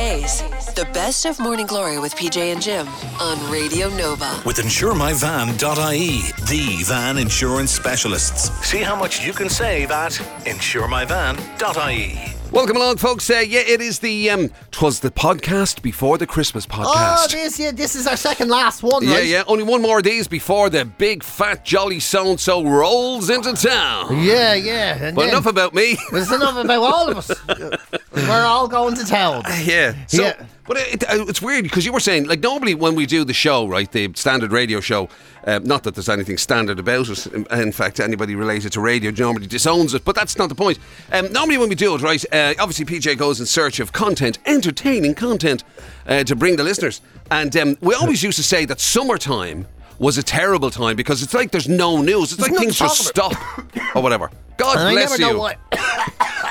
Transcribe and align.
The 0.00 0.88
best 0.94 1.26
of 1.26 1.38
Morning 1.38 1.66
Glory 1.66 1.98
with 1.98 2.14
PJ 2.14 2.52
and 2.52 2.62
Jim 2.62 2.88
on 3.20 3.52
Radio 3.52 3.90
Nova. 3.90 4.42
With 4.46 4.56
InsureMyVan.ie, 4.56 6.20
the 6.48 6.84
van 6.84 7.18
insurance 7.18 7.70
specialists. 7.70 8.50
See 8.66 8.80
how 8.80 8.96
much 8.96 9.22
you 9.26 9.34
can 9.34 9.50
save 9.50 9.90
at 9.90 10.12
InsureMyVan.ie. 10.46 12.39
Welcome 12.52 12.76
along, 12.78 12.96
folks. 12.96 13.30
Uh, 13.30 13.44
yeah, 13.46 13.60
it 13.60 13.80
is 13.80 14.00
the 14.00 14.28
um, 14.28 14.50
twas 14.72 14.98
the 14.98 15.10
podcast 15.12 15.82
before 15.82 16.18
the 16.18 16.26
Christmas 16.26 16.66
Oh, 16.68 16.74
podcast. 16.74 17.30
this 17.30 17.60
yeah, 17.60 17.70
this 17.70 17.94
is 17.94 18.08
our 18.08 18.16
second 18.16 18.48
last 18.48 18.82
one, 18.82 19.04
yeah, 19.06 19.14
right? 19.14 19.26
yeah. 19.26 19.44
Only 19.46 19.62
one 19.62 19.80
more 19.80 20.02
days 20.02 20.26
before 20.26 20.68
the 20.68 20.84
big 20.84 21.22
fat 21.22 21.64
jolly 21.64 22.00
so 22.00 22.28
and 22.30 22.40
so 22.40 22.64
rolls 22.64 23.30
into 23.30 23.52
town. 23.52 24.20
Yeah, 24.24 24.54
yeah. 24.54 24.98
And 25.00 25.14
But 25.14 25.22
then- 25.26 25.30
enough 25.30 25.46
about 25.46 25.74
me. 25.74 25.96
There's 26.10 26.32
enough 26.32 26.56
about 26.56 26.82
all 26.82 27.08
of 27.08 27.18
us. 27.18 27.30
We're 28.12 28.42
all 28.44 28.66
going 28.66 28.96
to 28.96 29.04
town. 29.06 29.44
yeah. 29.62 29.94
So, 30.08 30.22
Yeah. 30.24 30.44
But 30.70 30.78
it, 30.78 31.02
it, 31.02 31.28
it's 31.28 31.42
weird 31.42 31.64
because 31.64 31.84
you 31.84 31.92
were 31.92 31.98
saying, 31.98 32.28
like, 32.28 32.38
normally 32.38 32.76
when 32.76 32.94
we 32.94 33.04
do 33.04 33.24
the 33.24 33.32
show, 33.32 33.66
right, 33.66 33.90
the 33.90 34.12
standard 34.14 34.52
radio 34.52 34.78
show, 34.78 35.08
um, 35.44 35.64
not 35.64 35.82
that 35.82 35.96
there's 35.96 36.08
anything 36.08 36.38
standard 36.38 36.78
about 36.78 37.08
it. 37.08 37.26
In, 37.26 37.44
in 37.50 37.72
fact, 37.72 37.98
anybody 37.98 38.36
related 38.36 38.70
to 38.74 38.80
radio 38.80 39.10
normally 39.10 39.48
disowns 39.48 39.94
it, 39.94 40.04
but 40.04 40.14
that's 40.14 40.38
not 40.38 40.48
the 40.48 40.54
point. 40.54 40.78
Um, 41.10 41.32
normally 41.32 41.58
when 41.58 41.70
we 41.70 41.74
do 41.74 41.96
it, 41.96 42.02
right, 42.02 42.24
uh, 42.32 42.54
obviously 42.60 42.84
PJ 42.84 43.18
goes 43.18 43.40
in 43.40 43.46
search 43.46 43.80
of 43.80 43.92
content, 43.92 44.38
entertaining 44.46 45.16
content, 45.16 45.64
uh, 46.06 46.22
to 46.22 46.36
bring 46.36 46.54
the 46.54 46.62
listeners. 46.62 47.00
And 47.32 47.56
um, 47.56 47.76
we 47.80 47.96
always 47.96 48.22
used 48.22 48.36
to 48.36 48.44
say 48.44 48.64
that 48.66 48.78
summertime 48.78 49.66
was 49.98 50.18
a 50.18 50.22
terrible 50.22 50.70
time 50.70 50.94
because 50.94 51.20
it's 51.20 51.34
like 51.34 51.50
there's 51.50 51.68
no 51.68 52.00
news. 52.00 52.32
It's 52.32 52.42
like 52.42 52.54
things 52.54 52.78
just 52.78 53.08
stop 53.08 53.34
or 53.96 54.04
whatever. 54.04 54.30
God 54.60 54.76
And 54.78 54.88
I 54.88 54.92
bless 54.92 55.10
never 55.18 55.22
you. 55.22 55.32
know 55.32 55.38
what. 55.38 55.58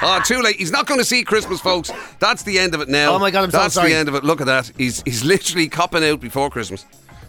Oh, 0.01 0.21
too 0.25 0.41
late. 0.41 0.55
He's 0.55 0.71
not 0.71 0.87
going 0.87 0.99
to 0.99 1.05
see 1.05 1.23
Christmas, 1.23 1.61
folks. 1.61 1.91
That's 2.19 2.43
the 2.43 2.57
end 2.57 2.73
of 2.73 2.81
it 2.81 2.89
now. 2.89 3.13
Oh 3.13 3.19
my 3.19 3.29
God, 3.31 3.43
I'm 3.43 3.51
so 3.51 3.57
That's 3.59 3.75
sorry. 3.75 3.91
the 3.91 3.95
end 3.97 4.09
of 4.09 4.15
it. 4.15 4.23
Look 4.23 4.41
at 4.41 4.47
that. 4.47 4.71
He's 4.77 5.01
he's 5.03 5.23
literally 5.23 5.67
copping 5.69 6.03
out 6.03 6.19
before 6.19 6.49
Christmas. 6.49 6.85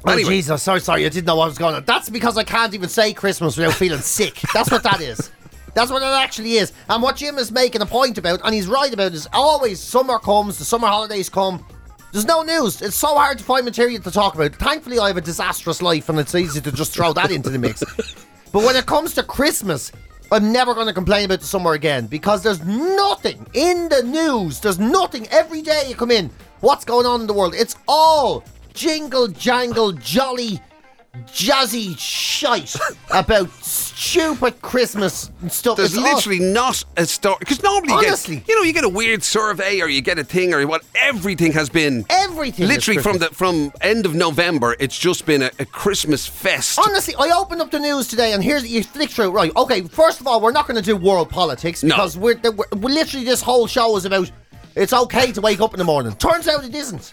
Oh, 0.06 0.12
Anyway, 0.12 0.30
Jesus, 0.30 0.62
sorry, 0.62 0.80
sorry, 0.80 1.04
I 1.04 1.10
didn't 1.10 1.26
know 1.26 1.36
what 1.36 1.48
was 1.48 1.58
going 1.58 1.74
on. 1.74 1.84
That's 1.84 2.08
because 2.08 2.38
I 2.38 2.44
can't 2.44 2.72
even 2.72 2.88
say 2.88 3.12
Christmas 3.12 3.58
without 3.58 3.74
feeling 3.74 3.98
sick. 4.00 4.40
That's 4.54 4.70
what 4.70 4.82
that 4.84 5.02
is. 5.02 5.30
That's 5.74 5.90
what 5.90 6.00
it 6.02 6.06
actually 6.06 6.54
is. 6.54 6.72
And 6.88 7.02
what 7.02 7.16
Jim 7.16 7.36
is 7.36 7.52
making 7.52 7.82
a 7.82 7.86
point 7.86 8.16
about, 8.16 8.40
and 8.42 8.54
he's 8.54 8.66
right 8.66 8.92
about, 8.92 9.12
is 9.12 9.28
always 9.34 9.78
summer 9.78 10.18
comes, 10.18 10.58
the 10.58 10.64
summer 10.64 10.86
holidays 10.86 11.28
come. 11.28 11.64
There's 12.12 12.24
no 12.24 12.42
news. 12.42 12.80
It's 12.80 12.96
so 12.96 13.14
hard 13.14 13.38
to 13.38 13.44
find 13.44 13.64
material 13.66 14.00
to 14.02 14.10
talk 14.10 14.34
about. 14.34 14.54
Thankfully, 14.56 14.98
I 14.98 15.08
have 15.08 15.18
a 15.18 15.20
disastrous 15.20 15.82
life, 15.82 16.08
and 16.08 16.18
it's 16.18 16.34
easy 16.34 16.60
to 16.62 16.72
just 16.72 16.92
throw 16.94 17.12
that 17.12 17.30
into 17.30 17.50
the 17.50 17.58
mix. 17.58 17.82
But 18.52 18.64
when 18.64 18.74
it 18.74 18.86
comes 18.86 19.14
to 19.14 19.22
Christmas, 19.22 19.92
I'm 20.32 20.52
never 20.52 20.74
going 20.74 20.86
to 20.86 20.92
complain 20.92 21.24
about 21.24 21.40
the 21.40 21.46
summer 21.46 21.72
again 21.72 22.06
because 22.06 22.44
there's 22.44 22.64
nothing 22.64 23.44
in 23.52 23.88
the 23.88 24.04
news. 24.04 24.60
There's 24.60 24.78
nothing 24.78 25.26
every 25.28 25.60
day 25.60 25.86
you 25.88 25.96
come 25.96 26.12
in. 26.12 26.30
What's 26.60 26.84
going 26.84 27.04
on 27.04 27.22
in 27.22 27.26
the 27.26 27.32
world? 27.32 27.52
It's 27.56 27.74
all 27.88 28.44
jingle 28.72 29.26
jangle 29.26 29.90
jolly 29.90 30.60
jazzy 31.26 31.96
shite 31.98 32.74
about 33.12 33.50
stupid 33.62 34.60
Christmas 34.62 35.30
and 35.42 35.50
stuff. 35.50 35.76
there's 35.76 35.94
It's 35.94 35.98
all- 36.02 36.14
literally 36.14 36.38
not 36.38 36.82
a 36.96 37.04
story 37.06 37.36
because 37.40 37.62
normally 37.62 37.92
you 37.92 37.98
Honestly. 37.98 38.36
get 38.36 38.48
you 38.48 38.56
know 38.56 38.62
you 38.62 38.72
get 38.72 38.84
a 38.84 38.88
weird 38.88 39.22
survey 39.22 39.80
or 39.80 39.88
you 39.88 40.00
get 40.00 40.18
a 40.18 40.24
thing 40.24 40.54
or 40.54 40.66
what. 40.66 40.82
Everything 40.94 41.52
has 41.52 41.68
been 41.68 42.04
Everything 42.08 42.68
Literally 42.68 43.02
from 43.02 43.18
the 43.18 43.26
from 43.28 43.72
end 43.80 44.06
of 44.06 44.14
November, 44.14 44.76
it's 44.78 44.96
just 44.98 45.26
been 45.26 45.42
a, 45.42 45.50
a 45.58 45.64
Christmas 45.64 46.26
fest. 46.26 46.78
Honestly, 46.78 47.14
I 47.18 47.30
opened 47.36 47.60
up 47.60 47.70
the 47.70 47.80
news 47.80 48.06
today, 48.08 48.32
and 48.32 48.42
here's 48.42 48.66
you 48.70 48.82
flick 48.84 49.10
through. 49.10 49.30
Right, 49.30 49.50
okay. 49.56 49.82
First 49.82 50.20
of 50.20 50.26
all, 50.26 50.40
we're 50.40 50.52
not 50.52 50.66
going 50.68 50.76
to 50.76 50.82
do 50.82 50.96
world 50.96 51.28
politics 51.28 51.82
No. 51.82 51.88
because 51.96 52.16
we're, 52.16 52.38
we're, 52.44 52.52
we're 52.76 52.90
literally 52.94 53.24
this 53.26 53.42
whole 53.42 53.66
show 53.66 53.96
is 53.96 54.04
about. 54.04 54.30
It's 54.76 54.92
okay 54.92 55.32
to 55.32 55.40
wake 55.40 55.60
up 55.60 55.74
in 55.74 55.78
the 55.78 55.84
morning. 55.84 56.14
Turns 56.14 56.46
out 56.46 56.64
it 56.64 56.74
isn't. 56.74 57.12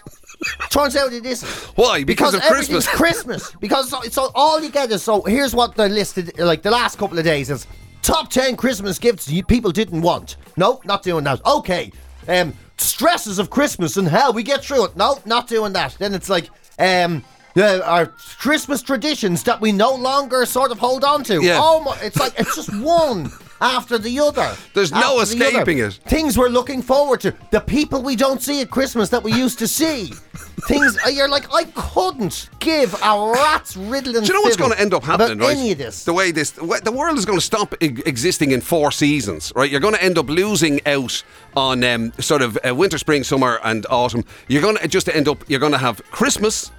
Turns 0.70 0.96
out 0.96 1.12
it 1.12 1.26
isn't. 1.26 1.48
Why? 1.76 2.04
Because 2.04 2.34
of 2.34 2.42
Christmas. 2.42 2.86
Christmas. 2.86 3.52
Because 3.60 3.90
so, 3.90 4.00
so 4.02 4.30
all 4.34 4.62
you 4.62 4.70
get 4.70 4.90
is 4.90 5.02
so. 5.02 5.22
Here's 5.22 5.54
what 5.54 5.74
they 5.74 5.88
listed 5.88 6.38
like 6.38 6.62
the 6.62 6.70
last 6.70 6.98
couple 6.98 7.18
of 7.18 7.24
days 7.24 7.50
is 7.50 7.66
top 8.02 8.30
ten 8.30 8.56
Christmas 8.56 8.98
gifts 8.98 9.28
you 9.28 9.42
people 9.42 9.72
didn't 9.72 10.02
want. 10.02 10.36
No, 10.56 10.80
not 10.84 11.02
doing 11.02 11.24
that. 11.24 11.44
Okay. 11.44 11.90
Um, 12.28 12.54
stresses 12.76 13.38
of 13.38 13.50
Christmas 13.50 13.96
and 13.96 14.06
how 14.06 14.30
we 14.30 14.42
get 14.42 14.64
through 14.64 14.84
it. 14.84 14.96
No, 14.96 15.18
not 15.24 15.48
doing 15.48 15.72
that. 15.72 15.96
Then 15.98 16.14
it's 16.14 16.28
like 16.28 16.50
um. 16.78 17.24
Uh, 17.56 17.80
our 17.84 18.06
Christmas 18.06 18.82
traditions 18.82 19.42
that 19.42 19.60
we 19.60 19.72
no 19.72 19.92
longer 19.92 20.46
sort 20.46 20.70
of 20.70 20.78
hold 20.78 21.02
on 21.02 21.24
to. 21.24 21.42
Yeah. 21.42 21.58
Oh 21.60 21.80
my, 21.80 21.98
it's 22.02 22.16
like 22.16 22.38
it's 22.38 22.54
just 22.54 22.72
one 22.80 23.32
after 23.60 23.98
the 23.98 24.20
other. 24.20 24.54
There's 24.74 24.92
no 24.92 25.20
escaping 25.20 25.78
it. 25.78 25.94
Things 26.06 26.38
we're 26.38 26.48
looking 26.48 26.82
forward 26.82 27.20
to. 27.22 27.34
The 27.50 27.60
people 27.60 28.02
we 28.02 28.16
don't 28.16 28.42
see 28.42 28.60
at 28.60 28.70
Christmas 28.70 29.08
that 29.10 29.22
we 29.22 29.32
used 29.32 29.58
to 29.60 29.68
see. 29.68 30.12
Things 30.66 30.98
uh, 31.06 31.08
you're 31.08 31.28
like, 31.28 31.52
I 31.54 31.64
couldn't 31.74 32.50
give 32.58 32.92
a 32.94 33.30
rat's 33.32 33.76
riddling. 33.76 34.22
Do 34.22 34.26
you 34.26 34.34
know 34.34 34.40
what's 34.42 34.56
going 34.56 34.72
to 34.72 34.80
end 34.80 34.92
up 34.92 35.04
happening, 35.04 35.38
right? 35.38 35.56
Any 35.56 35.72
of 35.72 35.78
this? 35.78 36.04
The 36.04 36.12
way 36.12 36.32
this, 36.32 36.50
the 36.50 36.92
world 36.92 37.16
is 37.16 37.24
going 37.24 37.38
to 37.38 37.44
stop 37.44 37.74
existing 37.80 38.50
in 38.50 38.60
four 38.60 38.90
seasons, 38.90 39.52
right? 39.54 39.70
You're 39.70 39.80
going 39.80 39.94
to 39.94 40.02
end 40.02 40.18
up 40.18 40.28
losing 40.28 40.80
out 40.86 41.22
on 41.56 41.84
um, 41.84 42.12
sort 42.18 42.42
of 42.42 42.58
uh, 42.68 42.74
winter, 42.74 42.98
spring, 42.98 43.22
summer, 43.24 43.60
and 43.64 43.86
autumn. 43.88 44.24
You're 44.48 44.62
going 44.62 44.76
to 44.76 44.88
just 44.88 45.08
end 45.08 45.28
up. 45.28 45.44
You're 45.48 45.60
going 45.60 45.72
to 45.72 45.78
have 45.78 46.02
Christmas. 46.10 46.70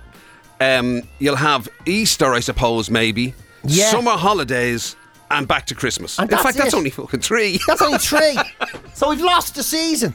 Um, 0.59 1.03
you'll 1.19 1.37
have 1.37 1.69
Easter, 1.85 2.33
I 2.33 2.41
suppose, 2.41 2.89
maybe. 2.89 3.33
Yeah. 3.63 3.91
Summer 3.91 4.11
holidays. 4.11 4.95
And 5.31 5.47
back 5.47 5.67
to 5.67 5.75
Christmas. 5.75 6.17
And 6.17 6.25
in 6.25 6.31
that's 6.31 6.41
fact, 6.43 6.57
that's 6.57 6.73
it. 6.73 6.77
only 6.77 6.89
fucking 6.89 7.19
three. 7.19 7.59
That's 7.67 7.81
only 7.83 7.99
three. 7.99 8.35
so 8.95 9.09
we've 9.11 9.21
lost 9.21 9.53
the 9.55 9.61
season. 9.61 10.13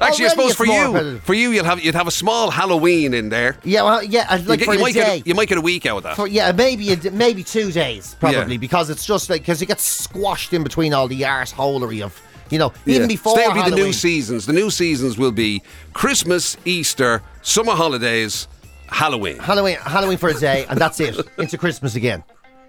I 0.00 0.06
Already 0.08 0.28
suppose 0.28 0.46
it's 0.50 0.56
for 0.56 0.66
more 0.66 0.76
you, 0.76 0.86
repetitive. 0.88 1.22
for 1.22 1.34
you, 1.34 1.50
you'll 1.52 1.64
have 1.64 1.84
you'd 1.84 1.94
have 1.94 2.08
a 2.08 2.10
small 2.10 2.50
Halloween 2.50 3.14
in 3.14 3.28
there. 3.28 3.56
Yeah, 3.62 3.82
well, 3.84 4.02
yeah, 4.02 4.26
I'd 4.28 4.40
You, 4.42 4.46
like 4.48 4.58
get, 4.58 4.66
for 4.66 4.72
you 4.72 4.78
the 4.78 4.82
might 4.84 4.94
day. 4.94 5.18
get 5.18 5.26
a, 5.26 5.28
you 5.28 5.34
might 5.36 5.48
get 5.48 5.58
a 5.58 5.60
week 5.60 5.86
out 5.86 5.98
of 5.98 6.02
that. 6.02 6.16
For, 6.16 6.26
yeah, 6.26 6.50
maybe 6.50 6.90
a 6.90 6.96
d- 6.96 7.10
maybe 7.10 7.44
two 7.44 7.70
days 7.70 8.16
probably 8.18 8.54
Yeah. 8.54 8.58
because 8.58 8.90
it's 8.90 9.06
just 9.06 9.30
like 9.30 9.42
because 9.42 9.62
it 9.62 9.66
gets 9.66 9.84
squashed 9.84 10.52
in 10.52 10.64
between 10.64 10.92
all 10.92 11.06
the 11.06 11.20
arseholery 11.22 12.02
of 12.02 12.20
you 12.50 12.58
know 12.58 12.72
even 12.86 13.02
Yeah. 13.02 13.06
before 13.06 13.36
So 13.36 13.42
They'll 13.42 13.54
be 13.54 13.60
the 13.60 13.66
new 13.70 13.74
Halloween. 13.76 13.92
seasons. 13.92 14.46
The 14.46 14.52
new 14.52 14.70
seasons 14.70 15.16
will 15.16 15.30
be 15.32 15.62
Christmas, 15.92 16.56
Easter, 16.64 17.22
summer 17.42 17.72
holidays, 17.72 18.48
Halloween. 18.88 19.38
Halloween, 19.38 19.76
Halloween 19.76 20.18
for 20.18 20.28
a 20.28 20.34
day, 20.34 20.66
and 20.68 20.78
that's 20.78 20.98
it. 21.00 21.16
Into 21.38 21.56
Christmas 21.56 21.94
again. 21.94 22.24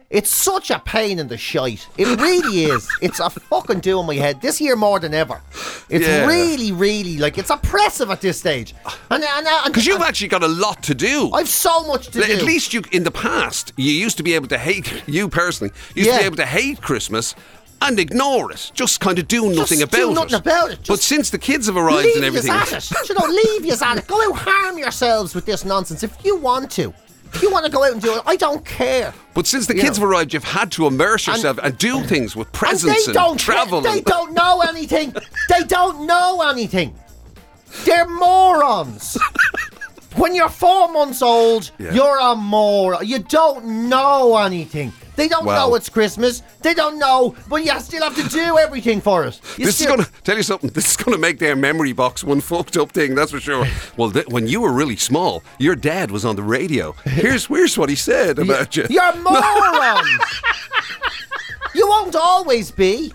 It's 0.10 0.30
such 0.32 0.72
a 0.72 0.80
pain 0.80 1.20
in 1.20 1.28
the 1.28 1.38
shite. 1.38 1.86
It 1.98 2.08
really 2.20 2.64
is. 2.64 2.88
It's 3.02 3.20
a 3.20 3.30
fucking 3.30 3.82
do 3.82 4.00
in 4.00 4.06
my 4.06 4.16
head. 4.16 4.42
This 4.42 4.62
year 4.62 4.78
more 4.78 5.00
than 5.00 5.14
ever. 5.14 5.42
It's 5.90 6.08
Yeah. 6.08 6.26
really, 6.26 6.72
really 6.72 7.18
like 7.18 7.38
it's 7.38 7.50
oppressive 7.50 8.10
at 8.10 8.22
this 8.22 8.40
stage. 8.40 8.74
And 9.12 9.24
Because 9.66 9.86
you've 9.86 10.02
actually 10.02 10.30
got 10.30 10.44
a 10.44 10.48
lot 10.48 10.82
to 10.84 10.96
do. 10.96 11.30
I've 11.34 11.50
so 11.50 11.84
much 11.88 12.08
to 12.12 12.22
At 12.22 12.28
do. 12.28 12.34
At 12.38 12.44
least 12.44 12.74
you, 12.74 12.84
in 12.94 13.04
the 13.04 13.12
past, 13.12 13.74
you 13.76 13.92
used 13.92 14.16
to 14.18 14.24
be 14.24 14.34
able 14.34 14.48
to 14.48 14.58
hate 14.58 15.04
you 15.08 15.28
personally. 15.28 15.74
Used 15.94 16.10
to 16.12 16.18
be 16.20 16.24
able 16.26 16.38
to 16.38 16.46
hate 16.46 16.82
Christmas 16.82 17.36
and 17.82 18.00
ignore 18.00 18.50
it. 18.52 18.72
Just 18.74 19.02
kind 19.02 19.20
of 19.20 19.28
do 19.28 19.50
nothing 19.54 19.80
Just 19.80 19.94
about 19.94 19.98
do 20.00 20.12
it. 20.12 20.14
nothing 20.16 20.34
about 20.36 20.72
it. 20.72 20.80
but 20.88 21.00
since 21.02 21.30
the 21.32 21.38
kids 21.38 21.68
have 21.68 21.76
arrived 21.78 22.06
leave 22.06 22.16
and 22.16 22.26
everything, 22.26 22.50
at 22.52 22.72
it. 22.72 22.90
You 23.10 23.16
know, 23.20 23.28
leave 23.28 23.66
you 23.66 23.74
at 23.74 23.98
it. 23.98 24.08
Go 24.08 24.16
out, 24.32 24.38
harm 24.38 24.78
yourselves 24.78 25.36
with 25.36 25.46
this 25.46 25.66
nonsense 25.66 26.02
if 26.02 26.14
you 26.24 26.38
want 26.38 26.72
to. 26.72 26.94
If 27.34 27.42
you 27.42 27.52
want 27.52 27.66
to 27.66 27.72
go 27.72 27.84
out 27.84 27.92
and 27.94 28.02
do 28.02 28.14
it, 28.16 28.22
I 28.26 28.36
don't 28.36 28.64
care. 28.66 29.14
but 29.34 29.46
since 29.48 29.68
the 29.68 29.76
You 29.76 29.82
kids 29.82 29.98
know. 30.00 30.06
have 30.06 30.12
arrived, 30.12 30.34
you've 30.34 30.44
had 30.44 30.72
to 30.74 30.88
immerse 30.88 31.28
yourself 31.28 31.60
and, 31.62 31.78
do 31.78 32.02
things 32.04 32.36
with 32.36 32.52
presents 32.52 32.84
and 32.86 32.96
and, 32.96 33.08
they 33.08 33.14
don't 33.14 33.38
travel. 33.40 33.82
They 33.82 33.98
and- 33.98 34.06
don't 34.16 34.34
know 34.34 34.62
anything. 34.68 35.14
they 35.50 35.64
don't 35.64 36.06
know 36.08 36.42
anything. 36.50 36.96
They're 37.86 38.08
morons. 38.08 39.18
when 40.16 40.34
you're 40.36 40.50
four 40.50 40.92
months 40.92 41.22
old, 41.22 41.72
Yeah. 41.78 41.94
you're 41.94 42.18
a 42.20 42.36
moron. 42.36 43.06
You 43.06 43.20
don't 43.20 43.90
know 43.90 44.38
anything. 44.38 44.94
They 45.18 45.28
don't 45.28 45.46
Wow. 45.46 45.56
know 45.68 45.76
it's 45.76 45.90
Christmas. 45.90 46.42
They 46.62 46.74
don't 46.74 46.98
know, 46.98 47.36
but 47.50 47.58
you 47.66 47.78
still 47.82 48.04
have 48.04 48.16
to 48.16 48.30
do 48.30 48.58
everything 48.58 49.02
for 49.02 49.26
us. 49.26 49.42
You 49.58 49.66
This 49.66 49.76
still- 49.76 49.90
is 49.90 49.96
going 49.96 50.06
to 50.06 50.12
tell 50.24 50.38
you 50.38 50.44
something. 50.44 50.70
This 50.70 50.92
is 50.92 50.96
going 50.96 51.12
to 51.14 51.18
make 51.22 51.40
their 51.40 51.56
memory 51.56 51.92
box 51.92 52.24
one 52.24 52.40
fucked 52.40 52.78
up 52.78 52.92
thing. 52.94 53.16
That's 53.16 53.32
for 53.32 53.40
sure. 53.42 53.68
Well, 53.98 54.12
th- 54.12 54.28
when 54.28 54.48
you 54.48 54.62
were 54.62 54.72
really 54.72 54.96
small, 54.96 55.44
your 55.58 55.76
dad 55.76 56.12
was 56.12 56.24
on 56.24 56.36
the 56.38 56.44
radio. 56.44 56.94
Here's 57.04 57.48
here's 57.48 57.78
what 57.78 57.90
he 57.90 57.96
said 57.96 58.38
about 58.46 58.78
you. 58.78 58.86
You're 58.90 59.16
morons. 59.24 60.22
you 61.76 61.88
won't 61.88 62.16
always 62.16 62.72
be. 62.72 63.12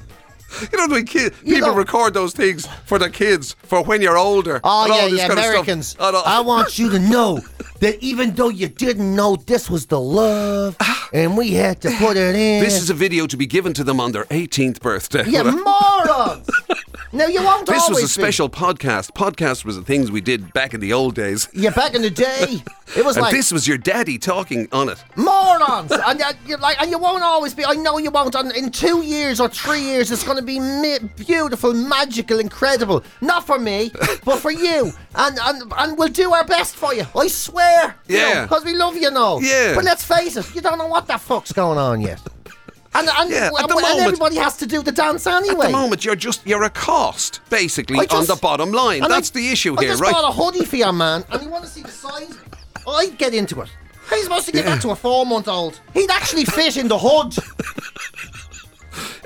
You 0.72 0.78
know, 0.78 0.94
when 0.94 1.06
kid, 1.06 1.34
people 1.44 1.68
know- 1.68 1.74
record 1.74 2.14
those 2.14 2.32
things 2.32 2.66
for 2.86 2.98
their 2.98 3.08
kids 3.10 3.54
for 3.62 3.82
when 3.82 4.02
you're 4.02 4.18
older. 4.18 4.60
Oh 4.64 4.86
yeah, 4.86 5.06
yeah, 5.06 5.28
kind 5.28 5.38
of 5.38 5.44
stuff. 5.44 5.54
Americans. 5.54 5.96
I 5.98 6.40
want 6.40 6.78
you 6.78 6.90
to 6.90 6.98
know 6.98 7.40
that 7.80 8.02
even 8.02 8.34
though 8.34 8.48
you 8.48 8.68
didn't 8.68 9.14
know 9.14 9.36
this 9.36 9.68
was 9.68 9.86
the 9.86 10.00
love, 10.00 10.76
and 11.12 11.36
we 11.36 11.50
had 11.52 11.80
to 11.82 11.90
put 11.98 12.16
it 12.16 12.34
in. 12.34 12.62
This 12.62 12.80
is 12.80 12.90
a 12.90 12.94
video 12.94 13.26
to 13.26 13.36
be 13.36 13.46
given 13.46 13.72
to 13.74 13.84
them 13.84 14.00
on 14.00 14.12
their 14.12 14.24
18th 14.24 14.80
birthday. 14.80 15.24
you 15.28 15.42
morons. 15.64 16.48
Now 17.14 17.26
you 17.26 17.42
won't 17.42 17.68
always. 17.68 17.82
This 17.82 17.90
was 17.90 18.02
a 18.04 18.08
special 18.08 18.48
podcast. 18.48 19.12
Podcast 19.12 19.64
was 19.66 19.76
the 19.76 19.82
things 19.82 20.10
we 20.10 20.20
did 20.22 20.52
back 20.54 20.72
in 20.72 20.80
the 20.80 20.92
old 20.94 21.14
days. 21.14 21.46
Yeah, 21.52 21.70
back 21.70 21.94
in 21.94 22.00
the 22.00 22.08
day, 22.10 22.62
it 22.96 23.04
was 23.04 23.16
And 23.16 23.24
like 23.24 23.34
this 23.34 23.52
was 23.52 23.68
your 23.68 23.76
daddy 23.76 24.16
talking 24.18 24.66
on 24.72 24.88
it. 24.88 25.02
morons, 25.16 25.92
and 25.92 26.18
you, 26.18 26.26
you 26.46 26.56
like, 26.56 26.80
and 26.80 26.90
you 26.90 26.98
won't 26.98 27.22
always 27.22 27.52
be. 27.54 27.64
I 27.66 27.74
know 27.74 27.98
you 27.98 28.10
won't. 28.10 28.34
And 28.34 28.50
in 28.56 28.70
two 28.70 29.02
years 29.02 29.40
or 29.40 29.48
three 29.50 29.80
years, 29.82 30.10
it's 30.10 30.24
going 30.24 30.38
to 30.38 30.42
be 30.44 30.58
mi- 30.58 31.00
beautiful, 31.16 31.74
magical, 31.74 32.38
incredible. 32.38 33.04
Not 33.20 33.46
for 33.46 33.58
me, 33.58 33.90
but 34.24 34.38
for 34.38 34.50
you, 34.50 34.92
and 35.14 35.38
and 35.38 35.72
and 35.76 35.98
we'll 35.98 36.08
do 36.08 36.32
our 36.32 36.44
best 36.44 36.74
for 36.76 36.94
you. 36.94 37.04
I 37.14 37.28
swear. 37.28 37.94
Yeah. 38.08 38.44
because 38.44 38.64
we 38.64 38.74
love 38.74 38.96
you, 38.96 39.10
know. 39.10 39.38
Yeah. 39.40 39.74
But 39.74 39.84
let's 39.84 40.02
face 40.04 40.36
it, 40.36 40.54
you 40.54 40.62
don't 40.62 40.78
know 40.78 40.86
what 40.86 41.06
the 41.06 41.18
fuck's 41.18 41.52
going 41.52 41.76
on 41.78 42.00
yet. 42.00 42.20
And, 42.94 43.08
and, 43.08 43.30
Yeah, 43.30 43.46
at 43.46 43.52
the 43.52 43.58
and 43.76 43.80
moment- 43.80 44.00
everybody 44.00 44.36
has 44.36 44.56
to 44.58 44.66
do 44.66 44.82
the 44.82 44.92
dance 44.92 45.26
anyway. 45.26 45.66
At 45.66 45.72
the 45.72 45.78
moment, 45.78 46.04
you're 46.04 46.14
just 46.14 46.46
you're 46.46 46.64
a 46.64 46.70
cost, 46.70 47.40
basically, 47.48 47.96
just- 48.06 48.12
on 48.14 48.26
the 48.26 48.36
bottom 48.36 48.70
line. 48.72 49.00
That's 49.08 49.30
I- 49.30 49.34
the 49.34 49.48
issue 49.50 49.74
I 49.78 49.82
here, 49.82 49.90
just 49.92 50.02
right? 50.02 50.12
bought 50.12 50.28
a 50.28 50.32
hoodie 50.32 50.64
for 50.66 50.76
your 50.76 50.92
man, 50.92 51.24
and 51.30 51.42
you 51.42 51.48
want 51.48 51.64
to 51.64 51.70
see 51.70 51.82
the 51.82 51.90
size. 51.90 52.34
I'd 52.86 53.16
get 53.16 53.32
into 53.34 53.60
it. 53.62 53.68
How 54.06 54.16
are 54.16 54.18
you 54.18 54.24
supposed 54.24 54.46
to 54.46 54.52
give 54.52 54.64
Yeah. 54.66 54.74
that 54.74 54.82
to 54.82 54.90
a 54.90 54.96
four-month-old? 54.96 55.80
He'd 55.94 56.10
actually 56.10 56.44
fit 56.44 56.76
in 56.76 56.88
the 56.88 56.98
hood. 56.98 57.34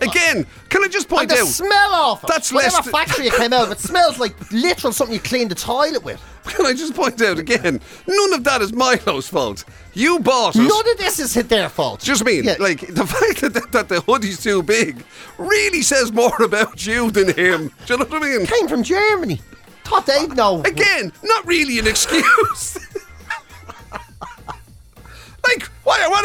Again, 0.03 0.47
can 0.69 0.85
I 0.85 0.89
just 0.89 1.09
point 1.09 1.23
And 1.23 1.31
the 1.31 1.43
out? 1.43 1.47
smell 1.49 1.95
of 1.95 2.25
it. 2.25 2.29
That's 2.29 2.53
Whatever 2.53 2.75
less 2.77 2.85
th- 2.85 2.93
factory 2.95 3.27
it 3.29 3.35
came 3.35 3.53
out 3.53 3.67
of, 3.67 3.73
it 3.73 3.79
smells 3.79 4.19
like 4.19 4.35
literal 4.53 4.93
something 4.93 5.15
you 5.15 5.21
clean 5.21 5.49
the 5.49 5.55
toilet 5.55 6.05
with. 6.05 6.23
Can 6.45 6.65
I 6.67 6.73
just 6.75 6.95
point 6.95 7.21
out 7.23 7.39
again? 7.39 7.81
None 8.07 8.33
of 8.33 8.45
that 8.45 8.63
is 8.63 8.73
Milo's 8.73 9.27
fault. 9.29 9.65
You 9.95 10.21
bought 10.21 10.55
it. 10.55 10.61
None 10.61 10.91
of 10.91 10.97
this 10.99 11.19
is 11.19 11.35
their 11.35 11.69
fault. 11.69 12.01
Just 12.01 12.25
mean, 12.25 12.45
Yeah. 12.45 12.55
like 12.61 12.81
the 12.87 13.07
fact 13.07 13.41
that, 13.53 13.73
that 13.73 13.89
the 13.89 14.01
hoodie's 14.03 14.41
too 14.43 14.63
big 14.63 15.03
really 15.39 15.83
says 15.83 16.13
more 16.13 16.41
about 16.43 16.87
you 16.87 17.11
than 17.11 17.29
him. 17.35 17.73
Do 17.87 17.95
you 17.95 17.99
know 17.99 18.05
what 18.05 18.23
I 18.23 18.39
mean? 18.39 18.47
came 18.47 18.69
from 18.69 18.83
Germany. 18.85 19.41
Thought 19.85 20.07
they'd 20.07 20.37
know. 20.37 20.63
Again, 20.63 21.13
not 21.23 21.47
really 21.47 21.79
an 21.79 21.87
excuse. 21.87 22.79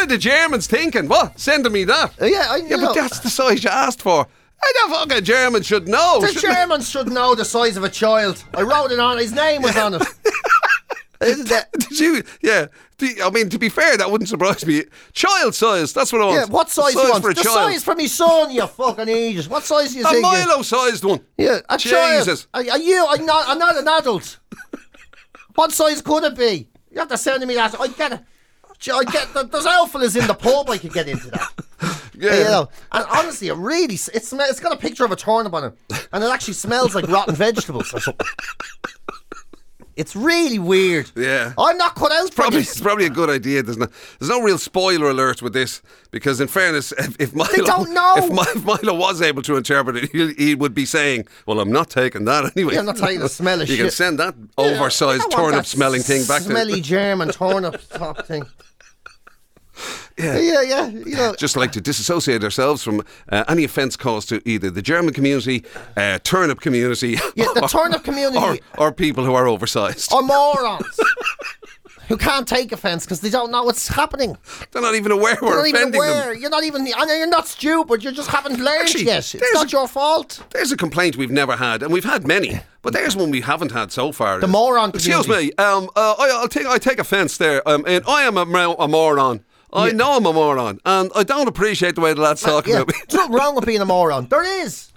what, 0.01 0.12
are 0.12 0.13
the 0.15 0.18
Germans 0.18 0.68
thinking? 0.68 1.07
What? 1.07 1.39
Sending 1.39 1.71
me 1.71 1.83
that? 1.86 2.21
Uh, 2.21 2.25
yeah, 2.25 2.48
I 2.50 2.57
Yeah, 2.57 2.75
know. 2.77 2.88
but 2.88 2.95
that's 2.95 3.19
the 3.19 3.30
size 3.30 3.63
you 3.63 3.69
asked 3.69 4.01
for. 4.01 4.27
I 4.63 4.74
don't 4.75 4.92
fucking 4.92 5.24
German 5.24 5.63
should 5.63 5.88
know. 5.88 6.21
The? 6.21 6.39
Germans 6.39 6.89
should 6.89 7.12
know 7.12 7.33
the 7.36 7.45
size 7.45 7.77
of 7.77 7.83
a 7.83 7.89
child. 7.89 8.44
I 8.53 8.62
wrote 8.62 8.92
it 8.92 9.00
on. 9.00 9.18
His 9.18 9.33
name 9.33 9.62
was 9.63 9.75
on 9.75 9.95
it. 9.95 10.03
Isn't 11.21 11.51
it? 11.51 11.65
Did 11.89 12.00
you? 12.00 12.24
Yeah. 12.42 12.68
The- 12.98 13.21
I 13.24 13.30
mean, 13.31 13.50
to 13.50 13.59
be 13.59 13.69
fair, 13.69 13.98
that 13.98 14.12
wouldn't 14.12 14.27
surprise 14.30 14.65
me. 14.65 14.83
Child 15.13 15.56
size. 15.56 15.94
That's 15.94 16.12
what 16.13 16.21
I 16.21 16.25
want. 16.25 16.36
Yeah, 16.38 16.45
what 16.54 16.69
size, 16.69 16.94
you 16.94 17.00
want? 17.09 17.24
for 17.24 17.31
a 17.31 17.33
the 17.33 17.44
child? 17.44 17.56
size 17.71 17.83
for 17.83 17.95
me 17.95 18.07
son, 18.07 18.51
you 18.51 18.65
fucking 18.68 19.07
idiot. 19.07 19.47
What 19.47 19.63
size 19.63 19.94
do 19.94 20.00
you 20.00 20.06
a 20.06 20.09
think? 20.09 20.18
you- 20.18 20.31
Milo-sized 20.31 21.04
one. 21.04 21.21
Yeah, 21.38 21.59
a 21.69 21.77
Jesus. 21.77 22.45
child. 22.54 22.68
Are, 22.68 22.71
are 22.74 22.80
you? 22.80 23.06
I'm 23.07 23.25
not. 23.25 23.47
I'm 23.47 23.57
not 23.59 23.77
an 23.77 23.88
adult. 23.88 24.39
what 25.56 25.71
size 25.71 26.01
could 26.01 26.24
it 26.24 26.36
be? 26.36 26.68
You 26.92 27.00
have 27.00 27.07
to 27.09 27.18
send 27.18 27.45
me 27.47 27.56
that. 27.56 27.80
I 27.80 27.88
get 27.88 28.13
it. 28.13 28.19
I 28.89 29.04
get. 29.04 29.33
There's 29.33 29.66
alphalas 29.66 30.19
in 30.19 30.28
the 30.28 30.33
pub. 30.33 30.69
I 30.69 30.78
could 30.78 30.94
get 30.94 31.07
into 31.07 31.30
that. 31.31 31.51
Yeah. 32.13 32.38
You 32.38 32.44
know, 32.44 32.69
and 32.92 33.04
honestly, 33.10 33.48
it 33.48 33.56
really 33.56 33.95
it 33.95 34.24
sm- 34.24 34.42
it's 34.42 34.60
got 34.60 34.72
a 34.72 34.78
picture 34.78 35.04
of 35.04 35.12
a 35.12 35.16
turnip 35.16 35.56
on 35.56 35.63
it, 35.63 35.74
and 36.13 36.24
it 36.24 36.28
actually 36.28 36.54
smells 36.54 36.94
like 36.94 37.07
rotten 37.07 37.33
vegetables 37.33 37.92
or 37.95 38.00
something. 38.00 38.28
It's 39.95 40.16
really 40.16 40.60
weird. 40.60 41.10
Yeah. 41.16 41.54
I'm 41.57 41.78
not 41.78 41.95
cut 41.95 42.12
out 42.12 42.30
for 42.30 42.36
Probably, 42.36 42.60
this. 42.60 42.72
it's 42.74 42.81
probably 42.81 43.06
a 43.06 43.10
good 43.10 43.30
idea. 43.30 43.62
There's 43.63 43.78
no, 43.78 43.88
there's 44.19 44.30
no 44.30 44.42
real 44.42 44.57
spoiler 44.60 45.10
alert 45.10 45.42
with 45.42 45.54
this 45.54 45.81
because, 46.12 46.39
in 46.39 46.48
fairness, 46.48 46.92
if, 46.98 47.16
if 47.19 47.33
Milo, 47.33 47.50
don't 47.66 47.92
know. 47.94 48.13
if 48.18 48.30
Mi- 48.31 48.39
if 48.56 48.66
Milo 48.66 48.98
was 48.98 49.22
able 49.22 49.42
to 49.42 49.56
interpret 49.57 49.98
it, 49.98 50.12
he, 50.12 50.33
he 50.33 50.54
would 50.56 50.75
be 50.75 50.86
saying, 50.86 51.28
"Well, 51.48 51.60
I'm 51.60 51.72
not 51.72 51.89
taking 51.89 52.25
that 52.25 52.51
anyway." 52.56 52.75
Yeah, 52.75 52.81
I'm 52.81 52.86
not 52.86 52.98
taking 52.98 53.19
the 53.19 53.30
smell 53.30 53.62
of 53.62 53.68
You 53.69 53.78
can 53.78 53.89
send 53.92 54.19
that 54.19 54.36
I 54.57 54.62
oversized 54.62 55.24
that 55.24 55.31
turnip-smelling 55.31 56.01
thing 56.04 56.25
back 56.25 56.44
smelly 56.44 56.75
to. 56.75 56.81
German 56.81 57.30
turnip 57.31 57.81
top 57.89 58.25
thing. 58.28 58.45
Yeah. 60.17 60.37
Yeah, 60.39 60.61
yeah, 60.61 60.87
you 60.87 61.15
know. 61.15 61.33
Just 61.37 61.55
like 61.55 61.71
to 61.73 61.81
disassociate 61.81 62.43
ourselves 62.43 62.83
from 62.83 63.01
uh, 63.29 63.43
any 63.47 63.63
offence 63.63 63.95
caused 63.95 64.29
to 64.29 64.41
either 64.47 64.69
the 64.69 64.81
German 64.81 65.13
community, 65.13 65.63
uh, 65.97 66.19
turnip 66.23 66.59
community, 66.61 67.11
Yeah, 67.35 67.47
the 67.55 67.61
turnip 67.71 68.03
community- 68.03 68.61
or, 68.77 68.87
or 68.87 68.91
people 68.91 69.23
who 69.25 69.33
are 69.33 69.47
oversized. 69.47 70.11
or 70.13 70.21
morons 70.23 70.99
who 72.07 72.17
can't 72.17 72.45
take 72.47 72.73
offence 72.73 73.05
because 73.05 73.21
they 73.21 73.29
don't 73.29 73.51
know 73.51 73.63
what's 73.63 73.87
happening. 73.87 74.37
They're 74.71 74.81
not 74.81 74.95
even 74.95 75.11
aware 75.13 75.37
we're 75.41 75.65
offending 75.65 75.95
aware. 75.95 76.33
them. 76.33 76.41
You're 76.41 76.49
not 76.49 76.65
even. 76.65 76.81
And 76.81 77.09
you're 77.09 77.27
not 77.27 77.47
stupid. 77.47 78.03
You 78.03 78.11
just 78.11 78.29
haven't 78.29 78.59
learned 78.59 78.81
Actually, 78.81 79.05
yet. 79.05 79.33
It's 79.33 79.53
not 79.53 79.67
a- 79.67 79.69
your 79.69 79.87
fault. 79.87 80.43
There's 80.51 80.71
a 80.73 80.77
complaint 80.77 81.15
we've 81.15 81.31
never 81.31 81.55
had, 81.55 81.81
and 81.83 81.93
we've 81.93 82.03
had 82.03 82.27
many, 82.27 82.59
but 82.81 82.91
there's 82.91 83.15
one 83.15 83.31
we 83.31 83.41
haven't 83.41 83.71
had 83.71 83.91
so 83.93 84.11
far. 84.11 84.39
The 84.41 84.47
moron 84.47 84.89
Excuse 84.89 85.21
community. 85.25 85.53
me. 85.57 85.63
Um, 85.63 85.89
uh, 85.95 86.15
I, 86.19 86.29
I'll 86.41 86.47
take 86.49 86.67
I 86.67 86.77
take 86.79 86.99
offence 86.99 87.37
there. 87.37 87.65
Um, 87.67 87.85
and 87.87 88.03
I 88.07 88.23
am 88.23 88.35
a, 88.37 88.41
a 88.77 88.87
moron. 88.89 89.43
I 89.73 89.88
Yeah. 89.88 89.94
know 89.94 90.18
I'm 90.18 90.25
a 90.25 90.33
moron, 90.33 90.79
and 90.85 91.12
I 91.15 91.23
don't 91.23 91.47
appreciate 91.47 91.95
the 91.95 92.01
way 92.01 92.13
the 92.13 92.21
lad's 92.21 92.41
talking 92.41 92.73
Yeah, 92.73 92.81
about 92.81 92.94
me. 92.95 93.01
there's 93.07 93.18
nothing 93.18 93.33
wrong 93.35 93.56
with 93.56 93.65
being 93.65 93.81
a 93.81 93.85
moron. 93.85 94.27
There 94.27 94.44
is. 94.63 94.88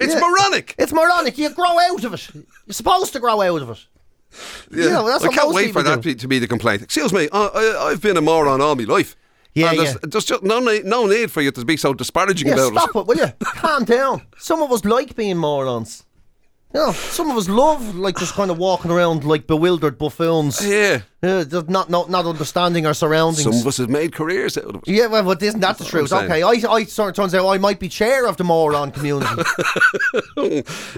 It's 0.00 0.14
Yeah. 0.14 0.20
moronic. 0.20 0.74
It's 0.78 0.92
moronic. 0.92 1.38
You 1.38 1.50
grow 1.50 1.78
out 1.78 2.04
of 2.04 2.14
it. 2.14 2.28
You're 2.34 2.44
supposed 2.72 3.12
to 3.14 3.20
grow 3.20 3.40
out 3.40 3.62
of 3.62 3.70
it. 3.70 3.78
Yeah. 4.70 4.90
know, 4.90 5.06
that's 5.06 5.24
I 5.24 5.28
can't 5.28 5.52
wait 5.54 5.72
for 5.72 5.82
that 5.82 6.02
do. 6.02 6.14
to 6.14 6.28
be 6.28 6.38
the 6.38 6.46
complaint. 6.46 6.82
Excuse 6.82 7.12
me. 7.12 7.28
I, 7.32 7.46
I, 7.46 7.86
I've 7.90 8.00
been 8.00 8.16
a 8.16 8.20
moron 8.20 8.60
all 8.60 8.74
my 8.76 8.84
life. 8.84 9.16
Yeah, 9.54 9.70
and 9.70 9.78
there's, 9.78 9.92
yeah. 9.94 9.98
there's 10.02 10.24
just 10.24 10.42
no 10.44 10.60
need, 10.60 10.84
no 10.84 11.06
need 11.06 11.32
for 11.32 11.40
you 11.40 11.50
to 11.50 11.64
be 11.64 11.76
so 11.76 11.92
disparaging 11.94 12.46
Yeah, 12.48 12.54
about 12.54 12.72
stop 12.72 12.88
it. 12.88 12.90
Stop 12.90 12.96
it, 12.96 13.06
will 13.08 13.16
you? 13.16 13.32
Calm 13.60 13.84
down. 13.84 14.22
Some 14.36 14.62
of 14.62 14.70
us 14.70 14.84
like 14.84 15.16
being 15.16 15.36
morons. 15.38 16.04
You 16.74 16.80
know, 16.80 16.92
some 16.92 17.30
of 17.30 17.36
us 17.38 17.48
love 17.48 17.94
like 17.94 18.18
just 18.18 18.34
kind 18.34 18.50
of 18.50 18.58
walking 18.58 18.90
around 18.90 19.24
like 19.24 19.46
bewildered 19.46 19.96
buffoons. 19.96 20.60
Yeah. 20.66 21.00
Yeah, 21.22 21.42
just 21.42 21.68
not, 21.68 21.88
not 21.90 22.10
not 22.10 22.26
understanding 22.26 22.84
our 22.86 22.92
surroundings. 22.94 23.42
Some 23.42 23.54
of 23.54 23.66
us 23.66 23.78
have 23.78 23.88
made 23.88 24.12
careers 24.12 24.56
out 24.58 24.66
of 24.66 24.74
it. 24.76 24.82
Yeah, 24.86 25.06
well, 25.06 25.24
but 25.24 25.42
isn't 25.42 25.58
that 25.60 25.78
the 25.78 25.84
truth? 25.84 26.12
Okay, 26.12 26.42
I, 26.42 26.48
I 26.70 26.84
sort 26.84 27.08
of 27.10 27.16
turns 27.16 27.34
out 27.34 27.48
I 27.48 27.58
might 27.58 27.80
be 27.80 27.88
chair 27.88 28.26
of 28.26 28.36
the 28.36 28.44
moron 28.44 28.90
community. 28.92 29.26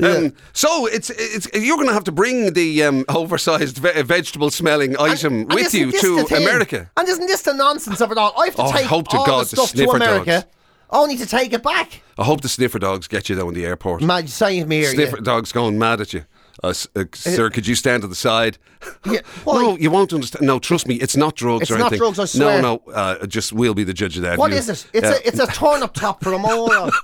Um, 0.03 0.35
so 0.53 0.87
it's 0.87 1.11
it's 1.11 1.49
you're 1.55 1.77
going 1.77 1.89
to 1.89 1.95
have 1.95 2.05
to 2.05 2.13
bring 2.13 2.53
the 2.53 2.83
um, 2.85 3.05
oversized 3.09 3.79
ve- 3.79 4.03
vegetable 4.03 4.51
smelling 4.51 4.97
item 4.99 5.41
And 5.41 5.53
with 5.55 5.75
isn't 5.75 5.81
you 6.03 6.27
to? 6.27 6.37
America. 6.37 6.91
And 6.97 7.09
isn't 7.09 7.27
this 7.27 7.43
the 7.43 7.55
nonsense 7.55 8.01
of 8.01 8.13
it 8.13 8.19
all? 8.19 8.35
I 8.39 8.47
have 8.47 8.57
to 8.57 8.63
Oh, 8.63 8.67
I 8.69 8.73
take 8.79 8.87
hope 8.87 9.09
to 9.09 9.17
all 9.19 9.27
God 9.27 9.43
the 9.47 9.57
stuff 9.57 9.73
to 9.73 9.91
America, 9.91 10.25
dogs. 10.43 10.45
Only 10.91 11.17
to 11.17 11.27
take 11.27 11.53
it 11.53 11.63
back. 11.63 12.03
I 12.19 12.25
hope 12.25 12.41
the 12.43 12.49
sniffer 12.49 12.79
dogs 12.79 13.09
get 13.09 13.29
you 13.29 13.37
down 13.37 13.55
the 13.55 13.65
airport. 13.67 14.03
Man, 14.03 14.27
saying 14.27 14.63
to 14.63 14.69
me 14.69 14.81
here, 14.81 14.91
sniffer 14.91 15.17
yeah. 15.17 15.23
dogs 15.25 15.53
going 15.53 15.79
mad 15.79 16.01
at 16.01 16.13
you. 16.13 16.25
Uh, 16.63 16.75
uh, 16.95 17.05
sir, 17.15 17.49
could 17.49 17.67
you 17.67 17.75
stand 17.75 18.03
to 18.03 18.09
the 18.09 18.15
side? 18.15 18.59
Yeah. 19.07 19.21
No, 19.47 19.77
you 19.79 19.91
won't 19.91 20.13
understand. 20.13 20.47
No, 20.47 20.59
trust 20.59 20.87
me, 20.87 20.97
it's 20.97 21.17
not 21.17 21.35
drugs 21.35 21.63
It's 21.63 21.71
or 21.71 21.79
not 21.79 21.87
anything. 21.93 21.99
drugs, 21.99 22.19
I 22.19 22.25
swear. 22.27 22.61
No, 22.63 22.83
no, 22.87 22.93
uh, 22.93 23.27
just 23.27 23.53
we'll 23.53 23.75
be 23.75 23.85
the 23.85 23.95
judge 23.95 24.17
of 24.17 24.23
that. 24.23 24.39
What 24.39 24.51
You- 24.51 24.59
is 24.59 24.69
it? 24.69 24.87
It's 24.93 25.09
a 25.09 25.27
it's 25.27 25.39
a 25.39 25.47
turnip 25.55 25.93
top 25.95 26.23
for 26.23 26.33
a 26.35 26.39
moron. 26.39 26.91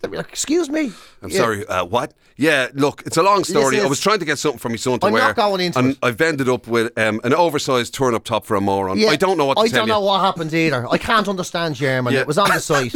They'd 0.00 0.10
be 0.10 0.16
like, 0.16 0.28
Excuse 0.28 0.68
me. 0.70 0.92
I'm 1.22 1.30
Yeah. 1.30 1.36
sorry. 1.38 1.66
Uh, 1.66 1.84
what? 1.84 2.14
Yeah, 2.36 2.68
look, 2.74 3.02
it's 3.04 3.16
a 3.16 3.22
long 3.22 3.42
story. 3.42 3.76
This 3.76 3.84
I 3.84 3.88
was 3.88 3.98
trying 4.00 4.20
to 4.20 4.24
get 4.24 4.38
something 4.38 4.60
for 4.60 4.68
my 4.68 4.76
son 4.76 5.00
to 5.00 5.06
I'm 5.06 5.12
wear. 5.12 5.22
not 5.22 5.34
going 5.34 5.60
into 5.60 5.76
and 5.78 5.90
it. 5.92 5.98
I've 6.04 6.20
ended 6.20 6.48
up 6.48 6.68
with 6.68 6.96
um, 6.96 7.20
an 7.24 7.34
oversized 7.34 7.94
turn-up 7.94 8.22
top 8.22 8.46
for 8.46 8.54
a 8.54 8.60
moron. 8.60 8.96
Yeah, 8.96 9.08
I 9.08 9.16
don't 9.16 9.36
know 9.36 9.46
what 9.46 9.56
to 9.56 9.62
I 9.62 9.68
don't 9.68 9.88
you. 9.88 9.92
know 9.92 10.00
what 10.00 10.20
happened 10.20 10.54
either. 10.54 10.86
I 10.88 10.98
can't 10.98 11.26
understand 11.26 11.74
German. 11.74 12.12
Yeah. 12.14 12.20
It 12.20 12.26
was 12.28 12.38
on 12.38 12.48
the 12.48 12.60
site. 12.60 12.94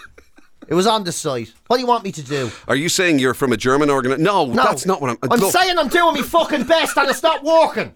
it 0.68 0.74
was 0.74 0.86
on 0.86 1.02
the 1.02 1.10
site. 1.10 1.52
What 1.66 1.78
do 1.78 1.80
you 1.80 1.88
want 1.88 2.04
me 2.04 2.12
to 2.12 2.22
do? 2.22 2.52
Are 2.68 2.76
you 2.76 2.88
saying 2.88 3.18
you're 3.18 3.34
from 3.34 3.52
a 3.52 3.56
German 3.56 3.90
organ? 3.90 4.22
No, 4.22 4.46
No, 4.46 4.62
that's 4.62 4.86
not 4.86 5.00
what 5.00 5.10
I'm. 5.10 5.18
I'm 5.28 5.40
look, 5.40 5.52
saying 5.52 5.76
I'm 5.76 5.88
doing 5.88 6.14
my 6.14 6.22
fucking 6.22 6.62
best 6.64 6.96
and 6.96 7.10
it's 7.10 7.22
not 7.24 7.42
working. 7.42 7.92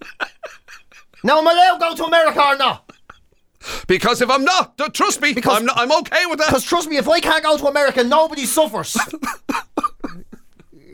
now 1.23 1.39
am 1.39 1.47
I 1.47 1.53
allowed 1.53 1.79
to 1.79 1.79
go 1.91 1.95
to 1.95 2.05
America 2.07 2.41
or 2.43 2.57
not? 2.57 2.91
Because 3.87 4.21
if 4.23 4.31
I'm 4.31 4.45
not, 4.45 4.79
trust 4.95 5.21
me, 5.21 5.33
Because- 5.35 5.59
I'm 5.59 5.67
not, 5.67 5.79
I'm 5.79 5.93
okay 6.01 6.27
with 6.27 6.39
that. 6.39 6.49
Because 6.49 6.65
trust 6.65 6.89
me, 6.89 6.97
if 6.97 7.09
I 7.09 7.21
can't 7.21 7.43
go 7.45 7.57
to 7.57 7.67
America, 7.67 8.03
nobody 8.05 8.45
suffers. 8.47 8.97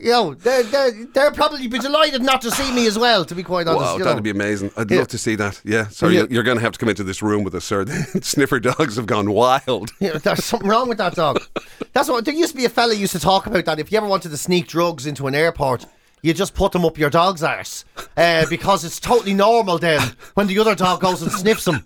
Yo, 0.00 0.32
they're, 0.34 0.62
they're, 0.62 0.92
they're 1.12 1.30
probably 1.32 1.66
be 1.66 1.76
delighted 1.80 2.22
not 2.22 2.40
to 2.40 2.52
see 2.52 2.72
me 2.72 2.87
as 2.87 2.96
well, 2.96 3.25
to 3.25 3.34
be 3.34 3.42
quite 3.42 3.66
honest. 3.66 3.82
Wow, 3.84 3.96
you 3.98 4.04
that'd 4.04 4.18
know. 4.18 4.22
be 4.22 4.30
amazing. 4.30 4.70
I'd 4.76 4.88
Yeah. 4.88 4.98
love 4.98 5.08
to 5.08 5.18
see 5.18 5.34
that. 5.34 5.60
Yeah. 5.64 5.88
so 5.88 6.06
Yeah. 6.06 6.20
you're, 6.20 6.28
you're 6.34 6.42
going 6.44 6.56
to 6.56 6.62
have 6.62 6.70
to 6.75 6.78
come 6.78 6.88
into 6.88 7.02
this 7.02 7.20
room 7.20 7.42
with 7.42 7.52
us, 7.56 7.64
sir. 7.64 7.84
The 7.84 8.20
sniffer 8.22 8.60
dogs 8.60 8.94
have 8.94 9.06
gone 9.06 9.32
wild. 9.32 9.90
Yeah, 9.98 10.18
there's 10.18 10.44
something 10.44 10.68
wrong 10.68 10.88
with 10.88 10.98
that 10.98 11.16
dog. 11.16 11.40
That's 11.94 12.08
what 12.08 12.25
there 12.25 12.32
used 12.34 12.52
to 12.52 12.56
be 12.56 12.64
a 12.64 12.68
fella 12.68 12.94
used 12.94 13.12
to 13.12 13.18
talk 13.18 13.46
about 13.46 13.64
that. 13.64 13.80
If 13.80 13.90
you 13.90 13.98
ever 13.98 14.06
wanted 14.06 14.28
to 14.28 14.37
sneak 14.37 14.68
drugs 14.68 15.04
into 15.04 15.26
an 15.26 15.34
airport, 15.34 15.84
you 16.22 16.32
just 16.32 16.54
put 16.54 16.70
them 16.70 16.84
up 16.84 16.96
your 16.96 17.10
dog's 17.10 17.42
arse 17.42 17.84
uh, 18.16 18.46
because 18.48 18.84
it's 18.84 19.00
totally 19.00 19.34
normal 19.34 19.78
then 19.78 20.00
when 20.34 20.46
the 20.46 20.60
other 20.60 20.76
dog 20.76 21.00
goes 21.00 21.22
and 21.22 21.32
sniffs 21.32 21.64
them. 21.64 21.84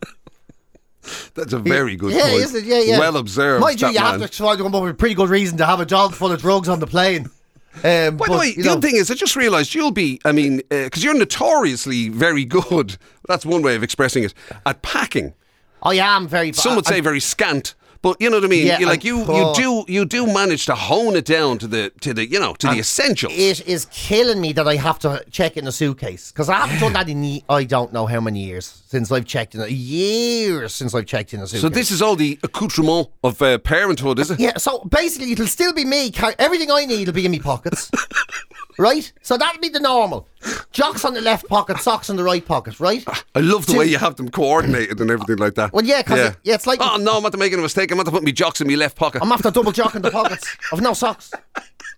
That's 1.35 1.53
a 1.53 1.59
very 1.59 1.97
good 1.97 2.13
yeah, 2.13 2.23
point. 2.23 2.35
is 2.35 2.55
it? 2.55 2.65
Yeah, 2.65 2.81
yeah. 2.81 2.99
Well 2.99 3.17
observed. 3.17 3.61
Mind 3.61 3.81
you, 3.81 3.89
you 3.89 3.95
man. 3.95 4.21
have 4.21 4.31
to 4.31 4.37
try 4.37 4.57
to 4.57 4.63
come 4.63 4.75
up 4.75 4.83
with 4.83 4.93
a 4.93 4.95
pretty 4.95 5.15
good 5.15 5.29
reason 5.29 5.59
to 5.59 5.67
have 5.67 5.81
a 5.81 5.87
dog 5.87 6.15
full 6.15 6.31
of 6.33 6.41
drugs 6.41 6.69
on 6.69 6.81
the 6.81 6.87
plane. 6.87 7.31
Um, 7.77 8.17
By 8.17 8.27
but, 8.27 8.29
the 8.29 8.39
way, 8.39 8.55
the 8.55 8.63
know, 8.65 8.73
other 8.73 8.81
thing 8.87 8.97
is, 8.97 9.11
I 9.11 9.15
just 9.15 9.35
realised 9.35 9.75
you'll 9.75 9.93
be, 9.93 10.21
I 10.25 10.33
mean, 10.33 10.61
because 10.69 11.03
you're 11.03 11.15
notoriously 11.15 12.11
very 12.11 12.45
good, 12.45 12.99
that's 13.29 13.47
one 13.47 13.63
way 13.63 13.75
of 13.75 13.83
expressing 13.83 14.25
it, 14.25 14.35
at 14.67 14.83
packing. 14.83 15.35
I 15.83 15.95
am 15.95 16.29
very. 16.29 16.53
Some 16.53 16.77
would 16.77 16.87
say 16.87 17.01
very 17.01 17.19
scant, 17.19 17.75
But 18.03 18.21
you 18.21 18.29
know 18.31 18.39
what 18.39 18.45
I 18.45 18.49
mean. 18.49 18.67
Yeah, 18.67 18.81
you 18.81 18.87
like 18.87 19.05
you 19.05 19.21
you 19.21 19.53
do 19.55 19.85
you 19.87 20.05
do 20.05 20.27
manage 20.27 20.67
to 20.67 20.75
hone 20.75 21.15
it 21.17 21.25
down 21.25 21.59
to 21.59 21.69
the 21.69 21.91
to 22.01 22.13
the 22.13 22.27
you 22.29 22.41
know 22.41 22.55
to 22.55 22.67
the 22.67 22.79
essentials. 22.81 23.33
It 23.37 23.67
is 23.67 23.87
killing 23.93 24.41
me 24.41 24.53
that 24.55 24.67
I 24.67 24.75
have 24.77 24.99
to 25.01 25.25
check 25.31 25.57
in 25.57 25.67
a 25.69 25.73
suitcase 25.73 26.33
because 26.33 26.49
I 26.49 26.55
haven't 26.55 26.81
done 26.81 26.93
that 26.95 27.09
in 27.09 27.23
I 27.49 27.63
don't 27.65 27.93
know 27.93 28.07
how 28.07 28.21
many 28.21 28.41
years 28.45 28.83
since 28.89 29.13
I've 29.13 29.25
checked 29.25 29.55
in 29.55 29.61
a 29.61 29.69
years 29.69 30.75
since 30.75 30.95
I've 30.95 31.07
checked 31.07 31.33
in 31.33 31.41
a 31.41 31.47
suitcase. 31.47 31.63
so 31.63 31.69
this 31.69 31.91
is 31.91 32.03
all 32.03 32.17
the 32.17 32.39
accoutrement 32.43 33.09
of 33.23 33.41
uh, 33.41 33.59
parenthood, 33.59 34.19
is 34.19 34.31
it? 34.33 34.41
yeah. 34.41 34.57
So 34.59 34.81
basically, 34.81 35.33
it'll 35.33 35.47
still 35.47 35.73
be 35.73 35.85
me. 35.85 36.13
Everything 36.39 36.71
I 36.71 36.85
need 36.85 37.07
will 37.07 37.15
be 37.15 37.25
in 37.25 37.33
my 37.33 37.39
pockets, 37.39 37.91
right? 38.79 39.13
So 39.23 39.37
that'll 39.37 39.61
be 39.61 39.69
the 39.69 39.81
normal. 39.81 40.27
Jocks 40.73 41.05
on 41.05 41.15
the 41.15 41.21
left 41.21 41.49
pocket, 41.49 41.79
socks 41.79 42.11
on 42.11 42.17
the 42.17 42.25
right 42.25 42.45
pocket, 42.45 42.81
right? 42.81 43.05
I 43.35 43.41
love 43.41 43.67
the 43.67 43.73
Two- 43.73 43.79
way 43.79 43.87
you 43.87 43.99
have 43.99 44.17
them 44.17 44.29
coordinated 44.31 45.01
and 45.01 45.11
everything 45.11 45.37
like 45.37 45.55
that. 45.55 45.73
Well, 45.73 45.85
yeah, 45.85 46.03
'cause 46.03 46.19
it- 46.19 46.37
yeah, 46.43 46.55
it's 46.55 46.67
like- 46.67 46.81
oh 46.83 46.97
no, 46.97 47.17
I'm 47.19 47.23
not 47.23 47.37
making 47.39 47.59
a 47.59 47.63
mistake. 47.63 47.91
I'm 47.91 47.97
not 47.99 48.07
to 48.07 48.13
put 48.13 48.23
my 48.25 48.31
jocks 48.31 48.61
in 48.61 48.67
my 48.69 48.75
left 48.75 48.97
pocket. 48.97 49.23
I'm 49.23 49.31
after 49.33 49.51
double 49.51 49.73
jocking 49.73 50.03
the 50.03 50.11
pockets. 50.11 50.47
I've 50.73 50.81
no 50.81 50.95
socks. 50.95 51.31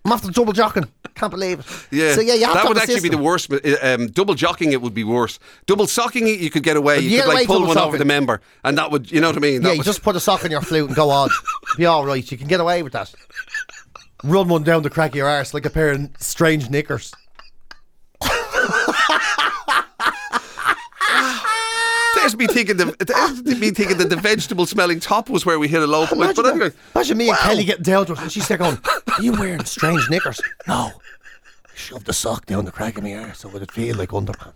I'm 0.07 0.13
after 0.13 0.31
double 0.31 0.53
jocking. 0.53 0.89
Can't 1.15 1.31
believe 1.31 1.61
it. 1.61 1.67
Yeah, 1.91 2.15
So 2.15 2.21
yeah, 2.21 2.35
you 2.35 2.45
have 2.45 2.55
that 2.55 2.63
to 2.63 2.69
would 2.69 2.77
have 2.77 2.89
a 2.89 2.93
actually 2.93 3.09
be 3.09 3.17
the 3.17 3.17
system. 3.17 3.23
worst. 3.23 3.49
but, 3.49 3.65
uh, 3.65 3.77
Um, 3.83 4.09
double 4.09 4.35
jocking 4.35 4.73
it 4.73 4.83
would 4.83 4.93
be 4.93 5.05
worse. 5.05 5.39
Double 5.67 5.87
socking 5.87 6.27
it, 6.27 6.41
you 6.41 6.51
could 6.51 6.65
get 6.65 6.77
away. 6.77 6.99
You 7.01 7.23
could 7.23 7.29
like 7.33 7.47
pull 7.47 7.61
double 7.61 7.69
one 7.69 7.79
over 7.79 7.87
socking. 7.87 7.99
the 8.01 8.05
member, 8.05 8.41
and 8.65 8.77
that 8.77 8.91
would, 8.91 9.11
you 9.11 9.21
know 9.21 9.29
what 9.29 9.37
I 9.37 9.41
mean? 9.41 9.63
That 9.63 9.69
Yeah, 9.69 9.73
you 9.75 9.79
would- 9.79 9.85
just 9.87 10.03
put 10.03 10.17
a 10.17 10.21
sock 10.21 10.45
in 10.45 10.51
your 10.51 10.61
flute 10.61 10.89
and 10.89 10.97
go 10.97 11.09
on. 11.11 11.31
Be 11.79 11.87
all 11.87 12.05
right. 12.05 12.29
You 12.31 12.37
can 12.37 12.49
get 12.49 12.61
away 12.61 12.83
with 12.83 12.93
that. 12.95 13.11
Run 14.25 14.49
one 14.49 14.63
down 14.65 14.83
the 14.83 14.89
crack 14.89 15.11
of 15.11 15.17
your 15.17 15.29
arse 15.29 15.53
like 15.53 15.67
a 15.67 15.71
pair 15.71 15.91
of 15.91 16.09
strange 16.19 16.71
knickers. 16.71 17.13
There's 22.15 22.37
me 22.39 22.47
thinking 22.47 22.79
the 22.79 22.97
there's 23.45 23.61
me 23.61 23.71
thinking 23.71 23.99
that 23.99 24.09
the 24.09 24.17
vegetable 24.17 24.65
smelling 24.65 24.99
top 24.99 25.29
was 25.29 25.45
where 25.45 25.59
we 25.59 25.69
hit 25.69 25.83
a 25.83 25.87
low 25.87 26.07
point. 26.07 26.35
But 26.35 26.47
Imagine, 26.47 26.63
anyway, 26.63 26.77
imagine 26.95 27.19
me 27.19 27.29
and 27.29 27.37
wow. 27.37 27.43
Kelly 27.43 27.65
getting 27.65 27.83
down 27.83 28.07
to 28.07 28.13
it, 28.15 28.19
and 28.21 28.33
she's 28.33 28.49
there 28.49 28.57
going, 28.57 28.79
"Are 28.87 29.23
you 29.23 29.33
wearing 29.33 29.65
strange 29.67 30.09
knickers?" 30.09 30.41
No. 30.67 30.93
I 31.67 31.77
shoved 31.77 32.07
the 32.07 32.15
sock 32.15 32.47
down 32.47 32.65
the 32.65 32.73
crack 32.73 32.97
of 32.97 33.05
my 33.05 33.15
arse 33.15 33.41
so 33.41 33.49
it 33.49 33.55
would 33.55 33.71
feel 33.71 33.97
like 33.97 34.09
underpants. 34.09 34.55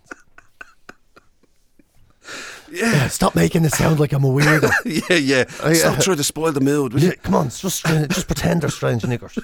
Yeah, 2.71 3.07
Stop 3.07 3.35
making 3.35 3.65
it 3.65 3.73
sound 3.73 3.99
like 3.99 4.13
I'm 4.13 4.23
a 4.23 4.27
weirdo. 4.27 4.69
yeah, 5.09 5.15
yeah. 5.17 5.43
I, 5.63 5.73
Stop 5.73 5.97
uh, 5.97 6.01
trying 6.01 6.17
to 6.17 6.23
spoil 6.23 6.51
the 6.51 6.61
mood. 6.61 6.93
Yeah, 6.93 7.13
come 7.23 7.35
on, 7.35 7.49
just 7.49 7.85
just 7.85 8.27
pretend 8.27 8.61
they're 8.61 8.69
strange 8.69 9.03
niggers. 9.03 9.37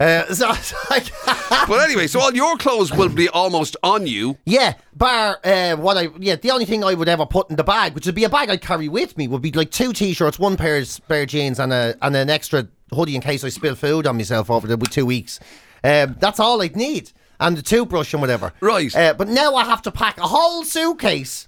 Uh, 0.00 0.32
so, 0.32 0.52
But 1.68 1.80
anyway, 1.80 2.06
so 2.06 2.20
all 2.20 2.34
your 2.34 2.56
clothes 2.56 2.92
will 2.92 3.08
be 3.08 3.28
almost 3.28 3.76
on 3.82 4.06
you. 4.06 4.36
yeah, 4.44 4.74
bar 4.94 5.38
uh, 5.44 5.76
what 5.76 5.96
I 5.96 6.08
yeah 6.18 6.36
the 6.36 6.50
only 6.50 6.64
thing 6.64 6.82
I 6.84 6.94
would 6.94 7.08
ever 7.08 7.26
put 7.26 7.50
in 7.50 7.56
the 7.56 7.64
bag, 7.64 7.94
which 7.94 8.06
would 8.06 8.14
be 8.14 8.24
a 8.24 8.28
bag 8.28 8.50
I'd 8.50 8.60
carry 8.62 8.88
with 8.88 9.16
me, 9.16 9.28
would 9.28 9.42
be 9.42 9.52
like 9.52 9.70
two 9.70 9.92
t-shirts, 9.92 10.38
one 10.38 10.56
pair 10.56 10.78
of 10.78 10.86
spare 10.86 11.26
jeans, 11.26 11.58
and 11.58 11.72
a 11.72 11.96
and 12.02 12.16
an 12.16 12.30
extra 12.30 12.68
hoodie 12.92 13.14
in 13.14 13.20
case 13.20 13.44
I 13.44 13.48
spill 13.48 13.74
food 13.74 14.06
on 14.06 14.16
myself 14.16 14.50
over 14.50 14.66
the 14.66 14.76
two 14.78 15.06
weeks. 15.06 15.40
Um, 15.82 16.16
that's 16.18 16.40
all 16.40 16.62
I'd 16.62 16.76
need, 16.76 17.12
and 17.40 17.56
the 17.56 17.62
toothbrush 17.62 18.12
and 18.14 18.20
whatever. 18.22 18.52
Right. 18.60 18.94
Uh, 18.94 19.14
but 19.14 19.28
now 19.28 19.54
I 19.54 19.64
have 19.64 19.82
to 19.82 19.90
pack 19.92 20.18
a 20.18 20.26
whole 20.26 20.64
suitcase, 20.64 21.46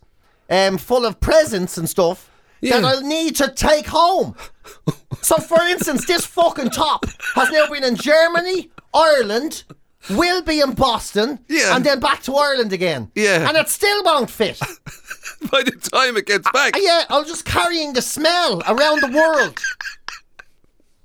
um, 0.51 0.79
full 0.79 1.05
of 1.07 1.21
presents 1.21 1.77
and 1.79 1.89
stuff. 1.89 2.31
Yeah. 2.61 2.81
That 2.81 2.85
I'll 2.87 3.03
need 3.03 3.37
to 3.37 3.49
take 3.49 3.87
home. 3.87 4.35
So, 5.23 5.37
for 5.37 5.61
instance, 5.63 6.07
this 6.07 6.25
fucking 6.27 6.71
top 6.71 7.05
has 7.35 7.51
now 7.51 7.67
been 7.69 7.85
in 7.85 7.97
Germany, 7.97 8.71
Ireland, 8.95 9.65
will 10.11 10.41
be 10.43 10.61
in 10.61 10.73
Boston, 10.73 11.41
Yeah. 11.49 11.77
and 11.77 11.85
then 11.85 12.01
back 12.01 12.23
to 12.25 12.35
Ireland 12.35 12.73
again. 12.73 13.11
Yeah. 13.15 13.47
And 13.49 13.57
it 13.57 13.69
still 13.69 14.03
won't 14.05 14.31
fit. 14.31 14.59
By 15.51 15.63
the 15.65 15.73
time 15.93 16.17
it 16.17 16.27
gets 16.27 16.49
back, 16.53 16.75
Uh, 16.77 16.81
yeah, 16.83 17.05
I'm 17.11 17.27
just 17.27 17.45
carrying 17.45 17.93
the 17.93 18.03
smell 18.03 18.63
around 18.67 19.01
the 19.03 19.09
world. 19.13 19.59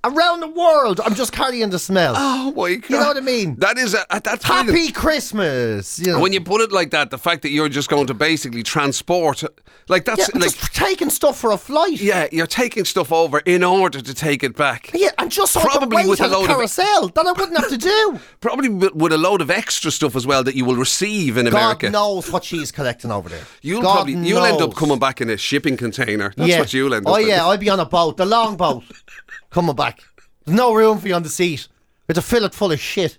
Around 0.04 0.40
the 0.40 0.48
world, 0.48 1.00
I'm 1.00 1.14
just 1.14 1.32
carrying 1.32 1.70
the 1.70 1.78
smell. 1.78 2.16
oh 2.18 2.52
my 2.56 2.76
god, 2.76 2.90
You 2.90 2.98
know 2.98 3.06
what 3.06 3.18
I 3.18 3.20
mean? 3.20 3.56
That 3.58 3.78
is 3.78 3.94
a, 3.94 4.04
that's. 4.10 4.44
Happy 4.44 4.92
Christmas. 4.92 6.00
You 6.00 6.14
know. 6.14 6.20
When 6.20 6.34
you 6.34 6.42
put 6.42 6.62
it 6.62 6.72
like 6.72 6.90
that, 6.90 7.12
the 7.12 7.20
fact 7.20 7.44
that 7.44 7.50
you're 7.50 7.70
just 7.70 7.88
going 7.88 8.08
to 8.08 8.16
basically 8.16 8.64
transport, 8.64 9.44
like 9.88 10.06
that's 10.06 10.22
yeah, 10.34 10.40
like, 10.40 10.56
just 10.56 10.74
taking 10.74 11.12
stuff 11.12 11.38
for 11.38 11.52
a 11.52 11.58
flight. 11.58 12.02
yeah, 12.02 12.28
you're 12.32 12.48
taking 12.48 12.84
stuff 12.84 13.12
over 13.12 13.40
in 13.40 13.64
order 13.64 14.02
to 14.02 14.14
take 14.14 14.44
it 14.44 14.56
back. 14.56 14.90
Yeah, 14.96 15.10
and 15.20 15.32
just 15.32 15.54
Probably 15.56 15.98
I 15.98 16.02
can 16.02 16.08
wait 16.08 16.10
with 16.10 16.22
a 16.22 16.28
load 16.28 16.50
of- 16.50 16.56
carousel 16.56 17.10
that 17.10 17.28
I 17.28 17.32
wouldn't 17.32 17.60
have 17.60 17.70
to 17.70 17.78
do. 17.78 18.20
Probably 18.42 18.70
with 18.70 19.14
a 19.14 19.20
load 19.20 19.42
of 19.42 19.52
extra 19.52 19.92
stuff 19.92 20.16
as 20.16 20.26
well 20.26 20.44
that 20.44 20.56
you 20.56 20.66
will 20.66 20.78
receive 20.78 21.38
in 21.38 21.46
God 21.46 21.54
America. 21.54 21.86
God 21.88 21.94
knows 21.94 22.32
what 22.32 22.44
she's 22.44 22.72
collecting 22.72 23.12
over 23.12 23.30
there. 23.30 23.46
You'll 23.62 23.84
God 23.84 23.94
probably 23.94 24.14
you'll 24.14 24.44
end 24.44 24.62
up 24.62 24.76
coming 24.76 24.98
back 24.98 25.22
in 25.22 25.30
a 25.30 25.38
shipping 25.38 25.78
container. 25.78 26.34
That's 26.36 26.50
yeah. 26.50 26.60
what 26.60 26.74
you'll 26.74 26.96
end 26.96 27.06
oh, 27.06 27.12
up. 27.12 27.18
Oh 27.18 27.22
in. 27.22 27.28
yeah, 27.28 27.46
I'll 27.46 27.58
be 27.58 27.70
on 27.70 27.80
a 27.80 27.86
boat, 27.86 28.18
the 28.18 28.26
long 28.26 28.58
boat, 28.58 28.84
coming 29.50 29.76
back. 29.76 30.02
There's 30.46 30.58
no 30.58 30.74
room 30.74 31.00
for 31.00 31.08
you 31.08 31.14
on 31.14 31.24
the 31.24 31.30
seat. 31.30 31.68
It's 32.08 32.18
a 32.18 32.22
fillet 32.22 32.50
full 32.50 32.72
of 32.72 32.80
shit. 32.80 33.18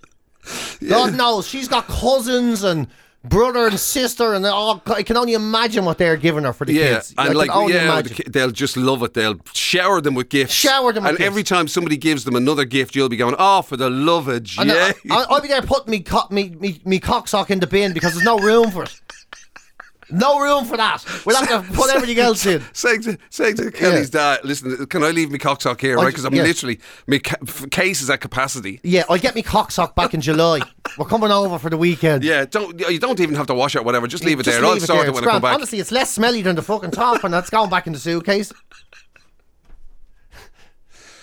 God 0.87 1.15
knows 1.15 1.47
she's 1.47 1.67
got 1.67 1.87
cousins 1.87 2.63
and 2.63 2.87
brother 3.23 3.67
and 3.67 3.79
sister, 3.79 4.33
and 4.33 4.45
all, 4.45 4.81
I 4.87 5.01
can 5.03 5.15
only 5.15 5.33
imagine 5.33 5.85
what 5.85 5.97
they're 5.97 6.17
giving 6.17 6.43
her 6.43 6.51
for 6.51 6.65
the 6.65 6.73
Yeah, 6.73 6.95
kids. 6.95 7.13
I 7.17 7.27
and 7.27 7.29
can 7.29 7.37
like 7.37 7.69
yeah, 7.71 8.01
the 8.01 8.23
they'll 8.29 8.51
just 8.51 8.75
love 8.75 9.01
it. 9.03 9.13
They'll 9.13 9.39
shower 9.53 10.01
them 10.01 10.15
with 10.15 10.27
gifts. 10.29 10.53
Shower 10.53 10.91
them 10.91 11.03
with 11.03 11.11
and 11.11 11.17
gifts. 11.17 11.27
every 11.27 11.43
time 11.43 11.69
somebody 11.69 11.95
gives 11.95 12.25
them 12.25 12.35
another 12.35 12.65
gift, 12.65 12.93
you'll 12.95 13.07
be 13.09 13.15
going, 13.15 13.35
"Oh, 13.39 13.61
for 13.61 13.77
the 13.77 13.89
love 13.89 14.27
of 14.27 14.45
And 14.59 14.71
I, 14.71 14.91
Jay!" 14.91 14.93
I, 15.11 15.25
I'll 15.29 15.41
be 15.41 15.47
there 15.47 15.61
putting 15.61 15.91
me, 15.91 16.01
co- 16.01 16.27
me, 16.29 16.49
me, 16.59 16.81
me 16.83 16.99
cocksock 16.99 17.49
in 17.49 17.61
the 17.61 17.67
bin 17.67 17.93
because 17.93 18.13
there's 18.13 18.25
no 18.25 18.37
room 18.37 18.69
for 18.71 18.83
it. 18.83 18.99
No 20.13 20.39
room 20.39 20.65
for 20.65 20.77
that. 20.77 21.03
We'll 21.25 21.35
have 21.35 21.49
to 21.49 21.73
put 21.73 21.89
everything 21.93 22.19
else 22.19 22.45
in. 22.45 22.63
saying 22.73 23.01
to, 23.03 23.17
saying 23.29 23.55
to 23.57 23.71
Kelly's 23.71 24.09
dad, 24.09 24.39
"Listen, 24.43 24.85
can 24.85 25.03
I 25.03 25.09
leave 25.11 25.31
my 25.31 25.37
cocksock 25.37 25.81
here, 25.81 25.97
right? 25.97 26.07
Because 26.07 26.23
I'm 26.25 26.33
yeah. 26.35 26.43
literally 26.43 26.79
my 27.07 27.17
ca- 27.17 27.37
case 27.71 28.01
is 28.01 28.09
at 28.09 28.21
capacity." 28.21 28.79
Yeah, 28.83 29.03
I'll 29.09 29.17
get 29.17 29.33
me 29.35 29.41
cocksock 29.41 29.95
back 29.95 30.13
in 30.13 30.21
July. 30.21 30.61
We're 30.97 31.05
coming 31.05 31.31
over 31.31 31.57
for 31.57 31.69
the 31.69 31.77
weekend. 31.77 32.23
Yeah, 32.23 32.45
don't 32.45 32.79
you 32.89 32.99
don't 32.99 33.19
even 33.19 33.35
have 33.35 33.47
to 33.47 33.55
wash 33.55 33.75
it, 33.75 33.79
or 33.79 33.83
whatever. 33.83 34.05
Just 34.07 34.23
leave 34.23 34.39
it 34.39 34.43
Just 34.43 34.57
there. 34.57 34.65
I'll 34.65 34.73
leave 34.73 34.83
it 34.83 34.87
sort 34.87 34.99
there. 34.99 35.07
it 35.07 35.09
It's 35.09 35.17
I 35.17 35.21
come 35.21 35.29
grand. 35.31 35.41
back. 35.41 35.55
Honestly, 35.55 35.79
it's 35.79 35.91
less 35.91 36.11
smelly 36.11 36.41
than 36.43 36.55
the 36.55 36.61
fucking 36.61 36.91
top, 36.91 37.23
and 37.23 37.33
that's 37.33 37.49
going 37.49 37.69
back 37.69 37.87
in 37.87 37.93
the 37.93 37.99
suitcase. 37.99 38.53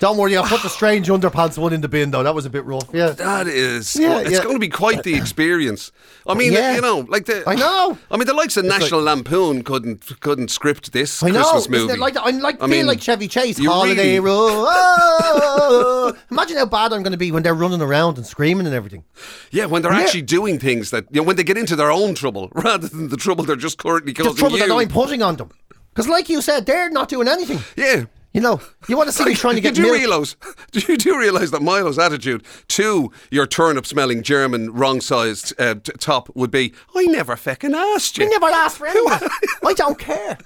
Don't 0.01 0.17
worry, 0.17 0.37
I'll 0.37 0.45
put 0.45 0.63
the 0.63 0.69
strange 0.81 1.09
underpants 1.09 1.57
one 1.59 1.73
in 1.73 1.83
the 1.83 1.89
bin 1.89 2.11
though. 2.11 2.23
That 2.23 2.35
was 2.35 2.47
a 2.47 2.51
bit 2.51 2.65
rough. 2.65 2.89
Yeah. 2.93 3.11
That 3.11 3.47
is, 3.47 3.95
Yeah, 3.97 4.19
it's 4.21 4.31
yeah. 4.31 4.43
going 4.43 4.55
to 4.57 4.59
be 4.59 4.69
quite 4.69 5.03
the 5.05 5.15
experience. 5.15 5.93
I 6.27 6.35
mean, 6.35 6.53
Yeah. 6.55 6.75
you 6.75 6.81
know, 6.81 7.01
like 7.09 7.27
the. 7.27 7.43
I 7.47 7.55
know. 7.55 7.99
I 8.11 8.17
mean, 8.17 8.27
the 8.27 8.35
likes 8.35 8.57
of 8.57 8.65
like- 8.65 8.81
National 8.81 9.03
Lampoon 9.03 9.63
couldn't 9.63 10.19
couldn't 10.21 10.51
script 10.51 10.93
this 10.93 11.23
I 11.23 11.29
know. 11.31 11.43
Christmas 11.43 11.69
movie. 11.69 11.97
like 11.99 12.17
I 12.17 12.31
like 12.31 12.57
I 12.57 12.59
feel 12.61 12.69
mean, 12.69 12.87
like 12.87 13.01
Chevy 13.01 13.29
Chase 13.29 13.59
holiday 13.65 14.19
really-. 14.19 14.65
Oh, 15.03 16.15
imagine 16.31 16.57
how 16.57 16.67
bad 16.67 16.93
I'm 16.93 17.03
going 17.03 17.13
to 17.13 17.19
be 17.19 17.31
when 17.33 17.43
they're 17.43 17.55
running 17.55 17.83
around 17.83 18.17
and 18.17 18.27
screaming 18.27 18.67
and 18.67 18.75
everything. 18.75 19.05
Yeah, 19.51 19.67
when 19.67 19.83
they're 19.83 19.93
Yeah. 19.93 20.01
actually 20.01 20.23
doing 20.23 20.59
things 20.59 20.91
that 20.91 21.05
you 21.11 21.21
know, 21.21 21.27
when 21.27 21.37
they 21.37 21.45
get 21.45 21.59
into 21.59 21.77
their 21.77 21.91
own 21.91 22.15
trouble 22.15 22.49
rather 22.55 22.89
than 22.89 23.09
the 23.09 23.17
trouble 23.17 23.45
they're 23.45 23.57
just 23.57 23.79
currently 23.79 24.13
The 24.13 24.33
trouble 24.35 24.59
you. 24.59 24.67
that 24.67 24.75
I'm 24.75 24.89
putting 24.89 25.23
on 25.23 25.37
them. 25.37 25.51
Because, 25.93 26.09
like 26.09 26.29
you 26.29 26.41
said, 26.41 26.67
they're 26.67 26.89
not 26.89 27.09
doing 27.09 27.27
anything. 27.29 27.59
yeah. 27.77 28.05
You 28.33 28.41
know, 28.41 28.61
you 28.89 28.97
want 28.97 29.09
to 29.09 29.13
see 29.13 29.25
me 29.25 29.35
trying 29.35 29.57
to 29.57 29.61
get 29.67 29.75
do 29.75 29.83
you 29.83 29.89
milk. 29.89 29.99
realize? 29.99 30.37
Do 30.71 30.81
you 30.89 30.97
do 30.97 31.19
realize 31.19 31.51
that 31.51 31.63
Milo's 31.63 31.99
attitude 31.99 32.45
to 32.69 33.11
your 33.31 33.47
turnip-smelling 33.47 34.23
German 34.23 34.73
wrong-sized 34.73 35.53
uh, 35.61 35.75
t- 35.75 35.93
top 35.99 36.31
would 36.37 36.51
be, 36.51 36.73
"I 36.95 37.07
never 37.07 37.35
feckin' 37.35 37.75
asked 37.75 38.19
you." 38.19 38.27
I 38.27 38.29
never 38.29 38.47
asked 38.47 38.79
for 38.79 38.87
anything. 38.87 39.29
I 39.67 39.73
don't 39.75 39.99
care. 39.99 40.39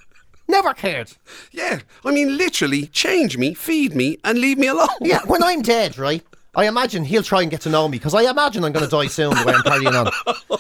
Never 0.49 0.73
cared. 0.75 1.13
Yeah, 1.53 1.81
I 2.05 2.11
mean, 2.11 2.37
literally, 2.37 2.87
change 2.87 3.37
me, 3.39 3.55
feed 3.55 3.95
me, 3.95 4.19
and 4.25 4.39
leave 4.39 4.59
me 4.59 4.67
alone. 4.69 4.89
Yeah, 5.01 5.21
when 5.27 5.43
I'm 5.43 5.63
dead, 5.63 5.97
right? 5.99 6.23
I 6.57 6.67
imagine 6.67 7.05
he'll 7.05 7.23
try 7.23 7.43
and 7.43 7.51
get 7.51 7.63
to 7.63 7.71
know 7.71 7.89
me 7.89 7.99
because 7.99 8.15
I 8.15 8.31
imagine 8.31 8.63
I'm 8.65 8.73
going 8.73 8.85
to 8.85 8.91
die 8.91 9.09
soon 9.09 9.31
the 9.35 9.45
way 9.45 9.55
I'm 9.55 9.63
carrying 9.63 9.95
on. 9.95 10.09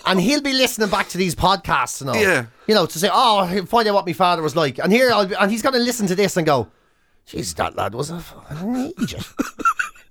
And 0.07 0.21
he'll 0.21 0.43
be 0.43 0.53
listening 0.53 0.89
back 0.89 1.09
to 1.11 1.19
these 1.19 1.37
podcasts 1.37 2.01
and 2.01 2.11
all. 2.11 2.17
Yeah. 2.17 2.47
You 2.67 2.75
know, 2.75 2.85
to 2.87 2.99
say, 2.99 3.09
oh, 3.13 3.65
find 3.67 3.87
out 3.87 3.95
what 3.95 4.05
my 4.05 4.13
father 4.13 4.43
was 4.43 4.57
like. 4.57 4.79
And 4.79 4.93
here, 4.93 5.13
I'll 5.13 5.27
be, 5.27 5.37
and 5.37 5.51
he's 5.53 5.63
going 5.63 5.75
to 5.75 5.79
listen 5.81 6.09
to 6.09 6.17
this 6.17 6.37
and 6.37 6.45
go, 6.45 6.67
jeez, 7.29 7.55
that 7.57 7.77
lad 7.77 7.95
was 7.95 8.11
a 8.11 8.21
fucking 8.21 8.93
idiot. 9.01 9.27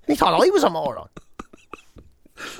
he 0.06 0.14
thought 0.14 0.34
oh, 0.34 0.44
I 0.44 0.48
was 0.50 0.64
a 0.64 0.70
moron. 0.70 1.08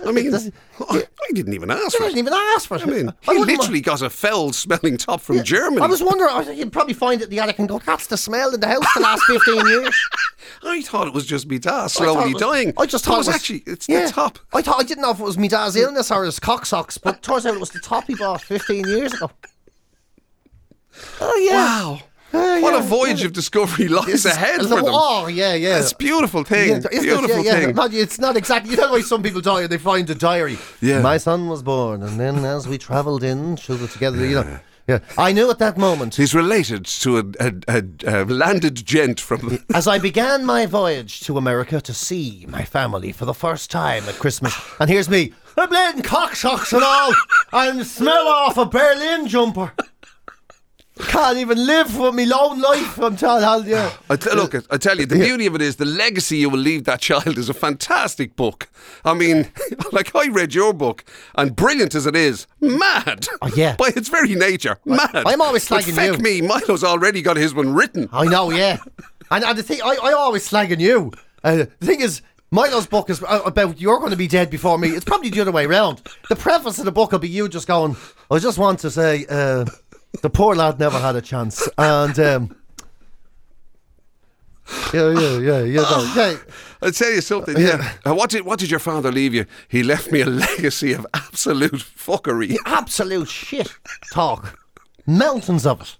I 0.07 0.13
mean, 0.13 0.31
Does- 0.31 0.51
I, 0.89 0.99
I 1.03 1.33
didn't 1.33 1.53
even 1.53 1.71
ask 1.71 1.97
I 1.97 1.99
for 1.99 2.05
didn't 2.05 2.17
it. 2.17 2.21
even 2.21 2.33
ask 2.33 2.69
for 2.69 2.77
it. 2.77 2.83
I 2.83 2.87
mean, 2.87 3.13
I 3.29 3.35
he 3.35 3.41
literally 3.41 3.81
got 3.81 4.03
a 4.03 4.09
foul-smelling 4.09 4.97
top 4.99 5.21
from 5.21 5.43
Germany. 5.43 5.83
I 5.83 5.87
was 5.87 6.03
wondering, 6.03 6.31
I 6.31 6.53
you'd 6.53 6.73
probably 6.73 6.95
find 6.95 7.21
it 7.21 7.29
the 7.29 7.41
attic 7.41 7.59
and 7.59 7.69
go, 7.69 7.81
that's 7.81 8.07
the 8.07 8.17
smell 8.17 8.55
in 8.55 8.61
the 8.61 8.69
house 8.69 8.85
the 8.95 9.01
last 9.01 9.23
15 9.25 9.67
years. 9.67 10.09
I 10.63 10.81
thought 10.83 11.09
it 11.09 11.13
was 11.13 11.27
just 11.27 11.49
me 11.49 11.59
dad 11.59 11.73
I 11.75 11.87
slowly 11.89 12.31
it 12.31 12.35
was- 12.35 12.43
dying. 12.43 12.73
I 12.79 12.87
just 12.87 13.05
thought 13.05 13.15
it 13.15 13.19
was 13.19 13.29
actually 13.29 13.63
it's 13.67 13.89
yeah. 13.89 14.07
the 14.07 14.13
top. 14.13 14.39
I 14.53 14.63
thought 14.63 14.81
I 14.81 14.85
didn't 14.85 15.03
know 15.03 15.11
if 15.11 15.19
it 15.21 15.25
was 15.25 15.37
me 15.37 15.49
dad's 15.49 15.75
illness 15.77 16.11
or 16.11 16.25
his 16.25 16.39
cock 16.39 16.67
socks, 16.67 16.97
but 16.97 17.23
turns 17.23 17.45
out 17.45 17.55
it 17.55 17.61
was 17.61 17.71
the 17.71 17.81
top 17.81 18.07
he 18.07 18.15
bought 18.15 18.43
15 18.43 18.87
years 18.87 19.13
ago. 19.13 19.31
Oh 21.21 21.37
yeah. 21.45 21.55
Wow. 21.57 22.01
Oh, 22.35 22.61
what 22.61 22.75
yeah, 22.75 22.81
a 22.81 22.83
voyage 22.83 23.21
yeah. 23.21 23.27
of 23.27 23.33
discovery 23.33 23.89
lies 24.01 24.09
is- 24.09 24.27
ahead 24.27 24.61
it's 24.61 24.69
for 24.69 24.77
them. 24.77 24.85
Oh 24.89 25.27
yeah, 25.29 25.55
yeah. 25.55 25.79
It's 25.79 25.93
a 25.93 25.97
beautiful 25.97 26.45
thing. 26.45 26.69
Yeah, 26.71 26.77
it? 26.91 27.03
beautiful 27.03 27.43
thing. 27.43 27.75
Not- 27.75 27.95
it's 27.95 28.19
not 28.19 28.37
exactly. 28.37 28.73
You 28.73 28.77
know 28.79 28.93
why 28.93 29.01
some 29.03 29.23
people 29.23 29.41
die 29.41 29.63
and 29.63 29.71
they 29.71 29.79
find 29.79 30.09
a 30.11 30.15
diary. 30.15 30.59
Yeah. 30.81 31.01
My 31.01 31.17
son 31.17 31.49
was 31.49 31.63
born, 31.63 32.03
and 32.03 32.19
then 32.19 32.45
as 32.45 32.67
we 32.67 32.79
travelled 32.79 33.23
in, 33.23 33.57
shoulder 33.57 33.87
together, 33.87 34.25
you 34.25 34.35
know. 34.35 34.59
Yeah, 34.87 34.99
I 35.17 35.33
knew 35.33 35.49
at 35.51 35.59
that 35.61 35.79
moment. 35.79 36.17
He's 36.17 36.35
related 36.35 36.85
to 36.85 37.17
a, 37.17 37.25
a, 37.41 37.53
a, 38.07 38.23
a 38.23 38.25
landed 38.27 38.85
gent 38.85 39.19
from. 39.19 39.65
As 39.75 39.89
I 39.89 39.99
began 39.99 40.45
my 40.45 40.67
voyage 40.67 41.21
to 41.21 41.39
America 41.39 41.81
to 41.81 41.95
see 41.95 42.45
my 42.51 42.65
family 42.67 43.11
for 43.11 43.25
the 43.25 43.33
first 43.33 43.71
time 43.71 44.07
at 44.11 44.17
Christmas, 44.19 44.55
and 44.79 44.91
here's 44.91 45.09
me, 45.09 45.33
a 45.57 45.67
bleeding 45.67 46.03
cockshocks 46.03 46.75
and 46.75 46.83
all, 46.85 47.15
and 47.55 47.87
smell 47.87 48.29
off 48.29 48.59
a 48.59 48.67
Berlin 48.67 49.27
jumper. 49.27 49.73
Can't 50.97 51.39
even 51.39 51.67
live 51.67 51.91
for 51.91 52.13
me 52.13 52.25
lone 52.25 52.61
life, 52.61 52.99
I'm 52.99 53.17
telling 53.17 53.69
you. 53.69 53.77
I 54.11 54.15
t- 54.17 54.31
look, 54.31 54.55
I 54.71 54.77
tell 54.77 54.97
you, 54.99 55.07
the 55.07 55.17
beauty 55.17 55.47
of 55.47 55.57
it 55.57 55.61
is 55.63 55.75
the 55.77 55.85
legacy 55.85 56.37
you 56.39 56.49
will 56.51 56.59
leave 56.61 56.85
that 56.85 57.01
child 57.01 57.37
is 57.37 57.49
a 57.49 57.55
fantastic 57.55 58.37
book. 58.37 58.69
I 59.05 59.13
mean, 59.15 59.51
like 59.93 60.15
I 60.15 60.29
read 60.29 60.55
your 60.55 60.73
book, 60.73 61.05
and 61.35 61.57
brilliant 61.57 61.97
as 61.97 62.07
it 62.07 62.15
is, 62.15 62.47
mad. 62.61 63.27
Oh, 63.43 63.51
yeah. 63.57 63.75
By 63.79 63.91
its 63.97 64.09
very 64.09 64.37
nature, 64.37 64.79
mad. 64.85 65.11
I'm 65.27 65.41
always 65.43 65.69
But 65.69 65.83
slagging 65.83 65.95
feck 65.97 66.13
you. 66.13 66.19
me, 66.19 66.41
Milo's 66.41 66.85
already 66.85 67.23
got 67.23 67.37
his 67.37 67.55
one 67.55 67.75
written. 67.75 68.09
I 68.13 68.27
know, 68.27 68.51
yeah. 68.53 68.77
And, 69.33 69.43
and 69.43 69.59
the 69.59 69.65
thing, 69.65 69.81
I, 69.83 69.97
I 70.01 70.13
always 70.13 70.49
slagging 70.49 70.79
you. 70.79 71.11
Uh, 71.43 71.57
the 71.81 71.87
thing 71.87 72.03
is, 72.03 72.23
Milo's 72.53 72.87
book 72.87 73.11
is 73.11 73.21
uh, 73.21 73.41
about 73.45 73.81
you're 73.81 73.99
going 73.99 74.13
to 74.13 74.17
be 74.17 74.29
dead 74.29 74.49
before 74.49 74.79
me. 74.79 74.91
It's 74.91 75.05
probably 75.05 75.29
the 75.31 75.41
other 75.41 75.51
way 75.51 75.67
around. 75.67 76.03
The 76.29 76.37
preface 76.37 76.79
of 76.79 76.85
the 76.85 76.93
book 76.93 77.11
will 77.11 77.19
be 77.19 77.29
you 77.29 77.49
just 77.49 77.67
going, 77.67 77.97
I 78.31 78.39
just 78.39 78.59
want 78.59 78.79
to 78.81 78.93
say, 78.93 79.27
uh, 79.29 79.65
the 80.23 80.31
poor 80.31 80.55
lad 80.55 80.79
never 80.79 80.99
had 80.99 81.17
a 81.17 81.23
chance. 81.23 81.69
And, 81.79 82.19
um, 82.19 82.57
yeah, 84.93 85.11
yeah, 85.11 85.39
yeah, 85.39 85.63
yeah, 85.63 85.81
no, 85.83 86.13
yeah. 86.17 86.37
I'll 86.81 86.91
tell 86.93 87.11
you 87.11 87.21
something. 87.21 87.57
Yeah. 87.59 87.93
Uh, 88.05 88.15
what 88.15 88.31
did 88.31 88.45
What 88.45 88.59
did 88.59 88.71
your 88.71 88.81
father 88.81 89.13
leave 89.13 89.35
you? 89.35 89.47
He 89.69 89.83
left 89.83 90.11
me 90.11 90.21
a 90.21 90.27
legacy 90.47 90.93
of 90.93 91.07
absolute 91.13 91.73
fuckery. 91.73 92.57
Absolute 92.65 93.29
shit 93.29 93.75
talk. 94.13 94.59
Mountains 95.07 95.67
of 95.67 95.81
it. 95.83 95.97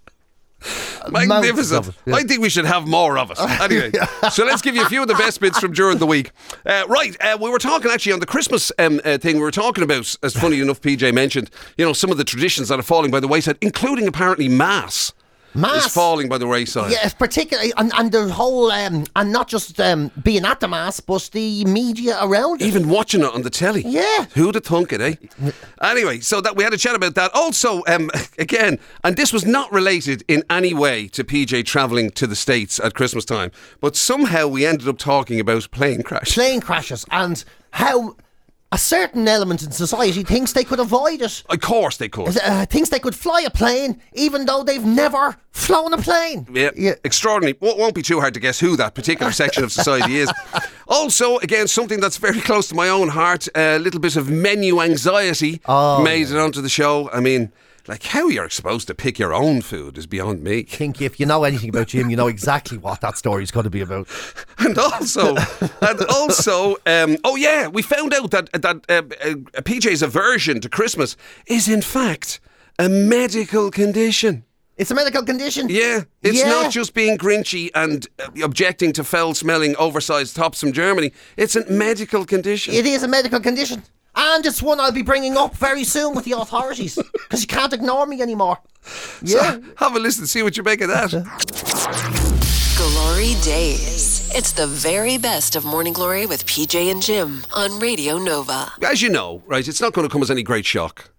Magnificent. 1.11 1.89
it, 1.89 1.95
yeah. 2.07 2.15
I 2.17 2.23
think 2.23 2.41
we 2.41 2.49
should 2.49 2.65
have 2.65 2.87
more 2.87 3.19
of 3.19 3.31
it. 3.31 3.39
Anyway, 3.65 3.93
so 4.31 4.45
let's 4.45 4.61
give 4.61 4.75
you 4.75 4.83
a 4.83 4.89
few 4.89 5.01
of 5.01 5.09
the 5.09 5.15
best 5.15 5.41
bits 5.41 5.59
from 5.59 5.73
during 5.73 5.99
the 5.99 6.07
week. 6.07 6.33
Uh, 6.67 6.85
right, 6.89 7.17
uh, 7.21 7.39
we 7.41 7.49
were 7.49 7.59
talking 7.59 7.91
actually 7.91 8.13
on 8.13 8.21
the 8.21 8.27
Christmas 8.27 8.71
um, 8.79 9.01
uh, 9.05 9.17
thing. 9.17 9.37
We 9.37 9.43
were 9.43 9.51
talking 9.51 9.83
about, 9.83 10.15
as 10.23 10.35
funny 10.35 10.61
enough, 10.61 10.81
PJ 10.81 11.15
mentioned, 11.15 11.51
you 11.79 11.85
know, 11.85 11.93
some 11.93 12.11
of 12.11 12.19
the 12.19 12.25
traditions 12.25 12.69
that 12.69 12.79
are 12.79 12.83
falling 12.83 13.11
by 13.11 13.21
the 13.21 13.29
wayside, 13.29 13.57
including 13.61 14.07
apparently 14.07 14.49
mass. 14.49 15.13
Mass. 15.55 15.87
is 15.87 15.93
falling 15.93 16.29
by 16.29 16.39
the 16.39 16.47
wayside. 16.47 16.93
Yeah, 16.93 17.09
particularly, 17.11 17.73
and, 17.77 17.93
and 17.97 18.11
the 18.11 18.33
whole, 18.33 18.71
um, 18.71 19.05
and 19.17 19.33
not 19.33 19.49
just 19.49 19.81
um, 19.81 20.11
being 20.23 20.45
at 20.45 20.61
the 20.61 20.69
mass, 20.69 21.01
but 21.01 21.31
the 21.33 21.65
media 21.65 22.19
around 22.21 22.63
it. 22.63 22.67
Even 22.67 22.89
watching 22.89 23.23
it 23.23 23.33
on 23.33 23.43
the 23.43 23.51
telly. 23.51 23.83
Yeah. 23.87 24.27
Who'd 24.35 24.55
have 24.57 24.65
thunk 24.65 24.93
it, 24.93 25.01
eh? 25.01 25.15
Anyway, 25.81 26.21
so 26.21 26.41
that 26.41 26.57
we 26.57 26.65
had 26.65 26.73
a 26.75 26.79
chat 26.79 26.95
about 26.95 27.15
that. 27.15 27.31
Also, 27.35 27.83
um, 27.87 28.11
again, 28.39 28.79
and 29.03 29.17
this 29.17 29.33
was 29.33 29.45
not 29.45 29.73
related 29.73 30.25
in 30.29 30.43
any 30.51 30.75
way 30.75 31.09
to 31.09 31.25
PJ 31.25 31.65
travelling 31.67 32.11
to 32.13 32.27
the 32.27 32.37
States 32.37 32.81
at 32.81 32.95
Christmas 32.95 33.25
time, 33.25 33.51
but 33.81 33.97
somehow 33.97 34.47
we 34.49 34.67
ended 34.67 34.89
up 34.89 34.99
talking 34.99 35.39
about 35.41 35.71
plane 35.71 36.03
crash. 36.03 36.35
plane 36.35 36.61
crashes 36.61 37.05
and 37.11 37.45
how 37.73 38.17
a 38.75 38.79
certain 38.79 39.29
element 39.29 39.63
in 39.63 39.71
society 39.71 40.25
thinks 40.25 40.53
they 40.53 40.65
could 40.65 40.81
avoid 40.81 41.23
it. 41.23 41.43
of 41.49 41.61
course 41.61 41.97
they 41.97 42.09
could. 42.09 42.37
Uh, 42.43 42.67
thinks 42.67 42.89
they 42.91 42.99
could 42.99 43.15
fly 43.15 43.41
a 43.43 43.51
plane 43.51 44.01
even 44.15 44.47
though 44.47 44.65
they've 44.65 44.85
never 44.85 45.37
flown 45.53 45.93
a 45.93 45.99
plane. 45.99 46.47
Yeah, 46.53 46.71
yeah. 46.77 46.95
extraordinary. 47.05 47.57
Won't, 47.61 47.79
won't 47.79 47.95
be 47.95 48.03
too 48.03 48.19
hard 48.21 48.35
to 48.35 48.41
guess 48.41 48.59
who 48.59 48.77
that 48.77 48.95
particular 48.95 49.31
section 49.43 49.63
of 49.63 49.71
society 49.71 50.17
is. 50.19 50.29
Also, 50.89 51.39
again, 51.39 51.69
something 51.69 52.01
that's 52.01 52.17
very 52.17 52.41
close 52.41 52.67
to 52.69 52.75
my 52.75 52.89
own 52.89 53.09
heart. 53.09 53.47
A 53.55 53.79
little 53.79 54.01
bit 54.01 54.17
of 54.17 54.29
menu 54.29 54.81
anxiety 54.81 55.61
Oh, 55.67 56.03
made 56.03 56.29
it 56.31 56.37
onto 56.37 56.61
the 56.61 56.69
show. 56.69 57.09
I 57.13 57.21
mean, 57.21 57.53
like 57.87 58.03
how 58.05 58.29
you're 58.29 58.51
supposed 58.51 58.87
to 58.89 58.95
pick 58.95 59.19
your 59.19 59.35
own 59.35 59.61
food 59.61 59.99
is 59.99 60.07
beyond 60.07 60.43
me. 60.43 60.63
think 60.85 61.01
if 61.03 61.21
you 61.21 61.27
know 61.27 61.45
anything 61.45 61.69
about 61.71 61.89
Jim, 61.89 62.11
you 62.11 62.17
know 62.17 62.29
exactly 62.29 62.79
what 62.79 63.01
that 63.01 63.17
story's 63.19 63.51
going 63.51 63.65
to 63.65 63.71
be 63.71 63.81
about. 63.81 64.09
And 64.59 64.79
also, 64.79 65.35
and 65.83 66.01
also, 66.09 66.77
um, 66.87 67.19
oh 67.25 67.37
yeah, 67.37 67.67
we 67.69 67.83
found 67.83 68.15
out 68.15 68.31
that 68.31 68.51
that 68.53 68.77
uh, 68.89 68.93
uh, 68.93 69.35
PJ's 69.63 70.03
aversion 70.03 70.61
to 70.61 70.69
Christmas 70.69 71.17
is 71.47 71.69
in 71.69 71.83
fact 71.83 72.41
a 72.79 72.89
medical 72.89 73.71
condition. 73.71 74.45
It's 74.77 74.91
a 74.91 74.95
medical 74.95 75.23
condition. 75.23 75.69
Yeah, 75.69 76.03
it's 76.23 76.39
Yeah. 76.39 76.49
not 76.49 76.73
just 76.73 76.95
being 76.95 77.19
grinchy 77.19 77.71
and 77.75 78.07
uh, 78.19 78.45
objecting 78.45 78.93
to 78.95 79.05
foul-smelling, 79.05 79.77
oversized 79.77 80.35
tops 80.35 80.61
from 80.61 80.73
Germany. 80.73 81.13
It's 81.37 81.55
a 81.57 81.65
medical 81.71 82.25
condition. 82.25 82.75
It 82.75 82.87
is 82.87 83.03
a 83.03 83.09
medical 83.09 83.41
condition. 83.41 83.83
And 84.17 84.47
it's 84.47 84.63
one 84.63 84.81
I'll 84.81 84.93
be 84.93 85.03
bringing 85.03 85.37
up 85.37 85.57
very 85.57 85.85
soon 85.85 86.15
with 86.15 86.25
the 86.25 86.33
authorities 86.33 86.95
because 87.13 87.41
you 87.43 87.47
can't 87.47 87.73
ignore 87.73 88.07
me 88.07 88.23
anymore. 88.23 88.59
Yeah. 89.23 89.53
So 89.53 89.63
have 89.77 89.97
a 89.97 89.99
listen, 89.99 90.27
see 90.27 90.43
what 90.43 90.57
you 90.57 90.63
make 90.63 90.81
of 90.81 90.89
that. 90.89 91.11
Glory 92.77 93.35
Days. 93.43 94.31
It's 94.35 94.53
the 94.53 94.67
very 94.67 95.17
best 95.17 95.55
of 95.57 95.65
Morning 95.65 95.93
Glory 95.93 96.27
with 96.27 96.45
PJ 96.45 96.91
and 96.91 97.01
Jim 97.01 97.45
on 97.55 97.79
Radio 97.79 98.19
Nova. 98.19 98.73
As 98.83 99.01
you 99.01 99.09
know, 99.09 99.43
right, 99.47 99.67
it's 99.67 99.81
not 99.81 99.93
going 99.93 100.07
to 100.07 100.13
come 100.13 100.23
as 100.23 100.31
any 100.31 100.43
great 100.43 100.67
shock 100.67 101.11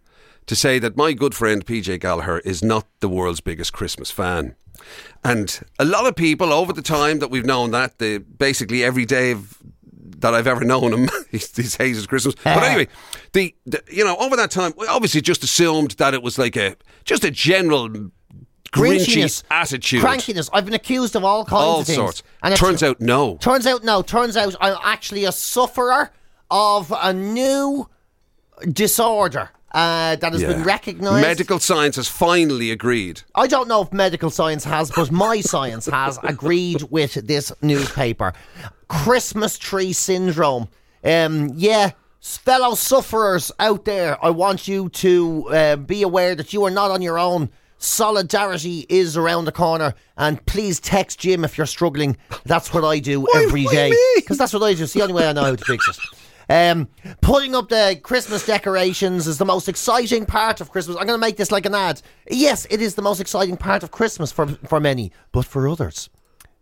to 0.47 0.55
say 0.55 0.79
that 0.79 0.97
my 0.97 1.13
good 1.13 1.33
friend 1.33 1.65
PJ 1.65 1.99
Gallagher 2.01 2.39
is 2.39 2.63
not 2.63 2.85
the 2.99 3.09
world's 3.09 3.41
biggest 3.41 3.73
Christmas 3.73 4.11
fan. 4.11 4.55
And 5.23 5.59
a 5.79 5.85
lot 5.85 6.05
of 6.05 6.15
people 6.15 6.53
over 6.53 6.71
the 6.73 6.81
time 6.81 7.19
that 7.19 7.31
we've 7.31 7.45
known 7.45 7.71
that, 7.71 7.97
the 7.97 8.19
basically 8.19 8.83
every 8.83 9.05
day 9.05 9.31
of, 9.31 9.57
that 10.25 10.33
I've 10.33 10.47
ever 10.47 10.65
known 10.65 10.91
him, 10.91 11.09
he's, 11.31 11.55
he's 11.55 11.75
hated 11.75 12.07
Christmas. 12.07 12.33
But 12.43 12.63
anyway, 12.63 12.87
the, 13.33 13.53
the 13.65 13.83
you 13.91 14.03
know 14.03 14.17
over 14.17 14.35
that 14.35 14.49
time, 14.49 14.73
we 14.75 14.87
obviously 14.87 15.21
just 15.21 15.43
assumed 15.43 15.91
that 15.91 16.13
it 16.15 16.23
was 16.23 16.39
like 16.39 16.55
a 16.55 16.75
just 17.03 17.23
a 17.23 17.29
general 17.29 17.89
grinchy 17.89 18.11
Grinchiness, 18.71 19.43
attitude, 19.51 20.01
crankiness. 20.01 20.49
I've 20.51 20.65
been 20.65 20.73
accused 20.73 21.15
of 21.15 21.23
all 21.23 21.45
kinds 21.45 21.61
all 21.61 21.79
of 21.81 21.85
things. 21.85 21.97
sorts. 21.97 22.23
it 22.43 22.55
Turns 22.55 22.81
out 22.81 22.99
no. 22.99 23.37
Turns 23.37 23.67
out, 23.67 23.83
no. 23.83 24.01
Turns 24.01 24.35
out 24.35 24.55
I'm 24.59 24.77
actually 24.83 25.25
a 25.25 25.31
sufferer 25.31 26.11
of 26.49 26.91
a 26.95 27.13
new 27.13 27.87
disorder 28.71 29.51
uh, 29.75 30.15
that 30.15 30.31
has 30.31 30.41
been 30.41 30.63
recognised. 30.63 31.21
Medical 31.21 31.59
science 31.59 31.97
has 31.97 32.07
finally 32.07 32.71
agreed. 32.71 33.21
I 33.35 33.45
don't 33.45 33.67
know 33.67 33.81
if 33.81 33.91
medical 33.91 34.29
science 34.29 34.63
has, 34.63 34.89
but 34.89 35.11
my 35.11 35.41
science 35.41 35.85
has 35.87 36.17
agreed 36.23 36.83
with 36.83 37.13
this 37.27 37.51
newspaper. 37.61 38.33
Christmas 38.87 39.57
tree 39.57 39.93
syndrome. 39.93 40.67
Um, 41.03 41.51
yeah, 41.55 41.91
fellow 42.19 42.75
sufferers 42.75 43.51
out 43.59 43.85
there, 43.85 44.23
I 44.23 44.31
want 44.31 44.67
you 44.67 44.89
to 44.89 45.47
uh, 45.49 45.75
be 45.75 46.01
aware 46.01 46.35
that 46.35 46.53
you 46.53 46.63
are 46.65 46.71
not 46.71 46.91
on 46.91 47.01
your 47.01 47.19
own. 47.19 47.49
Solidarity 47.77 48.85
is 48.89 49.15
around 49.17 49.45
the 49.45 49.51
corner, 49.51 49.93
and 50.17 50.43
please 50.45 50.79
text 50.79 51.19
Jim 51.19 51.43
if 51.43 51.57
you're 51.57 51.67
struggling. 51.67 52.17
That's 52.45 52.73
what 52.73 52.83
I 52.83 52.99
do 52.99 53.27
every 53.35 53.65
why 53.65 53.73
day 53.73 53.93
because 54.15 54.37
that's 54.37 54.53
what 54.53 54.63
I 54.63 54.73
do. 54.73 54.83
It's 54.83 54.93
the 54.93 55.01
only 55.01 55.13
way 55.13 55.27
I 55.27 55.33
know 55.33 55.43
how 55.43 55.55
to 55.55 55.65
fix 55.65 55.87
it. 55.89 55.97
Um, 56.47 56.87
putting 57.21 57.55
up 57.55 57.69
the 57.69 57.99
Christmas 58.01 58.45
decorations 58.45 59.27
is 59.27 59.37
the 59.37 59.45
most 59.45 59.67
exciting 59.67 60.25
part 60.25 60.61
of 60.61 60.71
Christmas. 60.71 60.95
I'm 60.95 61.07
going 61.07 61.19
to 61.19 61.25
make 61.25 61.37
this 61.37 61.51
like 61.51 61.65
an 61.65 61.75
ad. 61.75 62.01
Yes, 62.29 62.65
it 62.69 62.81
is 62.81 62.95
the 62.95 63.01
most 63.01 63.19
exciting 63.19 63.57
part 63.57 63.83
of 63.83 63.91
Christmas 63.91 64.31
for 64.31 64.47
for 64.47 64.79
many, 64.79 65.11
but 65.31 65.45
for 65.45 65.67
others, 65.67 66.09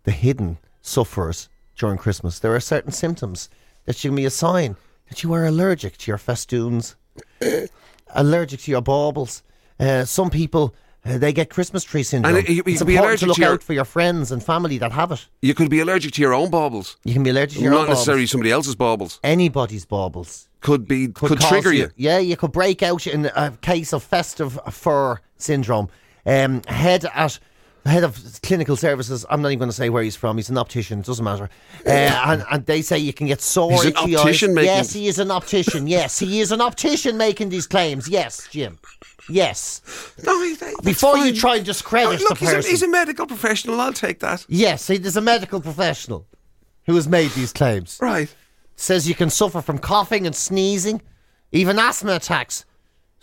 the 0.02 0.10
hidden 0.10 0.58
sufferers 0.82 1.48
during 1.76 1.98
Christmas, 1.98 2.38
there 2.38 2.54
are 2.54 2.60
certain 2.60 2.92
symptoms 2.92 3.48
that 3.86 4.02
you 4.04 4.10
can 4.10 4.16
be 4.16 4.24
a 4.24 4.30
sign 4.30 4.76
that 5.08 5.22
you 5.22 5.32
are 5.34 5.44
allergic 5.44 5.96
to 5.98 6.10
your 6.10 6.18
festoons, 6.18 6.96
allergic 8.14 8.60
to 8.60 8.70
your 8.70 8.80
baubles. 8.82 9.42
Uh, 9.78 10.04
some 10.04 10.30
people. 10.30 10.74
Uh, 11.06 11.18
they 11.18 11.34
get 11.34 11.50
Christmas 11.50 11.84
tree 11.84 12.02
syndrome. 12.02 12.34
And 12.36 12.48
you- 12.48 12.54
you 12.54 12.62
it's 12.66 12.78
can 12.78 12.86
be 12.86 12.94
important 12.96 13.20
allergic 13.20 13.20
to 13.20 13.26
look 13.26 13.36
to 13.36 13.40
your- 13.42 13.52
out 13.52 13.62
for 13.62 13.72
your 13.74 13.84
friends 13.84 14.32
and 14.32 14.42
family 14.42 14.78
that 14.78 14.90
have 14.92 15.12
it. 15.12 15.26
You 15.42 15.52
could 15.52 15.68
be 15.68 15.80
allergic 15.80 16.12
to 16.14 16.22
your 16.22 16.32
own 16.32 16.48
baubles, 16.48 16.96
You 17.04 17.12
can 17.12 17.22
be 17.22 17.28
allergic 17.28 17.58
to 17.58 17.62
your 17.62 17.72
not 17.72 17.90
necessarily 17.90 18.26
somebody 18.26 18.50
else's 18.50 18.74
baubles. 18.74 19.20
anybody's 19.22 19.84
baubles. 19.84 20.48
Could 20.62 20.88
be 20.88 21.08
could, 21.08 21.38
cause 21.38 21.46
trigger 21.50 21.74
you. 21.74 21.90
Yeah, 21.96 22.16
you 22.20 22.38
could 22.38 22.52
break 22.52 22.82
out 22.82 23.06
in 23.06 23.26
a 23.26 23.50
case 23.60 23.92
of 23.92 24.02
festive 24.02 24.58
fur 24.70 25.18
syndrome. 25.36 25.90
Um, 26.24 26.62
head 26.68 27.04
at 27.14 27.38
head 27.86 28.04
of 28.04 28.18
clinical 28.42 28.76
services. 28.76 29.26
I'm 29.28 29.42
not 29.42 29.48
even 29.48 29.58
going 29.60 29.68
to 29.70 29.76
say 29.76 29.90
where 29.90 30.02
he's 30.02 30.16
from. 30.16 30.36
He's 30.36 30.50
an 30.50 30.58
optician. 30.58 31.00
It 31.00 31.06
doesn't 31.06 31.24
matter. 31.24 31.48
Uh, 31.86 31.90
and, 31.90 32.44
and 32.50 32.66
they 32.66 32.80
say 32.82 32.98
you 32.98 33.12
can 33.12 33.26
get 33.26 33.40
sore. 33.40 33.72
He's 33.72 33.84
an 33.86 33.96
optician 33.96 34.50
eyes. 34.50 34.54
making- 34.54 34.66
Yes, 34.68 34.92
he 34.92 35.08
is 35.08 35.18
an 35.18 35.30
optician. 35.30 35.86
yes, 35.86 36.18
he 36.18 36.40
is 36.40 36.50
an 36.52 36.60
optician 36.60 37.16
making 37.16 37.50
these 37.50 37.66
claims. 37.66 38.08
Yes, 38.08 38.48
Jim. 38.50 38.78
Yes. 39.28 39.80
No, 40.24 40.42
he- 40.42 40.56
Before 40.82 41.16
you 41.18 41.34
try 41.34 41.56
and 41.56 41.64
discredit 41.66 42.20
Oh, 42.20 42.24
look, 42.28 42.38
the 42.38 42.46
he's 42.46 42.66
a, 42.66 42.68
he's 42.70 42.82
a 42.82 42.88
medical 42.88 43.26
professional. 43.26 43.80
I'll 43.80 43.92
take 43.92 44.20
that. 44.20 44.44
yes, 44.48 44.86
he 44.86 44.96
is 44.96 45.16
a 45.16 45.20
medical 45.20 45.60
professional 45.60 46.26
who 46.86 46.94
has 46.94 47.08
made 47.08 47.30
these 47.32 47.52
claims. 47.52 47.98
Right. 48.02 48.34
says 48.76 49.08
you 49.08 49.14
can 49.14 49.30
suffer 49.30 49.62
from 49.62 49.78
coughing 49.78 50.26
and 50.26 50.34
sneezing, 50.36 51.00
even 51.52 51.78
asthma 51.78 52.16
attacks. 52.16 52.64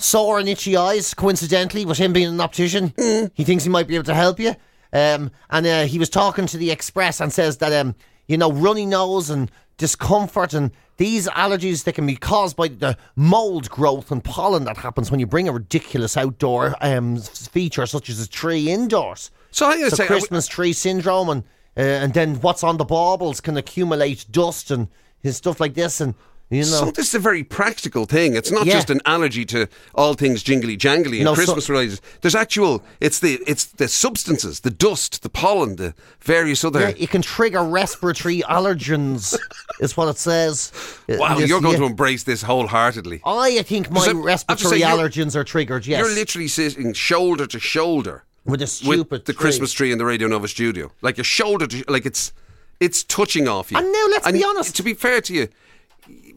Sore 0.02 0.40
and 0.40 0.50
itchy 0.50 0.76
eyes, 0.76 1.14
coincidentally, 1.14 1.86
with 1.86 1.98
him 1.98 2.14
being 2.14 2.28
an 2.28 2.42
optician. 2.42 2.94
He 3.34 3.44
thinks 3.44 3.64
he 3.64 3.70
might 3.70 3.88
be 3.88 3.96
able 3.96 4.06
to 4.06 4.16
help 4.16 4.40
you. 4.40 4.56
Um, 4.94 5.32
and 5.50 5.66
uh, 5.66 5.86
he 5.86 6.00
was 6.00 6.10
talking 6.10 6.48
to 6.48 6.58
the 6.58 6.72
Express 6.72 7.22
and 7.22 7.32
says 7.32 7.58
that, 7.58 7.72
um, 7.72 7.96
you 8.28 8.38
know, 8.38 8.52
runny 8.52 8.86
nose 8.86 9.30
and 9.30 9.50
discomfort 9.78 10.54
and 10.54 10.72
These 11.02 11.28
allergies 11.30 11.84
they 11.84 11.94
can 11.94 12.06
be 12.06 12.16
caused 12.16 12.56
by 12.56 12.68
the 12.68 12.96
mold 13.16 13.72
growth 13.72 14.12
and 14.12 14.24
pollen 14.24 14.66
that 14.66 14.78
happens 14.78 15.10
when 15.10 15.20
you 15.20 15.26
bring 15.26 15.48
a 15.48 15.52
ridiculous 15.52 16.16
outdoor 16.16 16.76
um, 16.80 17.18
feature 17.18 17.88
such 17.88 18.08
as 18.08 18.22
a 18.22 18.30
tree 18.30 18.70
indoors. 18.70 19.32
So 19.50 19.66
I'm 19.66 19.80
going 19.80 19.90
to 19.90 19.96
So 19.96 20.04
say, 20.04 20.06
Christmas 20.06 20.48
tree 20.48 20.74
syndrome 20.74 21.30
and 21.30 21.44
uh, 21.76 22.04
and 22.04 22.14
then 22.14 22.36
what's 22.42 22.64
on 22.64 22.78
the 22.78 22.86
baubles 22.86 23.42
can 23.42 23.58
accumulate 23.58 24.28
dust 24.30 24.70
and, 24.70 24.90
and 25.24 25.34
stuff 25.34 25.60
like 25.60 25.74
this 25.74 26.00
and 26.00 26.14
you 26.52 26.60
know 26.60 26.66
So 26.66 26.92
this 26.92 27.08
is 27.08 27.16
a 27.16 27.20
very 27.20 27.44
practical 27.44 28.06
thing. 28.06 28.36
It's 28.36 28.52
not 28.52 28.66
Yeah. 28.68 28.74
just 28.74 28.90
an 28.90 29.02
allergy 29.06 29.46
to 29.46 29.68
all 29.96 30.14
things 30.14 30.44
jingly 30.44 30.78
jangly 30.78 31.16
and 31.16 31.24
No, 31.26 31.32
so- 31.34 31.38
Christmas 31.44 31.70
related. 31.70 32.00
There's 32.22 32.36
actual. 32.36 32.84
It's 33.00 33.20
the 33.20 33.40
it's 33.48 33.66
the 33.66 33.88
substances, 33.88 34.60
the 34.60 34.70
dust, 34.70 35.24
the 35.24 35.30
pollen, 35.30 35.78
the 35.78 35.94
various 36.20 36.64
other. 36.64 36.82
Yeah, 36.82 36.94
it 37.04 37.10
can 37.10 37.22
trigger 37.22 37.64
respiratory 37.64 38.42
allergens, 38.42 39.36
is 39.80 39.96
what 39.98 40.08
it 40.10 40.18
says. 40.18 40.72
wow, 41.08 41.38
Yes, 41.40 41.48
you're 41.50 41.62
going 41.62 41.74
yeah. 41.74 41.80
to 41.80 41.86
embrace 41.86 42.24
this 42.24 42.42
wholeheartedly. 42.44 43.22
I 43.26 43.62
think 43.64 43.90
my 43.90 44.06
I- 44.06 44.12
respiratory 44.12 44.80
say, 44.80 44.86
allergens 44.86 45.36
are 45.36 45.44
triggered. 45.44 45.88
Yes, 45.88 46.00
You're 46.00 46.14
literally 46.14 46.48
sitting 46.50 46.94
shoulder 46.94 47.48
to 47.48 47.60
shoulder 47.60 48.24
with 48.46 48.62
a 48.62 48.68
stupid 48.68 49.10
with 49.12 49.26
the 49.26 49.34
tree. 49.34 49.40
Christmas 49.42 49.72
tree 49.72 49.92
in 49.92 49.98
the 49.98 50.06
Radio 50.06 50.28
Nova 50.28 50.48
studio, 50.48 50.92
like 51.02 51.16
your 51.18 51.24
shoulder 51.24 51.66
to 51.68 51.84
like 51.88 52.06
it's 52.06 52.34
it's 52.80 53.04
touching 53.04 53.48
off 53.48 53.72
you. 53.72 53.78
And 53.78 53.92
now 53.94 54.06
let's 54.10 54.32
be 54.32 54.44
honest. 54.44 54.76
To 54.78 54.84
be 54.84 54.94
fair 54.96 55.22
to 55.22 55.34
you, 55.34 55.48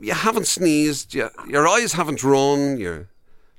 you 0.00 0.12
haven't 0.14 0.46
sneezed. 0.46 1.14
You, 1.14 1.30
your 1.48 1.66
eyes 1.68 1.92
haven't 1.92 2.22
run. 2.22 2.76
You're 2.78 3.08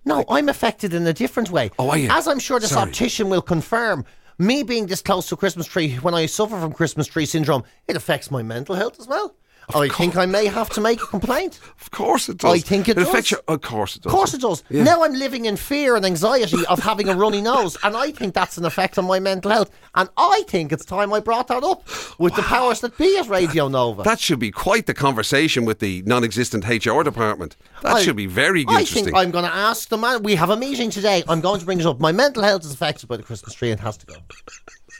No, 0.06 0.24
I'm 0.30 0.50
affected 0.50 0.94
in 0.94 1.06
a 1.08 1.14
different 1.14 1.50
way. 1.50 1.72
Oh, 1.80 1.90
are 1.90 1.98
you? 1.98 2.10
As 2.10 2.28
I'm 2.28 2.40
sure 2.40 2.60
this 2.60 2.72
Sorry. 2.72 2.88
optician 2.88 3.30
will 3.30 3.42
confirm, 3.42 4.06
me 4.38 4.64
being 4.64 4.88
this 4.88 5.02
close 5.02 5.28
to 5.30 5.36
a 5.36 5.38
Christmas 5.38 5.66
tree, 5.68 5.96
when 5.96 6.14
I 6.14 6.26
suffer 6.26 6.60
from 6.60 6.74
Christmas 6.74 7.08
tree 7.08 7.26
syndrome, 7.26 7.64
it 7.88 7.96
affects 7.96 8.30
my 8.30 8.44
mental 8.44 8.76
health 8.76 9.00
as 9.00 9.08
well. 9.08 9.36
I 9.74 9.90
think 9.90 10.16
I 10.16 10.26
may 10.26 10.46
have 10.46 10.70
to 10.72 10.82
make 10.82 11.02
a 11.02 11.06
complaint. 11.08 11.60
Of 11.82 11.90
course 11.92 12.30
it 12.30 12.38
does. 12.38 12.54
I 12.54 12.60
think 12.60 12.88
it 12.88 12.98
affects 12.98 13.30
does. 13.30 13.32
your. 13.32 13.42
Of 13.48 13.62
course 13.62 13.96
it 13.96 14.04
does. 14.04 14.12
Of 14.14 14.16
course 14.18 14.34
it 14.34 14.42
does. 14.42 14.64
Yeah. 14.70 14.84
Now 14.84 15.04
I'm 15.04 15.14
living 15.14 15.46
in 15.46 15.56
fear 15.58 15.96
and 15.96 16.06
anxiety 16.06 16.64
of 16.68 16.80
having 16.80 17.10
a 17.10 17.16
runny 17.16 17.42
nose, 17.42 17.78
and 17.84 17.98
I 17.98 18.12
think 18.12 18.34
that's 18.36 18.58
an 18.58 18.66
effect 18.66 18.98
on 18.98 19.06
my 19.06 19.20
mental 19.20 19.50
health. 19.52 19.72
And 19.96 20.10
I 20.18 20.44
think 20.48 20.72
it's 20.72 20.86
time 20.86 21.12
I 21.14 21.20
brought 21.20 21.48
that 21.48 21.64
up 21.64 21.88
with 22.20 22.36
the 22.36 22.44
powers 22.44 22.82
that 22.82 22.98
be 22.98 23.18
at 23.18 23.28
Radio 23.28 23.68
Nova. 23.68 24.04
That 24.04 24.20
should 24.20 24.40
be 24.40 24.52
quite 24.52 24.86
the 24.86 24.94
conversation 24.94 25.66
with 25.66 25.80
the 25.80 26.04
non-existent 26.06 26.68
HR 26.68 27.02
department. 27.02 27.56
That 27.82 27.96
I- 27.96 28.02
should 28.04 28.16
be 28.18 28.28
very 28.28 28.66
I 28.68 28.72
interesting. 28.82 29.06
think 29.06 29.18
I'm 29.18 29.32
going 29.32 29.46
to 29.46 29.54
ask 29.54 29.90
the 29.90 29.98
man. 29.98 30.22
We 30.24 30.36
have 30.36 30.50
a 30.50 30.58
meeting 30.58 30.90
today. 30.90 31.24
I'm 31.28 31.42
going 31.42 31.60
to 31.60 31.66
bring 31.66 31.80
it 31.80 31.86
up. 31.86 32.00
My 32.00 32.12
mental 32.12 32.44
health 32.44 32.66
is 32.66 32.74
affected 32.74 33.08
by 33.08 33.18
the 33.18 33.24
Christmas 33.24 33.54
tree 33.56 33.72
and 33.72 33.80
has 33.82 33.98
to 33.98 34.06
go. 34.06 34.16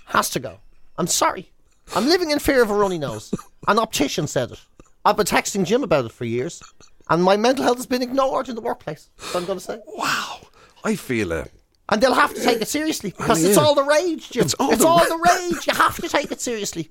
Has 0.08 0.30
to 0.32 0.40
go. 0.40 0.60
I'm 0.98 1.08
sorry. 1.08 1.52
I'm 1.94 2.08
living 2.08 2.32
in 2.32 2.40
fear 2.40 2.62
of 2.62 2.70
a 2.70 2.74
runny 2.74 2.98
nose. 2.98 3.34
An 3.68 3.80
optician 3.80 4.28
said 4.28 4.52
it. 4.52 4.60
I've 5.04 5.18
been 5.18 5.26
texting 5.26 5.66
Jim 5.66 5.84
about 5.84 6.06
it 6.06 6.12
for 6.12 6.26
years, 6.26 6.64
and 7.10 7.24
my 7.24 7.38
mental 7.38 7.64
health 7.64 7.78
has 7.78 7.86
been 7.86 8.02
ignored 8.02 8.50
in 8.50 8.56
the 8.56 8.62
workplace. 8.62 9.10
What 9.32 9.36
I'm 9.42 9.46
going 9.46 9.60
to 9.60 9.64
say. 9.64 9.80
wow, 9.88 10.40
I 10.84 10.96
feel 10.96 11.32
it. 11.32 11.52
And 11.90 12.02
they'll 12.02 12.16
have 12.16 12.34
to 12.34 12.42
take 12.42 12.62
it 12.62 12.68
seriously 12.68 13.12
because 13.16 13.46
Oh, 13.46 13.48
it's 13.48 13.58
all 13.60 13.76
the 13.76 13.84
rage, 13.84 14.32
Jim. 14.32 14.44
It's 14.46 14.56
all 14.56 14.76
the 14.76 14.88
all 14.88 14.98
ra- 15.00 15.06
the 15.06 15.18
rage. 15.52 15.68
You 15.68 15.76
have 15.76 15.96
to 16.02 16.10
take 16.10 16.32
it 16.32 16.42
seriously. 16.42 16.90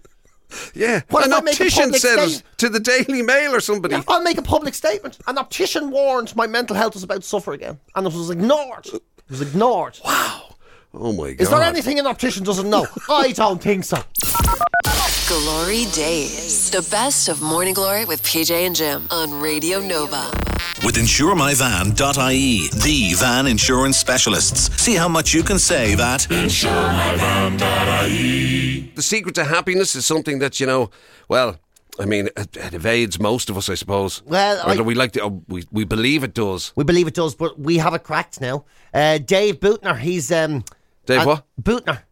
yeah. 0.75 1.01
What 1.11 1.25
An 1.27 1.33
if 1.33 1.39
I 1.39 1.41
make 1.41 1.59
a 1.61 1.65
optician 1.65 1.93
said 1.95 2.19
it 2.29 2.43
to 2.59 2.69
the 2.69 2.79
Daily 2.79 3.23
Mail 3.23 3.53
or 3.57 3.61
somebody. 3.61 3.97
I'll 4.07 4.23
make 4.23 4.39
a 4.39 4.43
public 4.43 4.75
statement. 4.75 5.19
An 5.27 5.37
optician 5.37 5.91
warned 5.91 6.37
my 6.37 6.47
mental 6.47 6.77
health 6.77 6.95
was 6.95 7.03
about 7.03 7.23
to 7.23 7.27
suffer 7.29 7.53
again, 7.53 7.81
and 7.97 8.07
it 8.07 8.13
was 8.13 8.31
ignored. 8.31 8.87
It 8.87 9.03
was 9.29 9.41
ignored. 9.41 9.99
Oh 10.97 11.13
my 11.13 11.33
god! 11.33 11.41
Is 11.41 11.51
there 11.51 11.63
anything 11.63 11.99
an 11.99 12.07
optician 12.07 12.45
doesn't 12.45 12.71
know? 12.71 12.87
I 13.09 13.33
don't 13.33 13.61
think 13.61 13.83
so. 13.85 13.99
Glory 15.27 15.87
Days. 15.93 16.71
The 16.71 16.87
best 16.91 17.29
of 17.29 17.41
Morning 17.43 17.75
Glory 17.75 18.05
with 18.05 18.23
PJ 18.23 18.51
and 18.67 18.77
Jim 18.77 19.07
on 19.11 19.41
Radio 19.41 19.81
Nova. 19.81 20.31
With 20.85 20.95
InsureMyVan.ie, 20.97 22.69
the 22.69 23.15
van 23.17 23.47
insurance 23.47 23.97
specialists. 23.97 24.71
See 24.81 24.95
how 24.95 25.09
much 25.09 25.33
you 25.35 25.43
can 25.43 25.59
save 25.59 25.99
at 26.01 26.21
insuremyvan.ie. 26.31 28.93
the 28.95 29.03
secret 29.03 29.35
to 29.37 29.45
happiness 29.45 29.97
is 29.97 30.05
something 30.07 30.39
that 30.41 30.61
you 30.61 30.67
know. 30.67 30.91
Well, 31.29 31.59
I 31.99 32.05
mean, 32.05 32.29
it, 32.37 32.57
it 32.57 32.75
evades 32.75 33.19
most 33.19 33.51
of 33.51 33.57
us, 33.57 33.69
I 33.69 33.75
suppose. 33.75 34.23
Well, 34.27 34.65
Whether 34.67 34.83
I- 34.83 34.87
we 34.87 34.95
like 34.95 35.13
to, 35.13 35.23
oh, 35.25 35.43
we 35.49 35.65
we 35.73 35.85
believe 35.85 36.23
it 36.23 36.35
does. 36.35 36.73
We 36.77 36.85
believe 36.85 37.09
it 37.09 37.15
does, 37.15 37.35
but 37.35 37.59
we 37.59 37.79
have 37.79 37.95
it 37.95 38.05
cracked 38.05 38.41
now. 38.41 38.65
Uh, 38.93 39.19
Dave 39.19 39.59
Buettner, 39.61 39.99
he's 39.99 40.31
um, 40.31 40.65
Dave, 41.07 41.21
uh, 41.21 41.25
what? 41.25 41.45
Buettner, 41.61 42.03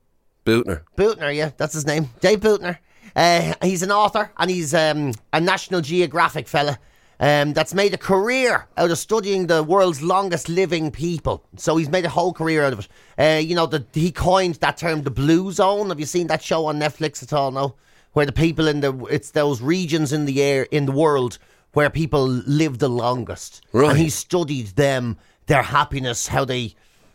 Buettner. 0.44 0.83
Buettner, 0.96 1.35
yeah, 1.35 1.50
that's 1.57 1.74
his 1.74 1.87
name. 1.87 2.11
Dave 2.20 2.40
Buettner. 2.40 2.78
Uh, 3.14 3.55
he's 3.62 3.83
an 3.83 3.92
author 3.92 4.31
and 4.38 4.50
he's 4.50 4.72
um, 4.74 5.12
a 5.33 5.40
National 5.40 5.81
Geographic 5.81 6.48
fella. 6.48 6.78
Um, 7.20 7.52
that's 7.52 7.72
made 7.72 7.94
a 7.94 7.98
career 7.98 8.66
out 8.76 8.90
of 8.90 8.98
studying 8.98 9.46
the 9.46 9.62
world's 9.62 10.02
longest 10.02 10.48
living 10.48 10.90
people. 10.90 11.44
So 11.57 11.76
he's 11.76 11.88
made 11.88 12.05
a 12.05 12.09
whole 12.09 12.33
career 12.33 12.64
out 12.64 12.72
of 12.72 12.81
it. 12.81 12.88
Uh, 13.16 13.38
you 13.38 13.55
know, 13.55 13.66
the, 13.66 13.87
he 13.92 14.11
coined 14.11 14.57
that 14.57 14.76
term, 14.76 15.02
the 15.02 15.11
blue 15.11 15.52
zone. 15.52 15.90
Have 15.90 16.00
you 16.00 16.07
seen 16.07 16.26
that 16.28 16.42
show 16.42 16.66
on 16.66 16.81
Netflix 16.81 17.22
at 17.22 17.33
all? 17.33 17.52
No, 17.52 17.76
where 18.12 18.26
the 18.26 18.33
people 18.33 18.66
in 18.66 18.81
the 18.81 19.05
it's 19.05 19.31
those 19.31 19.62
regions 19.62 20.12
in 20.12 20.24
the 20.24 20.42
air 20.42 20.64
in 20.72 20.87
the 20.87 20.92
world 20.92 21.38
where 21.74 21.90
people 21.90 22.26
live 22.26 22.78
the 22.78 22.88
longest. 22.88 23.64
Right. 23.72 23.90
And 23.90 23.98
he 23.98 24.11
studied 24.11 24.68
them, 24.68 25.16
their 25.46 25.62
happiness, 25.62 26.26
how 26.26 26.44
they, 26.44 26.74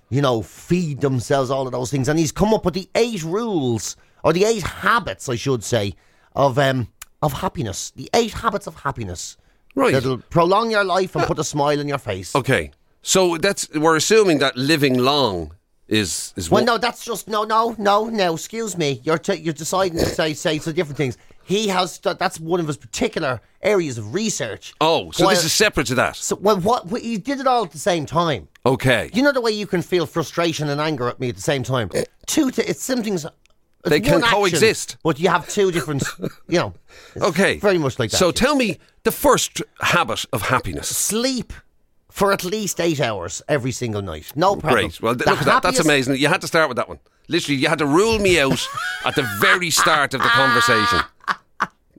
you 0.10 0.22
know, 0.22 0.42
feed 0.42 1.02
themselves, 1.02 1.50
all 1.50 1.66
of 1.68 1.72
those 1.74 1.92
things. 1.92 2.08
And 2.08 2.18
he's 2.20 2.32
come 2.32 2.54
up 2.54 2.66
with 2.66 2.74
the 2.74 2.90
eight 2.96 3.24
rules, 3.24 3.96
or 4.24 4.34
the 4.34 4.46
eight 4.46 4.64
habits, 4.64 5.28
I 5.30 5.36
should 5.36 5.64
say, 5.64 5.96
of 6.36 6.58
um 6.60 6.88
of 7.22 7.34
happiness. 7.34 7.92
The 7.96 8.10
eight 8.14 8.32
habits 8.34 8.68
of 8.68 8.76
happiness. 8.76 9.38
Right. 9.76 9.92
That'll 9.94 10.18
prolong 10.18 10.72
your 10.72 10.84
life 10.84 11.16
and 11.16 11.26
put 11.26 11.38
a 11.40 11.44
smile 11.44 11.80
on 11.80 11.88
your 11.88 11.98
face. 12.00 12.36
Okay, 12.36 12.72
so 13.02 13.38
that's 13.38 13.70
we're 13.76 13.96
assuming 13.96 14.40
that 14.40 14.56
living 14.58 14.98
long 14.98 15.54
is 15.88 16.34
is 16.36 16.50
Well, 16.50 16.62
what- 16.62 16.66
no, 16.66 16.78
that's 16.78 17.06
just 17.06 17.28
no, 17.28 17.44
no, 17.44 17.76
no, 17.78 18.06
no. 18.10 18.34
Excuse 18.34 18.78
me. 18.78 19.02
You're 19.04 19.18
t- 19.20 19.36
you're 19.36 19.54
deciding 19.54 19.98
to 20.00 20.06
say 20.06 20.34
say 20.34 20.58
some 20.60 20.74
different 20.74 20.98
things. 20.98 21.18
He 21.48 21.70
has 21.70 21.94
st- 21.94 22.20
that's 22.20 22.40
one 22.40 22.60
of 22.60 22.68
his 22.68 22.76
particular 22.78 23.40
areas 23.62 23.98
of 23.98 24.14
research. 24.14 24.74
Oh, 24.82 25.12
so 25.12 25.24
While- 25.26 25.34
this 25.36 25.46
is 25.46 25.54
separate 25.54 25.88
to 25.88 25.96
that. 25.96 26.16
so 26.18 26.36
well, 26.36 26.60
what 26.60 26.88
well, 26.88 27.02
he 27.02 27.18
did 27.18 27.40
it 27.40 27.48
all 27.48 27.64
at 27.64 27.72
the 27.72 27.80
same 27.80 28.06
time. 28.06 28.50
Okay. 28.66 29.10
You 29.14 29.24
know 29.24 29.32
the 29.32 29.40
way 29.42 29.52
you 29.52 29.66
can 29.66 29.82
feel 29.82 30.06
frustration 30.06 30.68
and 30.70 30.82
anger 30.82 31.08
at 31.08 31.20
me 31.20 31.30
at 31.30 31.36
the 31.36 31.42
same 31.42 31.64
time. 31.64 31.90
Eh. 31.94 32.04
Two, 32.26 32.52
t- 32.52 32.64
it's 32.64 32.84
something's. 32.84 33.24
it's 33.26 33.34
They 33.86 34.02
can 34.02 34.16
action, 34.24 34.30
coexist. 34.30 34.98
but 35.04 35.20
you 35.20 35.30
have 35.30 35.48
two 35.48 35.72
different. 35.72 36.04
You 36.50 36.60
know. 36.60 36.74
Okay. 37.16 37.58
Very 37.60 37.78
much 37.78 37.98
like 38.00 38.12
that. 38.12 38.18
So 38.18 38.32
tell 38.32 38.56
me 38.56 38.78
the 39.04 39.12
first 39.12 39.62
habit 39.80 40.26
of 40.34 40.42
happiness. 40.44 40.90
sleep 40.90 41.54
for 42.10 42.34
at 42.34 42.44
least 42.44 42.82
eight 42.82 43.00
hours 43.00 43.42
every 43.48 43.72
single 43.72 44.02
night. 44.02 44.34
No 44.36 44.56
problem. 44.58 44.74
Great. 44.88 45.02
Well, 45.02 45.14
th- 45.16 45.24
The 45.26 45.32
look 45.32 45.40
at 45.42 45.46
that. 45.46 45.64
That's 45.64 45.80
amazing. 45.80 46.18
You 46.18 46.28
had 46.28 46.42
to 46.42 46.48
start 46.48 46.68
with 46.68 46.76
that 46.78 46.90
one. 46.90 47.00
Literally, 47.30 47.60
you 47.62 47.70
had 47.70 47.78
to 47.80 47.86
rule 47.86 48.20
me 48.20 48.40
out 48.40 48.68
at 49.06 49.16
the 49.16 49.24
very 49.40 49.70
start 49.70 50.14
of 50.14 50.22
the 50.22 50.28
conversation. 50.42 51.00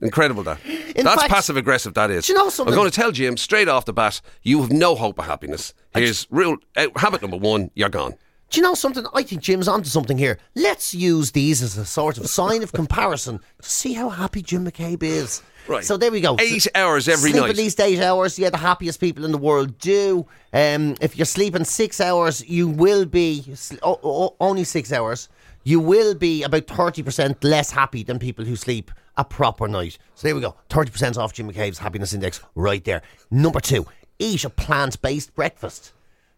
Incredible 0.01 0.43
that. 0.43 0.59
That's 0.95 1.21
fact- 1.21 1.29
passive 1.29 1.57
aggressive. 1.57 1.93
That 1.93 2.09
is. 2.11 2.27
Do 2.27 2.33
you 2.33 2.39
know 2.39 2.49
something? 2.49 2.73
I'm 2.73 2.77
going 2.79 2.89
to 2.89 2.95
tell 2.95 3.11
Jim 3.11 3.35
straight 3.37 3.67
off 3.67 3.85
the 3.85 3.93
bat. 3.93 4.21
You 4.43 4.61
have 4.61 4.71
no 4.71 4.95
hope 4.95 5.19
of 5.19 5.25
happiness. 5.25 5.73
Here's 5.93 6.25
rule. 6.29 6.57
Uh, 6.77 6.87
habit 6.95 7.21
number 7.21 7.37
one. 7.37 7.71
You're 7.75 7.89
gone. 7.89 8.13
Do 8.51 8.59
you 8.59 8.63
know 8.63 8.73
something? 8.73 9.05
I 9.13 9.21
think 9.23 9.41
Jim's 9.43 9.67
onto 9.67 9.89
something 9.89 10.17
here. 10.17 10.39
Let's 10.55 10.95
use 10.95 11.31
these 11.33 11.61
as 11.61 11.77
a 11.77 11.85
sort 11.85 12.17
of 12.17 12.25
sign 12.27 12.63
of 12.63 12.71
comparison 12.71 13.39
to 13.61 13.69
see 13.69 13.93
how 13.93 14.09
happy 14.09 14.41
Jim 14.41 14.65
McCabe 14.65 15.03
is. 15.03 15.43
Right. 15.67 15.83
So 15.83 15.97
there 15.97 16.09
we 16.11 16.19
go. 16.19 16.35
Eight 16.39 16.65
hours 16.73 17.07
every 17.07 17.29
Sleep 17.29 17.43
night. 17.43 17.51
at 17.51 17.57
least 17.57 17.79
eight 17.79 17.99
hours. 18.01 18.39
Yeah, 18.39 18.49
the 18.49 18.57
happiest 18.57 18.99
people 18.99 19.23
in 19.23 19.31
the 19.31 19.37
world 19.37 19.77
do. 19.77 20.25
Um, 20.51 20.95
if 20.99 21.15
you're 21.15 21.25
sleeping 21.27 21.63
six 21.63 22.01
hours, 22.01 22.43
you 22.49 22.67
will 22.67 23.05
be 23.05 23.43
sl- 23.53 23.75
o- 23.83 23.99
o- 24.01 24.35
only 24.39 24.63
six 24.63 24.91
hours. 24.91 25.29
You 25.63 25.79
will 25.79 26.15
be 26.15 26.41
about 26.41 26.65
thirty 26.65 27.03
percent 27.03 27.43
less 27.43 27.69
happy 27.69 28.01
than 28.01 28.17
people 28.17 28.45
who 28.45 28.55
sleep 28.55 28.89
a 29.19 29.23
proper 29.25 29.67
night. 29.67 29.97
So 30.15 30.27
there 30.27 30.35
we 30.35 30.41
go. 30.41 30.55
Thirty 30.69 30.91
percent 30.91 31.17
off 31.17 31.33
Jim 31.33 31.51
McCabe's 31.51 31.77
happiness 31.77 32.13
index 32.13 32.41
right 32.55 32.83
there. 32.83 33.01
Number 33.29 33.59
two, 33.59 33.85
eat 34.17 34.43
a 34.45 34.49
plant-based 34.49 35.35
breakfast. 35.35 35.91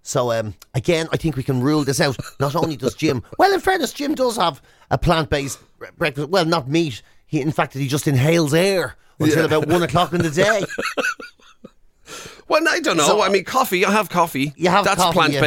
So 0.03 0.31
um, 0.31 0.55
again, 0.73 1.07
I 1.13 1.17
think 1.17 1.35
we 1.35 1.43
can 1.43 1.61
rule 1.61 1.83
this 1.83 2.01
out. 2.01 2.17
Not 2.39 2.55
only 2.55 2.75
does 2.75 2.95
Jim, 2.95 3.21
well, 3.37 3.53
in 3.53 3.59
fairness, 3.59 3.93
Jim 3.93 4.15
does 4.15 4.35
have 4.37 4.61
a 4.89 4.97
plant-based 4.97 5.59
bre- 5.77 5.85
breakfast. 5.97 6.29
Well, 6.29 6.45
not 6.45 6.67
meat. 6.67 7.01
He, 7.27 7.39
in 7.39 7.51
fact, 7.51 7.75
he 7.75 7.87
just 7.87 8.07
inhales 8.07 8.53
air 8.53 8.95
until 9.19 9.45
about 9.45 9.67
one 9.67 9.83
o'clock 9.83 10.11
in 10.13 10.21
the 10.21 10.31
day. 10.31 10.63
Well, 12.47 12.67
I 12.67 12.81
don't 12.81 12.97
know. 12.97 13.07
So- 13.07 13.21
I 13.21 13.29
mean, 13.29 13.45
coffee. 13.45 13.85
I 13.85 13.91
have 13.91 14.09
coffee. 14.09 14.53
You 14.57 14.69
have 14.69 14.83
That's 14.83 15.01
coffee, 15.01 15.15
yeah. 15.31 15.39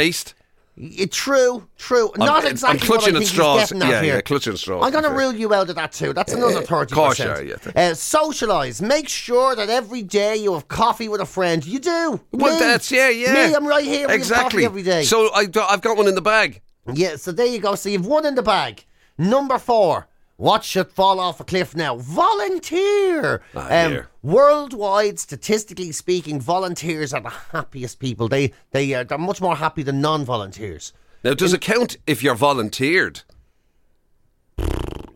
Yeah, 0.76 1.06
true, 1.08 1.68
true. 1.78 2.10
Not 2.16 2.44
I'm 2.44 2.50
exactly 2.50 2.80
clutching 2.80 3.14
what 3.14 3.14
I 3.14 3.16
at 3.18 3.18
think 3.20 3.30
straws. 3.30 3.60
he's 3.60 3.68
getting 3.70 3.82
at 3.88 3.90
Yeah, 3.92 4.02
here. 4.02 4.14
yeah, 4.16 4.20
clutching 4.22 4.56
straws, 4.56 4.84
I'm 4.84 4.90
going 4.90 5.04
to 5.04 5.10
rule 5.10 5.32
you 5.32 5.54
out 5.54 5.68
of 5.70 5.76
that 5.76 5.92
too. 5.92 6.12
That's 6.12 6.32
another 6.32 6.62
thirty 6.62 6.94
course, 6.94 7.18
percent. 7.18 7.46
yeah, 7.46 7.56
yeah. 7.64 7.90
Uh, 7.90 7.94
socialise. 7.94 8.82
Make 8.82 9.08
sure 9.08 9.54
that 9.54 9.68
every 9.68 10.02
day 10.02 10.37
you 10.37 10.52
have 10.54 10.66
coffee 10.66 11.08
with 11.08 11.20
a 11.20 11.26
friend. 11.26 11.64
You 11.64 11.78
do. 11.78 12.20
Well, 12.32 12.54
Me. 12.54 12.58
that's 12.58 12.90
yeah, 12.90 13.08
yeah. 13.08 13.32
Me, 13.32 13.54
I'm 13.54 13.66
right 13.66 13.84
here. 13.84 14.10
Exactly. 14.10 14.42
coffee 14.62 14.64
every 14.64 14.82
day. 14.82 15.04
So 15.04 15.28
I, 15.32 15.46
I've 15.68 15.80
got 15.80 15.96
one 15.96 16.08
in 16.08 16.16
the 16.16 16.22
bag. 16.22 16.60
Yeah, 16.92 17.16
so 17.16 17.30
there 17.30 17.46
you 17.46 17.60
go. 17.60 17.76
So 17.76 17.88
you've 17.88 18.06
one 18.06 18.26
in 18.26 18.34
the 18.34 18.42
bag. 18.42 18.84
Number 19.16 19.58
four, 19.58 20.08
Watch 20.36 20.76
it 20.76 20.90
fall 20.90 21.20
off 21.20 21.38
a 21.38 21.44
cliff 21.44 21.76
now. 21.76 21.96
Volunteer. 21.96 23.40
Ah, 23.54 23.84
um, 23.86 24.02
worldwide, 24.22 25.20
statistically 25.20 25.92
speaking, 25.92 26.40
volunteers 26.40 27.14
are 27.14 27.20
the 27.20 27.28
happiest 27.30 28.00
people. 28.00 28.28
They 28.28 28.52
they 28.72 28.92
are 28.94 29.04
they're 29.04 29.16
much 29.18 29.40
more 29.40 29.54
happy 29.56 29.82
than 29.84 30.00
non-volunteers. 30.00 30.92
Now, 31.22 31.34
does 31.34 31.52
it 31.52 31.60
count 31.60 31.96
if 32.06 32.22
you're 32.22 32.34
volunteered? 32.34 33.22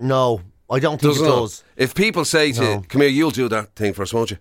No, 0.00 0.42
I 0.70 0.78
don't 0.78 1.00
think 1.00 1.12
Does 1.14 1.20
it 1.20 1.26
not? 1.26 1.40
does. 1.40 1.64
If 1.76 1.94
people 1.94 2.24
say 2.24 2.52
to 2.52 2.62
you, 2.62 2.68
No. 2.76 2.84
come 2.88 3.00
here, 3.00 3.10
you'll 3.10 3.30
do 3.30 3.48
that 3.48 3.74
thing 3.74 3.92
for 3.92 4.02
us, 4.02 4.14
won't 4.14 4.30
you? 4.30 4.38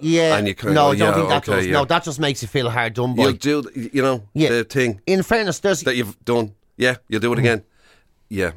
Yeah, 0.00 0.36
And 0.36 0.46
you 0.48 0.54
kinda 0.54 0.74
no, 0.74 0.90
I 0.90 0.96
don't 0.96 0.98
yeah, 0.98 1.14
think 1.14 1.28
that 1.28 1.48
okay, 1.48 1.56
does. 1.58 1.66
yeah. 1.66 1.72
No, 1.72 1.84
that 1.86 2.04
just 2.04 2.20
makes 2.20 2.42
you 2.42 2.48
feel 2.48 2.68
hard 2.68 2.94
done 2.94 3.14
by. 3.14 3.22
You'll 3.22 3.32
do, 3.32 3.70
you 3.92 4.02
know, 4.02 4.24
Yeah. 4.34 4.48
the 4.50 4.64
thing 4.64 5.00
In 5.06 5.22
fairness, 5.22 5.60
there's 5.60 5.80
that 5.82 5.94
you've 5.96 6.22
done. 6.24 6.54
Yeah, 6.76 6.96
you'll 7.08 7.20
do 7.20 7.32
it 7.32 7.38
again. 7.38 7.62
Yeah. 8.28 8.52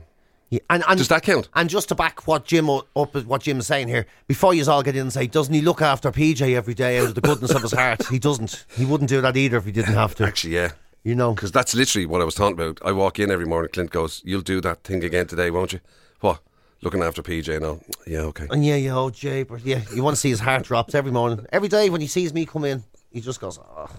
Yeah, 0.49 0.59
and, 0.69 0.83
and 0.87 0.97
Does 0.97 1.09
that 1.09 1.21
count? 1.21 1.47
And 1.53 1.69
just 1.69 1.89
to 1.89 1.95
back 1.95 2.27
what 2.27 2.45
Jim 2.45 2.69
up 2.69 2.85
what 2.95 3.41
Jim's 3.43 3.67
saying 3.67 3.87
here, 3.87 4.07
before 4.27 4.53
you 4.53 4.65
all 4.69 4.81
get 4.81 4.95
in 4.95 5.03
and 5.03 5.13
say, 5.13 5.27
doesn't 5.27 5.53
he 5.53 5.61
look 5.61 5.81
after 5.81 6.11
PJ 6.11 6.55
every 6.55 6.73
day 6.73 6.97
out 6.99 7.09
of 7.09 7.15
the 7.15 7.21
goodness 7.21 7.53
of 7.53 7.61
his 7.61 7.71
heart? 7.71 8.07
He 8.07 8.17
doesn't. 8.17 8.65
He 8.75 8.85
wouldn't 8.85 9.09
do 9.09 9.21
that 9.21 9.37
either 9.37 9.57
if 9.57 9.65
he 9.65 9.71
didn't 9.71 9.93
have 9.93 10.15
to. 10.15 10.25
Actually, 10.25 10.55
yeah. 10.55 10.71
You 11.03 11.15
know, 11.15 11.33
Because 11.33 11.51
that's 11.51 11.73
literally 11.75 12.05
what 12.05 12.21
I 12.21 12.25
was 12.25 12.35
talking 12.35 12.59
about. 12.59 12.79
I 12.83 12.91
walk 12.91 13.19
in 13.19 13.31
every 13.31 13.45
morning, 13.45 13.69
Clint 13.71 13.91
goes, 13.91 14.21
You'll 14.25 14.41
do 14.41 14.59
that 14.61 14.83
thing 14.83 15.03
again 15.03 15.27
today, 15.27 15.49
won't 15.49 15.71
you? 15.71 15.79
What? 16.19 16.41
Looking 16.81 17.03
after 17.03 17.21
PJ 17.21 17.55
and 17.55 17.65
all. 17.65 17.81
Yeah, 18.07 18.21
okay. 18.21 18.47
and 18.49 18.65
yeah, 18.65 18.75
yeah, 18.75 18.97
oh 18.97 19.09
Jay, 19.09 19.43
but 19.43 19.65
yeah, 19.65 19.81
you 19.93 20.01
want 20.03 20.15
to 20.15 20.19
see 20.19 20.29
his 20.29 20.39
heart 20.39 20.63
drops 20.63 20.95
every 20.95 21.11
morning, 21.11 21.45
every 21.51 21.67
day 21.67 21.89
when 21.89 22.01
he 22.01 22.07
sees 22.07 22.33
me 22.33 22.45
come 22.45 22.65
in, 22.65 22.83
he 23.11 23.21
just 23.21 23.39
goes, 23.39 23.59
oh, 23.59 23.89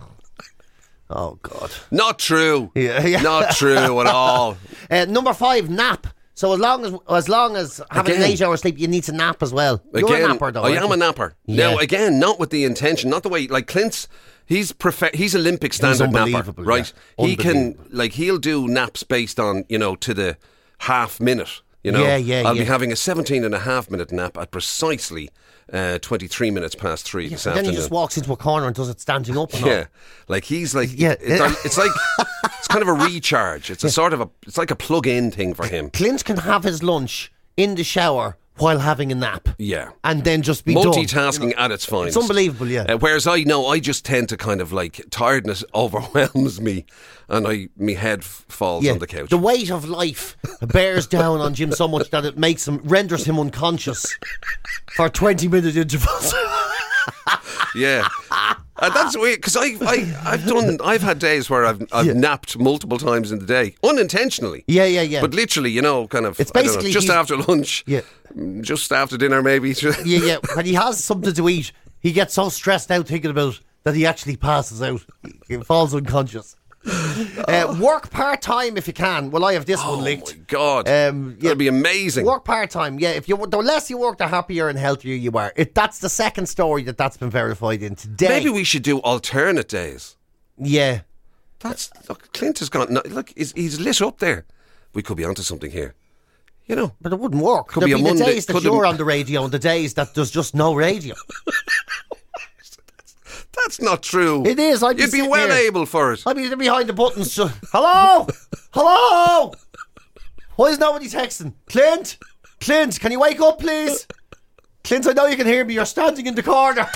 oh 1.11 1.39
God. 1.43 1.71
Not 1.91 2.19
true. 2.19 2.71
Yeah, 2.75 3.05
yeah. 3.07 3.23
Not 3.23 3.57
true 3.57 4.01
at 4.01 4.07
all. 4.07 4.57
Uh, 4.91 5.05
number 5.05 5.33
five, 5.33 5.71
nap. 5.71 6.09
So 6.41 6.55
as 6.55 6.59
long 6.59 6.87
as 6.87 6.95
as 7.11 7.29
long 7.29 7.55
as 7.55 7.83
having 7.91 8.15
an 8.15 8.23
Again. 8.23 8.31
eight 8.33 8.41
hour 8.41 8.57
sleep, 8.57 8.79
you 8.79 8.89
need 8.89 9.05
to 9.05 9.13
nap 9.13 9.43
as 9.43 9.53
well. 9.53 9.83
You're 9.93 10.07
Again, 10.07 10.25
a 10.25 10.29
napper 10.29 10.51
though. 10.51 10.63
I 10.63 10.71
am 10.71 10.85
you? 10.85 10.93
a 10.93 10.97
napper. 10.97 11.35
Yeah. 11.45 11.73
Now, 11.73 11.79
again, 11.79 12.19
not 12.19 12.39
with 12.41 12.49
the 12.49 12.65
intention, 12.65 13.11
not 13.11 13.23
the 13.25 13.29
way, 13.29 13.47
like 13.47 13.67
Clint's, 13.67 14.09
he's 14.47 14.73
profe- 14.73 15.15
he's 15.15 15.37
Olympic 15.37 15.75
standard 15.75 16.11
napper, 16.11 16.25
unbelievable, 16.25 16.65
right? 16.65 16.91
yeah. 17.19 17.27
He 17.27 17.37
can, 17.37 17.77
like, 17.91 18.13
he'll 18.13 18.39
do 18.39 18.67
naps 18.69 19.03
based 19.03 19.39
on, 19.39 19.65
you 19.69 19.77
know, 19.79 19.95
to 19.97 20.15
the 20.15 20.39
half 20.79 21.21
minute. 21.21 21.61
You 21.85 21.93
know, 21.93 22.03
Yeah, 22.03 22.17
yeah, 22.17 22.43
I'll 22.47 22.57
yeah. 22.57 22.63
be 22.63 22.67
having 22.67 22.91
a 22.91 22.97
17 22.97 23.45
and 23.45 23.55
a 23.55 23.59
half 23.61 23.91
minute 23.91 24.11
nap 24.11 24.39
at 24.39 24.51
precisely 24.51 25.29
uh, 25.73 25.99
23 25.99 26.51
minutes 26.51 26.75
past 26.75 27.07
three 27.07 27.29
this 27.29 27.47
And 27.47 27.57
then 27.57 27.65
he 27.65 27.73
just 27.73 27.91
walks 27.91 28.17
into 28.17 28.33
a 28.33 28.37
corner 28.37 28.67
and 28.67 28.75
does 28.75 28.89
it 28.89 29.01
standing 29.01 29.37
up 29.39 29.53
and 29.55 29.65
all. 29.65 29.71
Yeah, 29.71 29.87
like 30.29 30.45
he's 30.45 30.75
like 30.75 30.91
Yeah. 30.93 31.15
It's, 31.21 31.65
it's 31.65 31.79
like 31.79 31.93
it's 32.59 32.69
kind 32.69 32.83
of 32.83 32.89
a 32.89 32.93
recharge. 32.93 33.71
It's 33.71 33.85
a 33.85 33.91
sort 33.91 34.13
of 34.13 34.21
a 34.21 34.31
it's 34.47 34.59
like 34.59 34.71
a 34.71 34.77
plug-in 34.77 35.31
thing 35.31 35.55
for 35.55 35.67
him. 35.67 35.91
Clint 35.91 36.25
can 36.25 36.39
have 36.39 36.65
his 36.65 36.83
lunch 36.83 37.33
in 37.57 37.75
the 37.75 37.85
shower 37.85 38.37
while 38.61 38.79
having 38.79 39.11
a 39.11 39.15
nap. 39.15 39.49
Yeah. 39.59 39.91
And 40.05 40.23
then 40.25 40.43
just 40.43 40.65
be 40.65 40.75
done. 40.75 40.85
Multitasking 40.87 41.55
at 41.57 41.71
its 41.71 41.85
finest. 41.85 42.17
It's 42.17 42.23
unbelievable, 42.25 42.69
yeah. 42.69 42.83
Uh, 42.83 42.99
whereas 42.99 43.27
I 43.27 43.43
know 43.43 43.67
I 43.67 43.81
just 43.81 44.05
tend 44.05 44.29
to 44.29 44.37
kind 44.37 44.61
of 44.61 44.73
like 44.73 45.05
tiredness 45.11 45.65
overwhelms 45.75 46.61
me, 46.61 46.85
and 47.29 47.47
I 47.47 47.69
my 47.77 47.93
head 47.93 48.21
f- 48.21 48.45
falls 48.49 48.85
Yeah. 48.85 48.93
on 48.93 48.99
the 48.99 49.07
couch. 49.07 49.31
The 49.31 49.39
weight 49.39 49.71
of 49.71 49.89
life 49.89 50.37
bears 50.61 51.07
down 51.07 51.41
on 51.41 51.55
Jim 51.55 51.73
so 51.73 51.89
much 51.89 52.11
that 52.11 52.25
it 52.25 52.37
makes 52.39 52.67
him 52.69 52.79
renders 52.85 53.25
him 53.25 53.39
unconscious 53.41 54.07
for 54.97 55.09
twenty 55.09 55.49
minute 55.49 55.77
intervals. 55.77 56.35
yeah, 57.75 58.07
and 58.31 58.95
that's 58.95 59.17
weird 59.17 59.39
because 59.39 59.57
I 59.57 59.77
I 59.81 60.17
I've 60.25 60.47
done 60.47 60.79
I've 60.85 61.03
had 61.03 61.19
days 61.19 61.49
where 61.49 61.65
I've 61.65 61.83
I've 61.93 62.07
Yeah. 62.07 62.13
napped 62.15 62.59
multiple 62.59 62.99
times 62.99 63.31
in 63.33 63.39
the 63.39 63.47
day 63.47 63.75
unintentionally. 63.83 64.65
yeah, 64.67 64.85
yeah, 64.85 65.03
yeah. 65.03 65.21
But 65.21 65.35
literally, 65.35 65.71
you 65.71 65.83
know, 65.83 66.07
kind 66.09 66.27
of. 66.27 66.39
It's 66.41 66.51
don't 66.51 66.65
know, 66.65 66.71
basically 66.73 66.93
just 66.93 67.09
after 67.09 67.37
lunch. 67.37 67.85
Yeah. 67.87 68.01
Just 68.61 68.93
after 68.93 69.17
dinner, 69.17 69.43
maybe. 69.43 69.71
yeah, 69.83 69.93
yeah. 70.05 70.37
When 70.55 70.67
he 70.67 70.75
has 70.75 71.03
something 71.03 71.33
to 71.35 71.49
eat, 71.49 71.73
he 72.01 72.13
gets 72.13 72.35
so 72.35 72.49
stressed 72.49 72.91
out 72.91 73.07
thinking 73.09 73.31
about 73.31 73.55
it 73.55 73.61
that 73.85 73.95
he 73.95 74.07
actually 74.07 74.37
passes 74.37 74.83
out. 74.83 75.05
He 75.49 75.57
falls 75.59 75.95
unconscious. 75.95 76.57
Uh, 76.87 77.77
work 77.81 78.11
part 78.11 78.41
time 78.41 78.77
if 78.79 78.87
you 78.87 78.93
can. 78.95 79.31
Well, 79.31 79.45
I 79.45 79.53
have 79.53 79.67
this 79.67 79.81
Oh 79.83 79.97
one 79.97 80.05
linked. 80.05 80.35
my 80.35 80.43
god! 80.47 80.89
Um, 80.89 81.37
yeah. 81.39 81.43
That'd 81.49 81.59
be 81.59 81.69
amazing. 81.69 82.25
Work 82.25 82.45
part 82.47 82.71
time, 82.71 82.99
yeah. 82.99 83.11
If 83.11 83.29
you 83.29 83.37
the 83.47 83.59
less 83.59 83.91
you 83.91 83.99
work, 83.99 84.17
the 84.19 84.27
happier 84.29 84.69
and 84.69 84.79
healthier 84.79 85.15
you 85.15 85.31
are. 85.33 85.53
It, 85.57 85.75
that's 85.75 85.99
the 85.99 86.09
second 86.09 86.47
story 86.47 86.83
that 86.85 86.97
that's 86.97 87.19
been 87.19 87.29
verified 87.31 87.83
in 87.83 87.97
today. 87.97 88.29
Maybe 88.29 88.49
we 88.51 88.65
should 88.65 88.83
do 88.83 88.99
alternate 89.01 89.69
days. 89.69 90.17
yeah. 90.59 91.01
That's 91.59 91.91
look. 92.09 92.33
Clint 92.33 92.61
has 92.61 92.71
gone. 92.71 92.89
Look, 93.11 93.35
he's, 93.37 93.53
he's 93.53 93.79
lit 93.79 94.01
up 94.01 94.19
there. 94.19 94.47
We 94.95 95.03
could 95.03 95.19
be 95.19 95.27
onto 95.27 95.43
something 95.43 95.71
here. 95.71 95.95
You 96.71 96.77
know. 96.77 96.93
But 97.01 97.13
it 97.13 97.19
wouldn't 97.19 97.43
work. 97.43 97.69
Could 97.69 97.81
There'd 97.83 97.91
be 97.91 97.95
be, 97.95 98.01
a 98.01 98.05
the 98.05 98.11
Monday- 98.11 98.25
days 98.35 98.47
that 98.47 98.53
could 98.53 98.63
you're 98.63 98.87
on 98.87 98.97
the 98.97 99.05
radio 99.05 99.43
and 99.45 99.53
the 99.53 99.59
days 99.59 99.95
that 99.95 100.15
there's 100.15 100.31
just 100.31 100.55
no 100.55 100.73
radio. 100.75 101.15
That's 103.57 103.81
not 103.81 104.03
true. 104.03 104.47
It 104.47 104.59
is, 104.59 104.83
I'd 104.83 104.97
be 104.97 105.03
You'd 105.03 105.07
be 105.11 105.19
sitting 105.19 105.31
well 105.31 105.49
there. 105.49 105.67
able 105.67 105.85
for 105.85 106.13
it. 106.13 106.23
I'd 106.27 106.37
be 106.37 106.55
behind 106.55 106.89
the 106.89 106.93
buttons. 106.93 107.35
Just, 107.35 107.55
Hello, 107.73 108.27
hello. 108.73 109.53
Why 110.57 110.67
is 110.69 110.79
nobody 110.79 111.07
texting? 111.09 111.55
Clint, 111.69 112.17
Clint, 112.61 113.01
can 113.01 113.11
you 113.13 113.19
wake 113.21 113.41
up, 113.41 113.59
please? 113.59 114.07
Clint, 114.85 115.07
I 115.09 115.13
know 115.13 115.27
you 115.27 115.37
can 115.37 115.47
hear 115.49 115.65
me. 115.65 115.75
You're 115.75 115.85
standing 115.87 116.27
in 116.27 116.35
the 116.37 116.43
corner. 116.43 116.87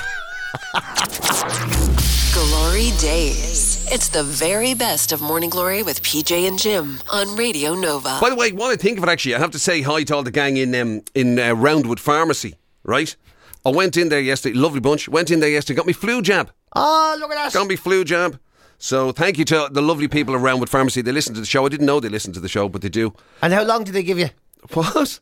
Glory 2.33 2.91
Days. 3.01 3.74
It's 3.87 4.09
the 4.09 4.23
very 4.23 4.75
best 4.75 5.13
of 5.13 5.21
Morning 5.21 5.51
Glory 5.51 5.83
with 5.83 6.03
PJ 6.03 6.49
and 6.49 6.59
Jim 6.59 7.01
on 7.13 7.37
Radio 7.37 7.75
Nova. 7.75 8.19
By 8.21 8.31
the 8.31 8.35
way, 8.37 8.51
while 8.53 8.71
I 8.71 8.77
think 8.77 8.99
of 8.99 9.05
it, 9.05 9.11
actually, 9.11 9.35
I 9.35 9.39
have 9.39 9.51
to 9.53 9.59
say 9.59 9.83
hi 9.83 10.03
to 10.05 10.15
all 10.17 10.23
the 10.23 10.31
gang 10.31 10.57
in 10.57 10.75
um, 10.75 11.03
in 11.15 11.39
uh, 11.39 11.55
Roundwood 11.55 11.99
Pharmacy. 12.01 12.55
Right. 12.83 13.15
I 13.65 13.71
went 13.71 13.97
in 13.97 14.09
there 14.09 14.21
yesterday. 14.21 14.55
Lovely 14.57 14.81
bunch. 14.81 15.09
Went 15.09 15.31
in 15.31 15.41
there 15.41 15.49
yesterday. 15.51 15.77
Got 15.77 15.87
me 15.87 15.93
flu 15.93 16.23
jab. 16.23 16.51
Oh, 16.75 17.17
look 17.21 17.31
at 17.31 17.35
that! 17.37 17.53
Got 17.53 17.67
me 17.69 17.77
flu 17.77 18.05
jab. 18.05 18.39
So 18.79 19.13
thank 19.13 19.39
you 19.39 19.45
to 19.47 19.69
the 19.71 19.83
lovely 19.83 20.09
people 20.09 20.35
around 20.35 20.61
with 20.61 20.71
pharmacy. 20.71 21.01
They 21.03 21.13
listen 21.13 21.35
to 21.35 21.41
the 21.41 21.47
show. 21.47 21.65
I 21.65 21.69
didn't 21.69 21.87
know 21.87 22.01
they 22.01 22.09
listened 22.09 22.35
to 22.35 22.41
the 22.41 22.49
show, 22.49 22.69
but 22.69 22.83
they 22.83 22.89
do. 22.89 23.15
And 23.43 23.53
how 23.53 23.63
long 23.65 23.85
did 23.85 23.95
they 23.95 24.03
give 24.03 24.19
you? 24.19 24.31
What? 24.73 25.21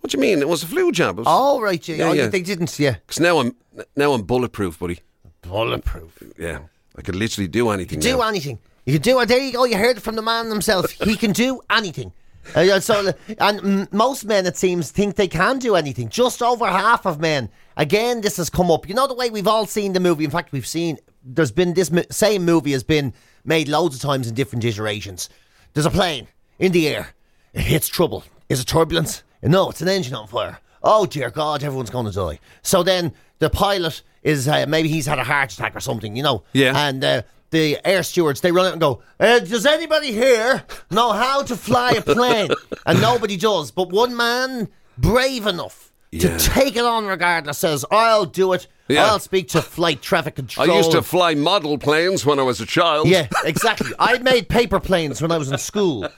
What 0.00 0.10
do 0.10 0.16
you 0.16 0.20
mean? 0.20 0.38
It 0.40 0.48
was 0.48 0.62
a 0.62 0.66
flu 0.66 0.90
jab. 0.90 1.16
It 1.16 1.18
was, 1.18 1.26
Oh, 1.28 1.60
right, 1.60 1.86
yeah. 1.86 1.96
Yeah, 1.96 2.04
oh, 2.08 2.12
yeah. 2.12 2.26
They 2.28 2.40
didn't, 2.40 2.78
Yeah, 2.78 2.96
because 3.06 3.20
now 3.20 3.38
I'm 3.38 3.54
now 3.94 4.12
I'm 4.14 4.22
bulletproof, 4.22 4.78
buddy. 4.78 5.00
Bulletproof. 5.42 6.22
Yeah, 6.38 6.60
I 6.96 7.02
could 7.02 7.16
literally 7.16 7.48
do 7.48 7.70
anything. 7.70 8.00
do 8.00 8.18
now. 8.18 8.28
anything. 8.28 8.58
You 8.84 8.94
can 8.94 9.02
do. 9.02 9.24
There 9.24 9.38
you 9.38 9.52
go. 9.52 9.64
You 9.64 9.76
heard 9.76 9.98
it 9.98 10.00
from 10.00 10.16
the 10.16 10.22
man 10.22 10.46
himself. 10.46 10.90
He 10.90 11.16
can 11.16 11.32
do 11.32 11.60
anything. 11.70 12.12
Uh, 12.54 12.80
so, 12.80 13.12
and 13.38 13.60
mm, 13.60 13.92
most 13.92 14.24
men, 14.24 14.46
it 14.46 14.56
seems, 14.56 14.90
think 14.90 15.16
they 15.16 15.28
can 15.28 15.58
do 15.58 15.76
anything. 15.76 16.08
Just 16.08 16.42
over 16.42 16.66
half 16.66 17.06
of 17.06 17.20
men. 17.20 17.48
Again, 17.76 18.22
this 18.22 18.38
has 18.38 18.50
come 18.50 18.70
up. 18.70 18.88
You 18.88 18.94
know 18.94 19.06
the 19.06 19.14
way 19.14 19.30
we've 19.30 19.46
all 19.46 19.66
seen 19.66 19.92
the 19.92 20.00
movie. 20.00 20.24
In 20.24 20.30
fact, 20.30 20.52
we've 20.52 20.66
seen. 20.66 20.98
There's 21.22 21.52
been 21.52 21.74
this 21.74 21.90
mo- 21.90 22.02
same 22.10 22.44
movie 22.44 22.72
has 22.72 22.82
been 22.82 23.12
made 23.44 23.68
loads 23.68 23.94
of 23.94 24.00
times 24.00 24.26
in 24.26 24.34
different 24.34 24.64
iterations. 24.64 25.28
There's 25.74 25.86
a 25.86 25.90
plane 25.90 26.28
in 26.58 26.72
the 26.72 26.88
air. 26.88 27.14
It 27.52 27.62
hits 27.62 27.88
trouble. 27.88 28.24
Is 28.48 28.60
it 28.60 28.66
turbulence? 28.66 29.22
No, 29.42 29.70
it's 29.70 29.80
an 29.80 29.88
engine 29.88 30.14
on 30.14 30.26
fire. 30.26 30.58
Oh 30.82 31.06
dear 31.06 31.30
God, 31.30 31.62
everyone's 31.62 31.90
going 31.90 32.06
to 32.06 32.12
die. 32.12 32.40
So 32.62 32.82
then 32.82 33.12
the 33.38 33.50
pilot 33.50 34.02
is 34.22 34.48
uh, 34.48 34.66
maybe 34.68 34.88
he's 34.88 35.06
had 35.06 35.18
a 35.18 35.24
heart 35.24 35.52
attack 35.52 35.74
or 35.76 35.80
something, 35.80 36.16
you 36.16 36.22
know. 36.22 36.42
Yeah. 36.52 36.76
And 36.76 37.02
uh, 37.02 37.22
the 37.50 37.78
air 37.84 38.02
stewards 38.02 38.40
they 38.40 38.52
run 38.52 38.66
out 38.66 38.72
and 38.72 38.80
go, 38.80 39.02
uh, 39.18 39.40
"Does 39.40 39.66
anybody 39.66 40.12
here 40.12 40.64
know 40.90 41.12
how 41.12 41.42
to 41.42 41.56
fly 41.56 41.92
a 41.92 42.02
plane?" 42.02 42.50
and 42.86 43.00
nobody 43.00 43.36
does. 43.36 43.70
But 43.70 43.90
one 43.90 44.16
man, 44.16 44.68
brave 44.98 45.46
enough 45.46 45.90
Yeah. 46.12 46.36
to 46.36 46.44
take 46.50 46.76
it 46.76 46.84
on 46.84 47.06
regardless, 47.06 47.58
says, 47.58 47.84
"I'll 47.90 48.26
do 48.26 48.52
it. 48.52 48.66
Yeah. 48.88 49.06
I'll 49.06 49.20
speak 49.20 49.46
to 49.50 49.62
flight 49.62 50.02
traffic 50.02 50.34
control. 50.34 50.68
I 50.68 50.76
used 50.76 50.90
to 50.90 51.02
fly 51.02 51.34
model 51.36 51.78
planes 51.78 52.26
when 52.26 52.40
I 52.40 52.42
was 52.42 52.60
a 52.60 52.66
child. 52.66 53.06
Yeah, 53.06 53.28
exactly. 53.44 53.92
I 54.00 54.18
made 54.18 54.48
paper 54.48 54.80
planes 54.80 55.22
when 55.22 55.30
I 55.30 55.38
was 55.38 55.48
in 55.50 55.58
school. 55.58 56.08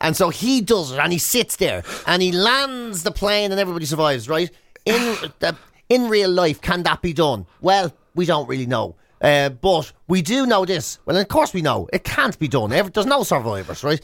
And 0.00 0.16
so 0.16 0.28
he 0.30 0.60
does 0.60 0.92
it 0.92 1.00
and 1.00 1.12
he 1.12 1.18
sits 1.18 1.56
there 1.56 1.82
and 2.06 2.22
he 2.22 2.30
lands 2.30 3.02
the 3.02 3.10
plane 3.10 3.50
and 3.50 3.60
everybody 3.60 3.84
survives, 3.84 4.28
right? 4.28 4.48
In 4.86 4.94
the, 5.40 5.56
in 5.90 6.08
real 6.08 6.30
life, 6.30 6.60
can 6.62 6.82
that 6.84 7.02
be 7.02 7.12
done? 7.12 7.44
Well, 7.60 7.92
we 8.14 8.24
don't 8.24 8.48
really 8.48 8.66
know. 8.66 8.96
Uh, 9.20 9.50
but 9.50 9.92
we 10.08 10.22
do 10.22 10.46
know 10.46 10.64
this. 10.64 10.98
Well, 11.04 11.18
of 11.18 11.28
course 11.28 11.52
we 11.52 11.60
know. 11.60 11.88
It 11.92 12.04
can't 12.04 12.38
be 12.38 12.48
done. 12.48 12.70
There's 12.70 13.04
no 13.06 13.22
survivors, 13.22 13.84
right? 13.84 14.00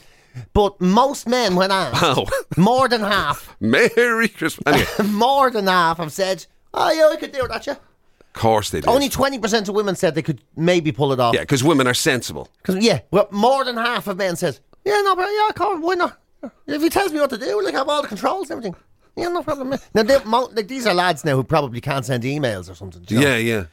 But 0.53 0.79
most 0.79 1.27
men, 1.27 1.55
when 1.55 1.71
asked, 1.71 1.99
Wow. 2.03 2.27
more 2.55 2.87
than 2.87 3.01
half, 3.01 3.55
Merry 3.59 4.27
Christmas. 4.27 4.61
Anyway, 4.67 4.87
more 5.11 5.49
than 5.49 5.65
half 5.65 5.97
have 5.97 6.11
said, 6.13 6.45
oh, 6.75 6.91
yeah, 6.91 7.09
I 7.11 7.15
could 7.15 7.31
do 7.31 7.45
it, 7.45 7.47
that, 7.47 7.65
yeah. 7.65 7.73
of 7.73 8.33
course 8.33 8.69
they 8.69 8.81
did. 8.81 8.87
Only 8.87 9.09
20% 9.09 9.67
of 9.67 9.73
women 9.73 9.95
said 9.95 10.13
they 10.13 10.21
could 10.21 10.41
maybe 10.55 10.91
pull 10.91 11.11
it 11.11 11.19
off. 11.19 11.33
yeah, 11.33 11.39
because 11.41 11.63
women 11.63 11.87
are 11.87 11.95
sensible. 11.95 12.49
Cause, 12.61 12.75
yeah, 12.77 12.99
well, 13.09 13.27
more 13.31 13.65
than 13.65 13.77
half 13.77 14.05
of 14.05 14.17
men 14.17 14.35
says, 14.35 14.61
yeah, 14.85 15.01
no, 15.03 15.15
but 15.15 15.27
yeah, 15.27 15.49
come 15.55 15.73
on, 15.77 15.81
why 15.81 15.95
not? 15.95 16.19
If 16.67 16.83
he 16.83 16.89
tells 16.89 17.11
me 17.11 17.19
what 17.19 17.31
to 17.31 17.37
do, 17.39 17.63
like 17.63 17.73
have 17.73 17.89
all 17.89 18.03
the 18.03 18.07
controls 18.07 18.51
and 18.51 18.59
everything. 18.59 18.75
Yeah, 19.17 19.29
no 19.29 19.41
problem. 19.43 19.73
Now, 19.93 20.03
they, 20.03 20.23
mo- 20.23 20.49
like 20.53 20.67
these 20.67 20.85
are 20.85 20.93
lads 20.93 21.25
now 21.25 21.35
who 21.35 21.43
probably 21.43 21.81
can't 21.81 22.05
send 22.05 22.23
emails 22.23 22.69
or 22.69 22.75
something. 22.75 23.01
do 23.01 23.15
you 23.15 23.21
know? 23.21 23.27
Yeah, 23.27 23.37
yeah. 23.37 23.63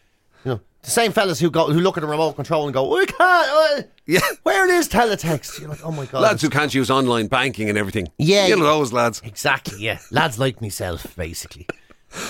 You 0.44 0.50
know, 0.52 0.60
The 0.82 0.90
same 0.90 1.12
fellas 1.12 1.38
who 1.38 1.50
go 1.50 1.72
who 1.72 1.80
look 1.80 1.96
at 1.96 2.00
the 2.00 2.06
remote 2.06 2.32
control 2.34 2.64
and 2.64 2.72
go, 2.74 2.88
"We 2.94 3.06
can't." 3.06 3.20
Uh, 3.20 3.82
Yeah. 4.06 4.20
Where 4.42 4.70
is 4.70 4.88
teletext? 4.88 5.60
You're 5.60 5.68
like, 5.70 5.84
"Oh 5.84 5.90
my 5.92 6.06
god." 6.06 6.20
Lads 6.22 6.42
who 6.42 6.48
can't 6.50 6.74
use 6.74 6.90
online 6.90 7.26
banking 7.28 7.68
and 7.68 7.76
everything. 7.78 8.08
Yeah, 8.18 8.46
You 8.46 8.56
know 8.56 8.64
yeah. 8.64 8.70
those 8.70 8.92
lads. 8.92 9.20
Exactly, 9.24 9.78
yeah. 9.82 9.98
Lads 10.10 10.38
like 10.38 10.60
myself, 10.60 11.14
basically. 11.16 11.66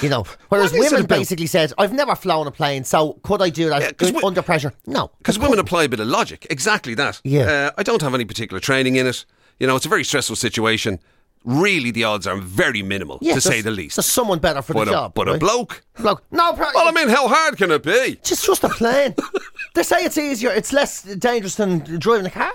You 0.03 0.09
know, 0.09 0.25
whereas 0.49 0.73
What 0.73 0.81
is 0.81 0.87
it 0.87 0.91
women 0.93 1.05
about- 1.07 1.19
basically 1.19 1.47
said, 1.47 1.73
"I've 1.79 1.93
never 1.93 2.15
flown 2.17 2.47
a 2.47 2.51
plane, 2.51 2.85
so 2.85 3.15
could 3.23 3.43
I 3.43 3.51
do 3.51 3.69
that 3.69 3.81
Yeah, 3.83 3.93
'cause 3.93 4.13
we- 4.13 4.23
under 4.23 4.43
pressure?" 4.43 4.73
No, 4.87 5.11
Because 5.19 5.39
women 5.39 5.59
apply 5.59 5.85
a 5.85 5.89
bit 5.89 6.01
of 6.01 6.07
logic. 6.09 6.47
Exactly 6.51 6.95
that. 6.95 7.21
Yeah. 7.25 7.45
Uh, 7.47 7.71
I 7.77 7.83
don't 7.83 8.03
have 8.03 8.15
any 8.15 8.25
particular 8.25 8.61
training 8.61 8.97
in 8.97 9.07
it. 9.07 9.25
You 9.61 9.67
know, 9.69 9.77
it's 9.77 9.87
a 9.87 9.89
very 9.89 10.05
stressful 10.05 10.37
situation. 10.37 10.99
Really, 11.45 11.91
the 11.91 12.05
odds 12.05 12.27
are 12.27 12.37
very 12.39 12.83
minimal, 12.83 13.19
yeah, 13.21 13.35
to 13.35 13.41
say 13.41 13.61
the 13.61 13.71
least. 13.71 13.97
There's 13.97 14.07
someone 14.07 14.39
better 14.39 14.63
for 14.63 14.73
But, 14.73 14.85
the 14.87 14.91
a, 14.93 14.95
job. 14.95 15.15
but 15.15 15.29
a 15.29 15.37
bloke. 15.39 15.83
bloke, 15.99 16.23
no, 16.31 16.55
pro- 16.55 16.71
Well, 16.75 16.89
I 16.89 16.93
mean, 16.93 17.09
how 17.11 17.29
hard 17.29 17.59
can 17.59 17.71
it 17.71 17.83
be? 17.83 17.91
it's 17.91 18.47
just 18.47 18.65
a 18.65 18.69
plane. 18.71 19.15
they 19.75 19.83
say 19.83 20.05
it's 20.05 20.17
easier, 20.17 20.51
it's 20.51 20.73
less 20.73 21.03
dangerous 21.03 21.57
than 21.57 21.81
driving 21.99 22.27
a 22.27 22.31
car. 22.31 22.53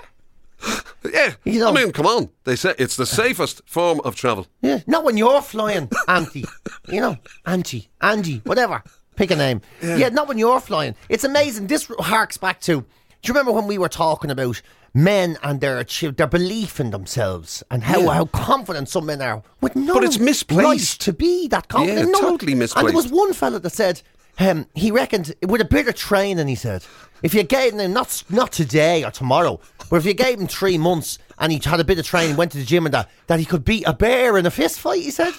Yeah. 1.12 1.32
You 1.44 1.60
know- 1.60 1.70
I 1.70 1.72
mean, 1.72 1.92
come 1.92 2.06
on. 2.06 2.28
They 2.44 2.56
say 2.56 2.74
it's 2.78 2.96
the 2.96 3.06
safest 3.06 3.62
form 3.64 4.00
of 4.04 4.14
travel. 4.16 4.46
Yeah, 4.60 4.80
not 4.86 5.02
when 5.04 5.16
you're 5.16 5.40
flying, 5.40 5.88
Auntie. 6.08 6.44
you 6.88 7.00
know, 7.00 7.16
Auntie, 7.46 7.88
Angie, 8.02 8.42
whatever. 8.44 8.82
Pick 9.16 9.30
a 9.30 9.36
name. 9.36 9.62
Yeah. 9.82 10.10
not 10.10 10.28
when 10.28 10.36
you're 10.36 10.60
flying. 10.60 10.94
It's 11.08 11.24
amazing. 11.24 11.68
This 11.68 11.90
harks 12.00 12.36
back 12.36 12.60
to. 12.62 12.80
Do 12.82 12.86
you 13.24 13.32
remember 13.34 13.52
when 13.52 13.66
we 13.66 13.78
were 13.78 13.88
talking 13.88 14.30
about 14.30 14.60
men 14.94 15.38
and 15.42 15.60
their 15.60 15.82
their 15.84 16.26
belief 16.26 16.80
in 16.80 16.90
themselves 16.90 17.62
and 17.70 17.84
how, 17.84 18.08
how 18.08 18.24
confident 18.26 18.88
some 18.88 19.06
men 19.06 19.22
are? 19.22 19.42
With 19.60 19.76
no 19.76 19.94
But 19.94 20.04
it's 20.04 20.18
misplaced. 20.18 20.64
right 20.64 21.00
to 21.04 21.12
be 21.12 21.48
that 21.48 21.68
confident. 21.68 22.08
Yeah, 22.08 22.12
No, 22.12 22.20
totally 22.20 22.52
And 22.52 22.62
there 22.70 22.92
was 22.92 23.10
one 23.10 23.32
fella 23.32 23.60
that 23.60 23.70
said 23.70 24.02
um, 24.38 24.66
he 24.74 24.90
reckoned 24.90 25.34
with 25.46 25.60
a 25.60 25.64
bit 25.66 25.86
of 25.88 25.94
training. 25.94 26.48
He 26.48 26.54
said 26.54 26.84
if 27.22 27.34
you 27.34 27.42
gave 27.42 27.74
him 27.74 27.92
not 27.92 28.24
not 28.30 28.52
today 28.52 29.04
or 29.04 29.10
tomorrow, 29.10 29.60
but 29.90 29.96
if 29.96 30.06
you 30.06 30.14
gave 30.14 30.40
him 30.40 30.46
three 30.46 30.78
months 30.78 31.18
and 31.38 31.52
he 31.52 31.60
had 31.62 31.80
a 31.80 31.84
bit 31.84 31.98
of 31.98 32.06
training, 32.06 32.36
went 32.36 32.52
to 32.52 32.58
the 32.58 32.64
gym 32.64 32.86
and 32.86 32.94
that, 32.94 33.08
that 33.26 33.38
he 33.38 33.44
could 33.44 33.64
beat 33.64 33.84
a 33.86 33.92
bear 33.92 34.36
in 34.38 34.46
a 34.46 34.50
fist 34.50 34.80
fight. 34.80 35.02
He 35.02 35.10
said. 35.10 35.34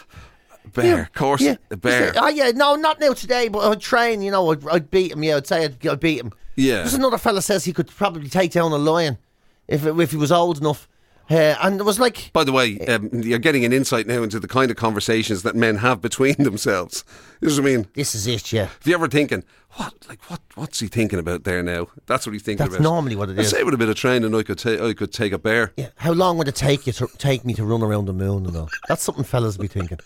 Bear, 0.74 1.02
of 1.02 1.14
course, 1.14 1.42
Yeah. 1.42 1.56
a 1.72 1.76
bear. 1.76 2.14
Oh, 2.16 2.28
yeah, 2.28 2.52
no, 2.52 2.76
not 2.76 3.00
now 3.00 3.14
today, 3.14 3.48
but 3.48 3.68
I'd 3.68 3.82
train, 3.82 4.22
you 4.22 4.30
know, 4.30 4.52
I'd, 4.52 4.66
I'd 4.68 4.92
beat 4.92 5.12
him, 5.12 5.24
yeah, 5.24 5.38
I'd 5.38 5.48
say 5.48 5.66
I'd, 5.66 5.86
I'd 5.88 6.00
beat 6.00 6.20
him. 6.20 6.32
Yeah. 6.56 6.76
There's 6.78 6.94
another 6.94 7.18
fella 7.18 7.42
says 7.42 7.66
he 7.66 7.74
could 7.74 7.88
probably 7.88 8.30
take 8.30 8.52
down 8.52 8.72
a 8.72 8.78
lion 8.78 9.18
if, 9.72 9.86
if 9.86 10.12
he 10.12 10.18
was 10.18 10.32
old 10.32 10.60
enough. 10.60 10.88
Uh, 11.30 11.56
and 11.62 11.80
it 11.80 11.84
was 11.84 11.98
like, 11.98 12.30
By 12.34 12.44
the 12.44 12.52
way, 12.52 12.78
um, 12.88 13.10
you're 13.14 13.40
getting 13.40 13.64
an 13.64 13.72
insight 13.72 14.06
now 14.06 14.22
into 14.22 14.38
the 14.38 14.50
kind 14.50 14.70
of 14.70 14.76
conversations 14.76 15.44
that 15.44 15.56
men 15.56 15.78
have 15.78 16.02
between 16.02 16.36
themselves. 16.40 17.06
You 17.40 17.48
know 17.48 17.56
what 17.56 17.62
I 17.62 17.66
mean? 17.66 17.88
this 17.94 18.14
is 18.16 18.28
it, 18.28 18.52
yeah. 18.52 18.68
If 18.82 18.86
you 18.86 18.94
ever 18.94 19.08
thinking, 19.08 19.46
what, 19.76 19.94
like, 20.10 20.30
what, 20.30 20.42
what's 20.56 20.82
he 20.82 20.88
thinking 20.88 21.20
about 21.20 21.46
there 21.46 21.64
now? 21.64 21.88
That's 22.06 22.26
what 22.26 22.34
he's 22.34 22.42
thinking 22.42 22.66
That's 22.66 22.76
about. 22.76 22.84
normally 22.84 23.16
what 23.16 23.30
it 23.30 23.40
I 23.40 23.44
is. 23.44 23.50
say 23.50 23.64
with 23.64 23.74
a 23.74 23.78
bit 23.78 23.88
of 23.88 23.96
training, 23.96 24.36
I 24.36 24.44
could 24.44 24.58
take, 24.58 24.82
I 24.82 24.94
could 24.94 25.14
take 25.14 25.32
a 25.32 25.38
bear. 25.38 25.72
Yeah. 25.78 25.90
How 25.96 26.12
long 26.12 26.38
would 26.38 26.50
it 26.50 26.56
take 26.56 26.86
you 26.86 26.94
to 26.94 27.08
take 27.18 27.46
me 27.46 27.54
to 27.54 27.64
run 27.64 27.82
around 27.82 28.06
the 28.06 28.14
moon 28.14 28.46
and 28.46 28.58
all? 28.58 28.70
That's 28.90 29.04
something 29.04 29.24
fellas 29.24 29.56
be 29.56 29.68
thinking. 29.68 30.00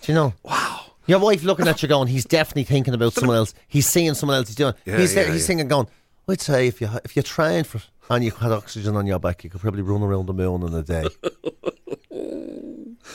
Do 0.00 0.12
you 0.12 0.14
know? 0.14 0.34
Wow. 0.42 0.80
Your 1.06 1.20
wife 1.20 1.44
looking 1.44 1.68
at 1.68 1.80
you 1.82 1.88
going, 1.88 2.08
he's 2.08 2.24
definitely 2.24 2.64
thinking 2.64 2.94
about 2.94 3.12
someone 3.12 3.36
else. 3.36 3.54
He's 3.68 3.86
seeing 3.86 4.14
someone 4.14 4.36
else 4.36 4.48
he's 4.48 4.56
doing. 4.56 4.74
Yeah, 4.84 4.98
he's 4.98 5.14
there, 5.14 5.26
yeah, 5.26 5.32
he's 5.32 5.42
yeah. 5.42 5.46
thinking, 5.46 5.68
going, 5.68 5.88
I'd 6.28 6.40
say 6.40 6.66
if 6.68 6.80
you 6.80 6.88
if 7.04 7.16
you're 7.16 7.22
trained 7.22 7.66
for 7.66 7.80
and 8.10 8.24
you 8.24 8.30
had 8.30 8.52
oxygen 8.52 8.96
on 8.96 9.06
your 9.06 9.18
back, 9.18 9.44
you 9.44 9.50
could 9.50 9.60
probably 9.60 9.82
run 9.82 10.02
around 10.02 10.26
the 10.26 10.32
moon 10.34 10.62
in 10.62 10.74
a 10.74 10.82
day. 10.82 11.06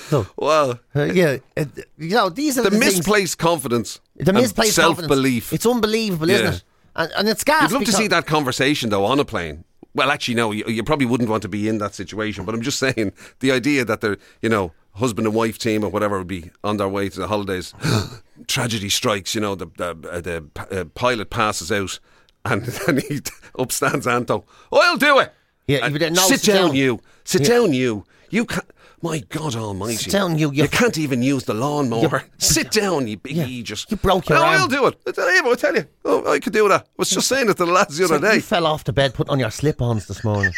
so, 0.10 0.28
Wow. 0.38 0.80
uh, 0.96 1.04
yeah, 1.06 1.38
uh, 1.56 1.65
you 1.98 2.10
know, 2.15 2.30
these 2.30 2.58
are 2.58 2.63
The 2.63 2.70
the, 2.72 2.80
things- 2.80 2.96
misplaced 2.98 3.38
confidence. 3.38 4.00
the 4.15 4.34
misplaced 4.34 4.76
self 4.76 4.98
belief. 5.08 5.54
It's 5.54 5.65
unbelievable, 5.65 6.30
isn't 6.30 6.54
it? 6.56 6.63
And, 6.96 7.12
and 7.17 7.30
it's 7.30 7.43
gas. 7.43 7.63
You'd 7.72 7.78
love 7.78 7.86
to 7.86 7.91
see 7.93 8.08
that 8.08 8.26
conversation 8.26 8.89
though 8.89 9.06
on 9.06 9.20
a 9.20 9.26
plane. 9.26 9.63
Well, 9.93 10.12
actually, 10.12 10.36
no. 10.36 10.52
You, 10.52 10.63
you 10.67 10.84
probably 10.84 11.06
wouldn't 11.08 11.30
want 11.30 11.41
to 11.43 11.50
be 11.50 11.67
in 11.67 11.78
that 11.80 11.96
situation. 11.96 12.46
But 12.46 12.54
I'm 12.56 12.62
just 12.62 12.80
saying 12.86 13.13
the 13.39 13.52
idea 13.52 13.86
that 13.86 14.02
they're, 14.02 14.17
you 14.41 14.50
know, 14.50 14.72
husband 14.93 15.28
and 15.28 15.36
wife 15.36 15.58
team 15.58 15.84
or 15.84 15.89
whatever 15.89 16.17
would 16.20 16.28
be 16.28 16.52
on 16.63 16.78
their 16.78 16.88
way 16.89 17.10
to 17.10 17.20
the 17.20 17.28
holidays. 17.28 17.74
Tragedy 18.48 18.89
strikes. 18.89 19.34
You 19.36 19.41
know, 19.41 19.56
the 19.56 19.67
the, 19.78 19.89
uh, 20.10 20.22
the 20.22 20.46
uh, 20.72 20.86
pilot 20.96 21.30
passes 21.30 21.72
out, 21.72 22.00
and 22.45 22.63
then 22.63 22.97
he 23.10 23.19
up 23.60 23.71
stands 23.71 24.08
Anto. 24.08 24.45
I'll 24.71 24.93
oh, 24.93 24.97
do 24.97 25.19
it. 25.19 25.34
Yeah, 25.67 25.80
And 25.86 25.93
you 25.93 26.00
would- 26.00 26.13
no, 26.13 26.21
sit, 26.28 26.41
sit 26.41 26.54
down, 26.54 26.67
down. 26.67 26.76
you. 26.76 27.00
Sit 27.26 27.41
Yeah. 27.41 27.47
down, 27.50 27.73
you. 27.73 28.06
You 28.30 28.45
can't. 28.45 28.65
My 29.00 29.19
God 29.30 29.56
Almighty! 29.56 29.97
Sit 29.97 30.12
down, 30.12 30.39
you- 30.39 30.52
You, 30.52 30.63
you- 30.63 30.69
can't 30.69 30.97
even 30.97 31.21
use 31.21 31.43
the 31.43 31.54
lawnmower. 31.54 32.23
Sit 32.39 32.71
down, 32.71 33.08
you 33.08 33.17
big 33.17 33.36
Yeah. 33.36 33.45
Aegis. 33.45 33.86
You 33.89 33.97
broke 33.97 34.28
your 34.28 34.39
oh, 34.39 34.43
arm. 34.43 34.62
I'll 34.62 34.67
do 34.67 34.88
it. 34.88 35.00
I 35.06 35.12
tell 35.12 35.32
you, 35.32 35.52
I 35.52 35.56
tell 35.56 35.76
you. 35.76 35.86
Oh, 36.04 36.32
I 36.34 36.39
could 36.39 36.54
do 36.54 36.67
that. 36.69 36.82
I 36.82 36.89
was 36.97 37.12
just 37.12 37.28
saying 37.28 37.47
it 37.50 37.58
to 37.58 37.65
the 37.65 37.71
lads 37.71 37.95
the 37.97 38.06
other 38.06 38.19
day. 38.19 38.36
You 38.36 38.41
fell 38.41 38.65
off 38.65 38.86
the 38.86 38.93
bed 38.93 39.13
putting 39.13 39.32
on 39.32 39.39
your 39.39 39.52
slip-ons 39.52 40.08
this 40.08 40.23
morning. 40.23 40.52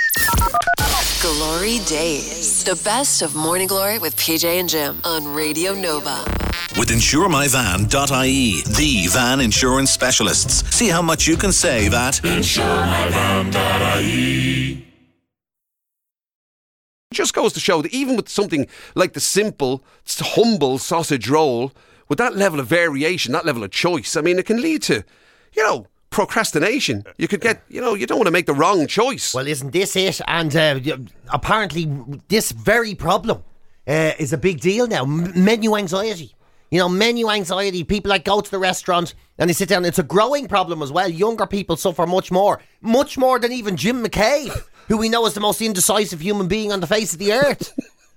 GloryDaze. 1.20 2.64
The 2.64 2.82
best 2.86 3.22
of 3.22 3.36
Morning 3.36 3.68
Glory 3.68 4.00
with 4.00 4.16
PJ 4.16 4.46
and 4.46 4.70
Jim 4.70 5.02
on 5.04 5.28
Radio 5.36 5.74
Nova. 5.74 6.24
With 6.80 6.90
InsureMyVan.ie, 6.90 8.62
the 8.62 9.08
van 9.12 9.42
insurance 9.42 9.92
specialists. 9.92 10.64
See 10.74 10.88
how 10.88 11.02
much 11.02 11.28
you 11.28 11.36
can 11.36 11.52
save 11.52 11.94
at 11.94 12.22
just 17.12 17.34
goes 17.34 17.52
to 17.52 17.60
show 17.60 17.82
that 17.82 17.94
even 17.94 18.16
with 18.16 18.30
something 18.30 18.66
like 18.96 19.12
the 19.12 19.20
simple, 19.20 19.84
humble 20.08 20.78
sausage 20.78 21.28
roll, 21.28 21.74
with 22.08 22.18
that 22.18 22.38
level 22.38 22.62
of 22.62 22.68
variation, 22.68 23.34
that 23.34 23.46
level 23.46 23.62
of 23.62 23.72
choice, 23.72 24.16
I 24.16 24.22
mean, 24.22 24.40
it 24.40 24.46
can 24.46 24.62
lead 24.62 24.82
to, 24.84 25.04
you 25.54 25.64
know, 25.64 25.88
procrastination. 26.12 27.04
You 27.18 27.28
could 27.28 27.42
get, 27.42 27.62
you 27.68 27.82
know, 27.82 27.94
you 27.94 28.06
don't 28.06 28.20
want 28.20 28.28
to 28.28 28.32
make 28.32 28.46
the 28.46 28.54
wrong 28.54 28.88
choice. 28.88 29.34
Well, 29.34 29.48
isn't 29.48 29.72
this 29.72 29.98
it? 29.98 30.22
And 30.28 30.56
uh, 30.56 30.80
apparently, 31.28 31.92
this 32.30 32.54
very 32.54 32.96
problem 32.96 33.44
uh, 33.86 34.14
is 34.18 34.32
a 34.32 34.38
big 34.38 34.62
deal 34.62 34.88
now. 34.88 35.04
M- 35.04 35.44
menu 35.44 35.76
anxiety. 35.76 36.36
You 36.72 36.80
know, 36.80 36.90
menu 36.90 37.30
anxiety. 37.30 37.84
People 37.84 38.12
that 38.12 38.26
go 38.26 38.42
to 38.42 38.52
the 38.52 38.60
restaurant 38.60 39.16
and 39.38 39.50
they 39.50 39.54
sit 39.54 39.70
down. 39.70 39.86
It's 39.86 40.00
a 40.00 40.04
growing 40.04 40.48
problem 40.48 40.82
as 40.82 40.92
well. 40.92 41.10
Younger 41.10 41.48
people 41.48 41.78
suffer 41.78 42.06
much 42.06 42.32
more, 42.32 42.62
much 42.82 43.18
more 43.18 43.40
than 43.40 43.52
even 43.52 43.76
Jim 43.76 44.04
McCabe, 44.04 44.56
who 44.88 44.98
we 44.98 45.10
know 45.10 45.26
is 45.26 45.34
the 45.34 45.40
most 45.40 45.62
indecisive 45.62 46.22
human 46.22 46.48
being 46.48 46.72
on 46.72 46.80
the 46.80 46.88
face 46.88 47.14
of 47.14 47.20
the 47.20 47.34
earth. 47.34 47.74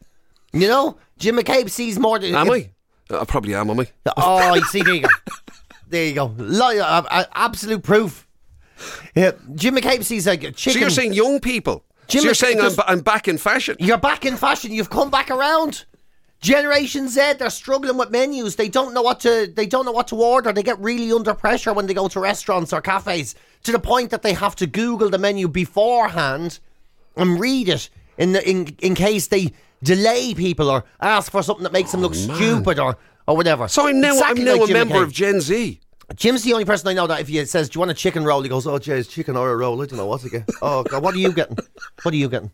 you 0.53 0.69
know, 0.69 0.99
Jim 1.19 1.37
McCabe 1.37 1.71
sees 1.71 1.99
more 1.99 2.19
than. 2.19 2.35
am 2.35 2.51
I? 2.51 2.71
I 3.11 3.25
probably 3.25 3.55
am, 3.55 3.71
am 3.71 3.81
I? 3.81 3.87
Oh, 4.17 4.55
you 4.55 4.65
see, 4.65 4.83
there 4.83 4.95
you 4.95 5.03
go. 5.03 5.09
There 5.88 6.07
you 6.07 6.15
go. 6.15 6.35
Uh, 6.38 7.03
uh, 7.11 7.25
absolute 7.35 7.83
proof. 7.83 8.27
Yeah, 9.15 9.33
Jim 9.55 9.77
McCabe 9.77 10.05
sees 10.05 10.27
like 10.27 10.43
a 10.43 10.51
chicken. 10.51 10.73
So 10.73 10.79
you're 10.81 10.91
saying 10.91 11.12
young 11.12 11.41
people? 11.41 11.85
Jim 12.09 12.21
so 12.21 12.25
you're 12.27 12.35
saying 12.35 12.61
I'm, 12.61 12.73
I'm 12.87 13.01
back 13.01 13.29
in 13.29 13.38
fashion? 13.38 13.77
You're 13.79 13.99
back 13.99 14.25
in 14.25 14.37
fashion. 14.37 14.73
You've 14.73 14.91
come 14.91 15.11
back 15.11 15.31
around. 15.31 15.85
Generation 16.42 17.09
Z, 17.09 17.35
they're 17.38 17.50
struggling 17.50 17.96
with 17.96 18.11
menus. 18.11 18.57
They 18.57 18.68
don't 18.68 18.92
know 18.92 19.02
what 19.02 19.20
to. 19.20 19.46
They 19.46 19.64
don't 19.66 19.87
know 19.87 19.92
what 19.92 20.09
to 20.09 20.16
order. 20.16 20.52
They 20.52 20.64
get 20.64 20.78
really 20.81 21.11
under 21.12 21.35
pressure 21.35 21.72
when 21.72 21.87
they 21.87 21.94
go 21.94 22.09
to 22.09 22.20
restaurants 22.20 22.72
or 22.72 22.81
cafes, 22.81 23.37
to 23.62 23.70
the 23.72 23.78
point 23.78 24.11
that 24.11 24.22
they 24.22 24.33
have 24.33 24.57
to 24.57 24.66
Google 24.66 25.09
the 25.09 25.18
menu 25.18 25.46
beforehand 25.46 26.59
and 27.16 27.38
read 27.38 27.68
it 27.68 27.88
in 28.18 28.33
the, 28.33 28.48
in 28.48 28.76
in 28.81 28.96
case 28.96 29.28
they 29.28 29.52
delay 29.85 30.35
people 30.35 30.68
or 30.68 30.85
ask 31.00 31.31
for 31.31 31.42
something 31.44 31.62
that 31.62 31.72
makes 31.72 31.92
them 31.92 32.00
look 32.00 32.12
oh, 32.12 32.35
stupid 32.35 32.81
or 32.81 32.96
or 33.28 33.37
whatever. 33.37 33.64
Oh, 33.64 33.68
So 33.68 33.87
I'm 33.87 34.00
now 34.00 34.14
Exactly 34.14 34.40
I'm 34.40 34.46
now 34.46 34.52
like 34.55 34.62
a 34.62 34.66
Jim 34.66 34.74
member 34.74 34.94
McCabe. 34.96 35.02
of 35.05 35.12
Gen 35.12 35.40
Z. 35.40 35.81
Jim's 36.16 36.42
the 36.42 36.53
only 36.53 36.64
person 36.64 36.88
I 36.88 36.92
know 36.94 37.07
that 37.07 37.20
if 37.20 37.29
he 37.29 37.44
says, 37.44 37.68
"Do 37.68 37.77
you 37.77 37.81
want 37.81 37.90
a 37.90 37.94
chicken 37.94 38.25
roll?" 38.25 38.42
he 38.42 38.48
goes, 38.48 38.66
"Oh, 38.66 38.79
Jay, 38.79 38.98
it's 38.98 39.09
chicken 39.09 39.37
or 39.37 39.51
a 39.51 39.57
roll. 39.57 39.81
I 39.83 39.87
don't 39.87 39.98
know 39.98 40.07
what 40.07 40.20
to 40.22 40.29
get." 40.31 40.48
Oh, 40.61 40.83
God, 40.83 41.03
what 41.03 41.14
are 41.14 41.18
you 41.18 41.33
getting? 41.33 41.57
What 42.03 42.12
are 42.14 42.16
you 42.16 42.29
getting? 42.29 42.51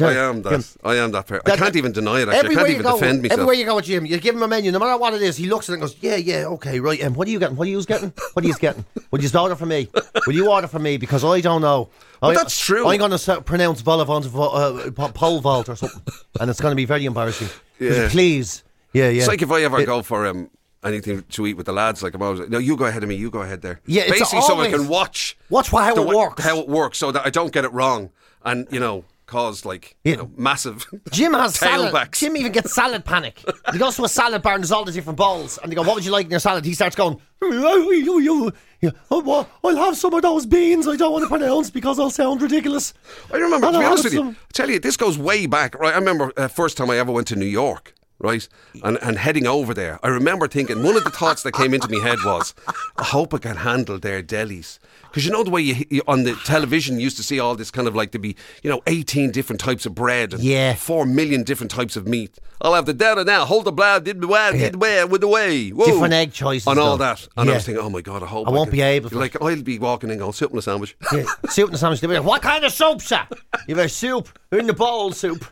I 0.00 0.12
am 0.14 0.42
that. 0.42 0.76
I 0.84 0.96
am 0.96 1.12
that. 1.12 1.26
Per- 1.26 1.40
I 1.46 1.56
can't 1.56 1.76
even 1.76 1.92
deny 1.92 2.20
it. 2.22 2.28
Actually, 2.28 2.56
I 2.56 2.58
can't 2.58 2.68
even 2.70 2.82
go, 2.82 2.92
defend 2.98 3.22
myself. 3.22 3.32
everywhere 3.38 3.54
you 3.54 3.64
go 3.64 3.76
with 3.76 3.84
Jim, 3.86 4.04
you 4.06 4.18
give 4.18 4.34
him 4.34 4.42
a 4.42 4.48
menu, 4.48 4.70
no 4.70 4.78
matter 4.78 4.98
what 4.98 5.14
it 5.14 5.22
is. 5.22 5.36
He 5.36 5.46
looks 5.48 5.68
at 5.68 5.72
it 5.72 5.74
and 5.74 5.82
goes, 5.82 5.96
"Yeah, 6.00 6.16
yeah, 6.16 6.46
okay, 6.46 6.80
right." 6.80 7.00
And 7.00 7.16
what 7.16 7.28
are 7.28 7.30
you 7.30 7.38
getting? 7.38 7.56
What 7.56 7.66
are 7.66 7.70
you 7.70 7.82
getting? 7.84 8.12
What 8.34 8.44
are 8.44 8.48
you 8.48 8.54
getting? 8.54 8.84
Will 9.10 9.22
you 9.22 9.30
order 9.38 9.56
for 9.56 9.66
me? 9.66 9.88
Will 10.26 10.34
you 10.34 10.50
order 10.50 10.66
for 10.68 10.78
me? 10.78 10.96
Because 10.96 11.24
I 11.24 11.40
don't 11.40 11.60
know. 11.62 11.88
I, 12.22 12.34
that's 12.34 12.58
true. 12.58 12.86
I'm 12.86 12.98
going 12.98 13.16
to 13.16 13.40
pronounce 13.40 13.80
vol-au-vent 13.80 14.26
uh, 14.26 14.90
po- 14.92 15.08
pole 15.12 15.40
vault 15.40 15.68
or 15.68 15.74
something, 15.76 16.02
and 16.40 16.48
it's 16.50 16.60
going 16.60 16.70
to 16.72 16.76
be 16.76 16.84
very 16.84 17.04
embarrassing. 17.04 17.48
Yeah. 17.80 18.08
Please, 18.10 18.62
yeah, 18.92 19.08
yeah. 19.08 19.20
It's 19.20 19.28
like 19.28 19.42
if 19.42 19.50
I 19.50 19.62
ever 19.62 19.80
It- 19.80 19.86
go 19.86 20.02
for 20.02 20.26
um, 20.26 20.48
anything 20.84 21.22
to 21.30 21.46
eat 21.46 21.54
with 21.56 21.66
the 21.66 21.72
lads, 21.72 22.02
like 22.02 22.14
I'm 22.14 22.22
always 22.22 22.40
like, 22.40 22.50
no, 22.50 22.58
you 22.58 22.76
go 22.76 22.84
ahead 22.86 23.02
of 23.02 23.08
me, 23.08 23.14
you 23.16 23.30
go 23.30 23.42
ahead 23.42 23.62
there. 23.62 23.80
Yeah, 23.86 24.02
it's 24.02 24.12
basically, 24.18 24.42
so 24.42 24.60
I 24.60 24.70
can 24.70 24.88
watch 24.88 25.36
Watch 25.50 25.70
how 25.70 25.94
the 25.94 26.02
it 26.02 26.08
works. 26.16 26.42
how 26.44 26.58
it 26.58 26.68
works, 26.68 26.98
so 26.98 27.12
that 27.12 27.26
I 27.26 27.30
don't 27.30 27.52
get 27.52 27.64
it 27.64 27.72
wrong, 27.72 28.10
and 28.44 28.66
you 28.70 28.80
know, 28.80 29.04
cause 29.26 29.64
like 29.64 29.96
Yeah. 30.04 30.10
you 30.12 30.16
know, 30.18 30.30
massive. 30.36 30.86
Jim 31.12 31.32
has 31.34 31.54
salad. 31.54 31.94
Jim 32.12 32.36
even 32.36 32.52
gets 32.52 32.74
salad 32.74 33.04
panic. 33.04 33.42
He 33.72 33.78
goes 33.78 33.96
to 33.96 34.04
a 34.04 34.08
salad 34.08 34.42
bar 34.42 34.54
and 34.54 34.62
there's 34.62 34.72
all 34.72 34.84
the 34.84 34.92
different 34.92 35.16
bowls, 35.18 35.58
and 35.62 35.70
they 35.70 35.76
go, 35.76 35.82
"What 35.82 35.94
would 35.94 36.04
you 36.04 36.10
like 36.10 36.26
in 36.26 36.30
your 36.32 36.40
salad?" 36.40 36.64
He 36.64 36.74
starts 36.74 36.96
going, 36.96 37.20
oh, 37.42 39.46
"I'll 39.64 39.76
have 39.76 39.96
some 39.96 40.14
of 40.14 40.22
those 40.22 40.46
beans 40.46 40.86
I 40.88 40.96
don't 40.96 41.12
want 41.12 41.24
to 41.24 41.28
pronounce 41.28 41.70
because 41.70 41.98
I'll 41.98 42.10
sound 42.10 42.42
ridiculous." 42.42 42.94
I 43.32 43.36
remember, 43.36 43.66
to 43.68 43.72
be 43.72 43.78
I'll 43.78 43.86
honest 43.92 44.04
with 44.04 44.12
you, 44.14 44.18
some- 44.20 44.36
I 44.40 44.52
tell 44.52 44.70
you, 44.70 44.78
this 44.78 44.96
goes 44.96 45.18
way 45.18 45.46
back. 45.46 45.78
Right, 45.78 45.94
I 45.94 45.98
remember 45.98 46.32
uh, 46.36 46.48
first 46.48 46.76
time 46.76 46.90
I 46.90 46.98
ever 46.98 47.12
went 47.12 47.26
to 47.28 47.36
New 47.36 47.46
York. 47.46 47.94
Right? 48.22 48.48
And, 48.82 48.98
and 49.02 49.18
heading 49.18 49.46
over 49.46 49.74
there, 49.74 49.98
I 50.02 50.08
remember 50.08 50.48
thinking, 50.48 50.82
one 50.82 50.96
of 50.96 51.04
the 51.04 51.10
thoughts 51.10 51.42
that 51.42 51.52
came 51.52 51.74
into 51.74 51.88
my 51.90 51.98
head 52.02 52.18
was, 52.24 52.54
I 52.96 53.04
hope 53.04 53.34
I 53.34 53.38
can 53.38 53.56
handle 53.56 53.98
their 53.98 54.22
delis. 54.22 54.78
Because 55.02 55.26
you 55.26 55.32
know 55.32 55.44
the 55.44 55.50
way 55.50 55.60
you, 55.60 55.84
you 55.90 56.02
on 56.08 56.22
the 56.24 56.34
television 56.44 56.96
you 56.96 57.02
used 57.02 57.18
to 57.18 57.22
see 57.22 57.38
all 57.38 57.54
this 57.54 57.70
kind 57.70 57.86
of 57.86 57.94
like 57.94 58.12
to 58.12 58.18
be, 58.18 58.34
you 58.62 58.70
know, 58.70 58.80
18 58.86 59.30
different 59.30 59.60
types 59.60 59.84
of 59.84 59.94
bread 59.94 60.32
and 60.32 60.42
Yeah. 60.42 60.74
4 60.74 61.04
million 61.04 61.42
different 61.42 61.70
types 61.70 61.96
of 61.96 62.08
meat. 62.08 62.38
I'll 62.62 62.72
have 62.74 62.86
the 62.86 62.94
data 62.94 63.22
now, 63.24 63.44
hold 63.44 63.64
the 63.66 63.72
blood, 63.72 64.04
did 64.04 64.20
the 64.22 64.26
way, 64.28 64.52
did 64.56 64.74
the 64.74 64.78
way, 64.78 65.04
with 65.04 65.20
the 65.20 65.28
way. 65.28 65.68
Whoa. 65.70 65.84
Different 65.84 66.14
egg 66.14 66.32
choices, 66.32 66.66
And 66.66 66.78
all 66.78 66.96
though. 66.96 67.04
that. 67.04 67.28
And 67.36 67.50
I 67.50 67.54
was 67.54 67.66
thinking, 67.66 67.84
oh 67.84 67.90
my 67.90 68.00
God, 68.00 68.22
I 68.22 68.26
hope 68.26 68.46
I 68.48 68.50
won't 68.52 68.70
can- 68.70 68.78
be 68.78 68.82
able 68.82 69.10
to. 69.10 69.18
Like, 69.18 69.36
I'll 69.42 69.60
be 69.62 69.78
walking 69.78 70.08
in 70.10 70.18
going, 70.18 70.32
sit 70.32 70.50
on 70.50 70.56
a 70.58 70.62
sandwich. 70.62 70.96
Yeah, 71.12 71.24
soup 71.50 71.66
and 71.66 71.74
a 71.74 71.78
sandwich. 71.78 72.02
What 72.22 72.40
kind 72.40 72.64
of 72.64 72.72
soup, 72.72 73.02
sir? 73.02 73.26
You 73.68 73.74
have 73.76 73.90
soup 73.92 74.28
in 74.52 74.66
the 74.66 74.72
bowl, 74.72 75.12
soup. 75.12 75.44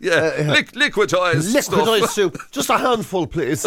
Yeah, 0.00 0.12
uh, 0.12 0.54
Liq- 0.54 0.72
liquidized 0.72 1.54
Liquidized 1.54 1.98
stuff. 1.98 2.10
soup. 2.10 2.38
Just 2.50 2.70
a 2.70 2.78
handful, 2.78 3.26
please. 3.26 3.64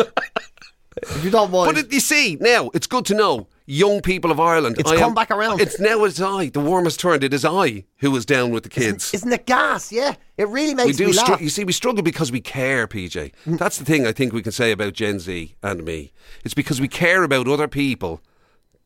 if 1.01 1.23
you 1.23 1.29
don't 1.29 1.51
mind. 1.51 1.73
But 1.73 1.77
it, 1.85 1.93
you 1.93 1.99
see, 1.99 2.37
now 2.39 2.69
it's 2.73 2.87
good 2.87 3.05
to 3.05 3.15
know. 3.15 3.47
Young 3.69 3.99
people 4.01 4.31
of 4.31 4.39
Ireland, 4.39 4.77
It's 4.79 4.89
I 4.89 4.95
come 4.95 5.13
back 5.13 5.29
around. 5.29 5.59
It's 5.59 5.77
now 5.77 6.05
it's 6.05 6.21
I. 6.21 6.47
The 6.47 6.61
warm 6.61 6.85
has 6.85 6.95
turned. 6.95 7.21
It 7.21 7.33
is 7.33 7.43
I 7.43 7.83
who 7.97 8.15
is 8.15 8.25
down 8.25 8.51
with 8.51 8.63
the 8.63 8.69
kids. 8.69 9.13
Isn't 9.13 9.33
it 9.33 9.45
gas? 9.45 9.91
Yeah. 9.91 10.15
It 10.37 10.47
really 10.47 10.69
we 10.69 10.85
makes 10.85 10.97
do. 10.97 11.07
me 11.07 11.11
str- 11.11 11.31
laugh. 11.33 11.41
you 11.41 11.49
see, 11.49 11.65
we 11.65 11.73
struggle 11.73 12.01
because 12.01 12.31
we 12.31 12.39
care, 12.39 12.87
PJ. 12.87 13.33
Mm. 13.45 13.59
That's 13.59 13.77
the 13.77 13.83
thing 13.83 14.07
I 14.07 14.13
think 14.13 14.31
we 14.31 14.41
can 14.41 14.53
say 14.53 14.71
about 14.71 14.93
Gen 14.93 15.19
Z 15.19 15.53
and 15.61 15.83
me. 15.83 16.13
It's 16.45 16.53
because 16.53 16.79
we 16.79 16.87
care 16.87 17.23
about 17.23 17.49
other 17.49 17.67
people 17.67 18.21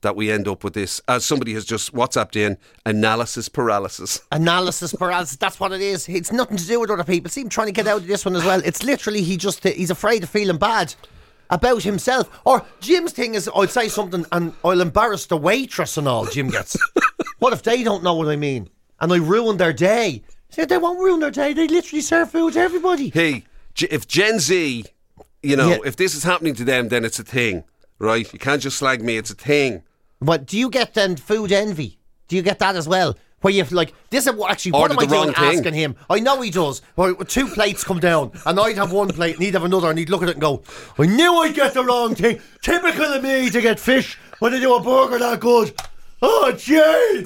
that 0.02 0.16
we 0.16 0.32
end 0.32 0.48
up 0.48 0.64
with 0.64 0.74
this. 0.74 1.02
As 1.08 1.26
somebody 1.26 1.54
has 1.54 1.66
just 1.66 1.94
WhatsApped 1.94 2.36
in, 2.36 2.58
analysis 2.86 3.50
paralysis. 3.50 4.22
Analysis 4.32 4.94
paralysis. 4.94 5.38
That's 5.38 5.60
what 5.60 5.72
it 5.72 5.82
is. 5.82 6.08
It's 6.10 6.32
nothing 6.32 6.58
to 6.58 6.66
do 6.66 6.80
with 6.80 6.90
other 6.92 7.04
people. 7.04 7.30
See 7.30 7.42
him 7.42 7.50
trying 7.50 7.68
to 7.68 7.74
get 7.74 7.88
out 7.88 8.02
of 8.02 8.08
this 8.08 8.26
one 8.26 8.36
as 8.36 8.44
well. 8.44 8.62
It's 8.66 8.84
literally 8.84 9.22
he 9.22 9.38
just 9.38 9.64
he's 9.64 9.90
afraid 9.92 10.24
of 10.24 10.30
feeling 10.30 10.58
bad 10.58 10.94
about 11.50 11.84
himself. 11.84 12.30
Or 12.46 12.66
Jim's 12.80 13.12
thing 13.14 13.36
is, 13.36 13.50
I'll 13.54 13.68
say 13.68 13.88
something 13.88 14.26
and 14.32 14.54
I'll 14.64 14.82
embarrass 14.82 15.26
the 15.26 15.38
waitress 15.38 15.98
and 15.98 16.08
all. 16.08 16.26
Jim 16.26 16.50
gets. 16.50 16.78
what 17.40 17.54
if 17.54 17.64
they 17.64 17.84
don't 17.84 18.04
know 18.04 18.14
what 18.16 18.28
I 18.30 18.36
mean 18.36 18.70
and 19.00 19.12
I 19.12 19.18
ruin 19.18 19.58
their 19.58 19.74
day? 19.74 20.24
See, 20.50 20.66
they 20.66 20.78
won't 20.78 21.00
ruin 21.00 21.20
their 21.20 21.32
day. 21.32 21.54
They 21.54 21.68
literally 21.68 22.02
serve 22.02 22.32
food 22.32 22.54
to 22.54 22.60
everybody. 22.60 23.10
Hey, 23.10 23.46
if 23.90 24.08
Gen 24.08 24.40
Z, 24.40 24.86
you 25.44 25.56
know, 25.56 25.70
Yeah. 25.70 25.78
if 25.86 25.96
this 25.96 26.14
is 26.16 26.24
happening 26.24 26.56
to 26.56 26.64
them, 26.64 26.90
then 26.90 27.06
it's 27.06 27.20
a 27.20 27.24
thing, 27.24 27.64
right? 28.00 28.32
You 28.32 28.40
can't 28.40 28.62
just 28.62 28.78
slag 28.78 29.02
me. 29.02 29.18
It's 29.18 29.32
a 29.32 29.36
thing. 29.36 29.84
But 30.22 30.46
do 30.46 30.58
you 30.58 30.70
get 30.70 30.94
then 30.94 31.16
food 31.16 31.52
envy? 31.52 31.98
Do 32.28 32.36
you 32.36 32.42
get 32.42 32.60
that 32.60 32.76
as 32.76 32.88
well? 32.88 33.18
Where 33.42 33.52
you've 33.52 33.72
like 33.72 33.94
this 34.12 34.28
is 34.28 34.34
what 34.36 34.52
actually 34.52 34.74
what 34.74 34.92
Ordered 34.92 34.94
am 34.94 35.00
I 35.00 35.06
the 35.08 35.16
wrong 35.16 35.24
doing 35.26 35.36
thing. 35.36 35.58
asking 35.58 35.74
him? 35.74 35.96
I 36.12 36.20
know 36.20 36.40
he 36.42 36.52
does. 36.52 36.84
Where 36.94 37.16
two 37.16 37.48
plates 37.48 37.84
come 37.84 38.00
down 38.00 38.32
and 38.46 38.60
I'd 38.60 38.78
have 38.78 38.92
one 38.92 39.08
plate 39.10 39.36
and 39.36 39.44
he'd 39.44 39.56
have 39.56 39.64
another 39.64 39.90
and 39.90 39.98
he'd 39.98 40.12
look 40.12 40.22
at 40.22 40.30
it 40.30 40.34
and 40.34 40.42
go, 40.42 40.62
I 41.00 41.08
knew 41.08 41.34
I'd 41.42 41.56
get 41.56 41.74
the 41.74 41.84
wrong 41.84 42.14
thing. 42.14 42.40
Typical 42.62 43.06
of 43.06 43.24
me 43.24 43.50
to 43.50 43.60
get 43.62 43.80
fish 43.80 44.16
when 44.38 44.52
they 44.52 44.60
do 44.60 44.76
a 44.76 44.84
burger 44.84 45.18
that 45.18 45.40
good. 45.40 45.74
Oh 46.22 46.52
gee! 46.52 47.26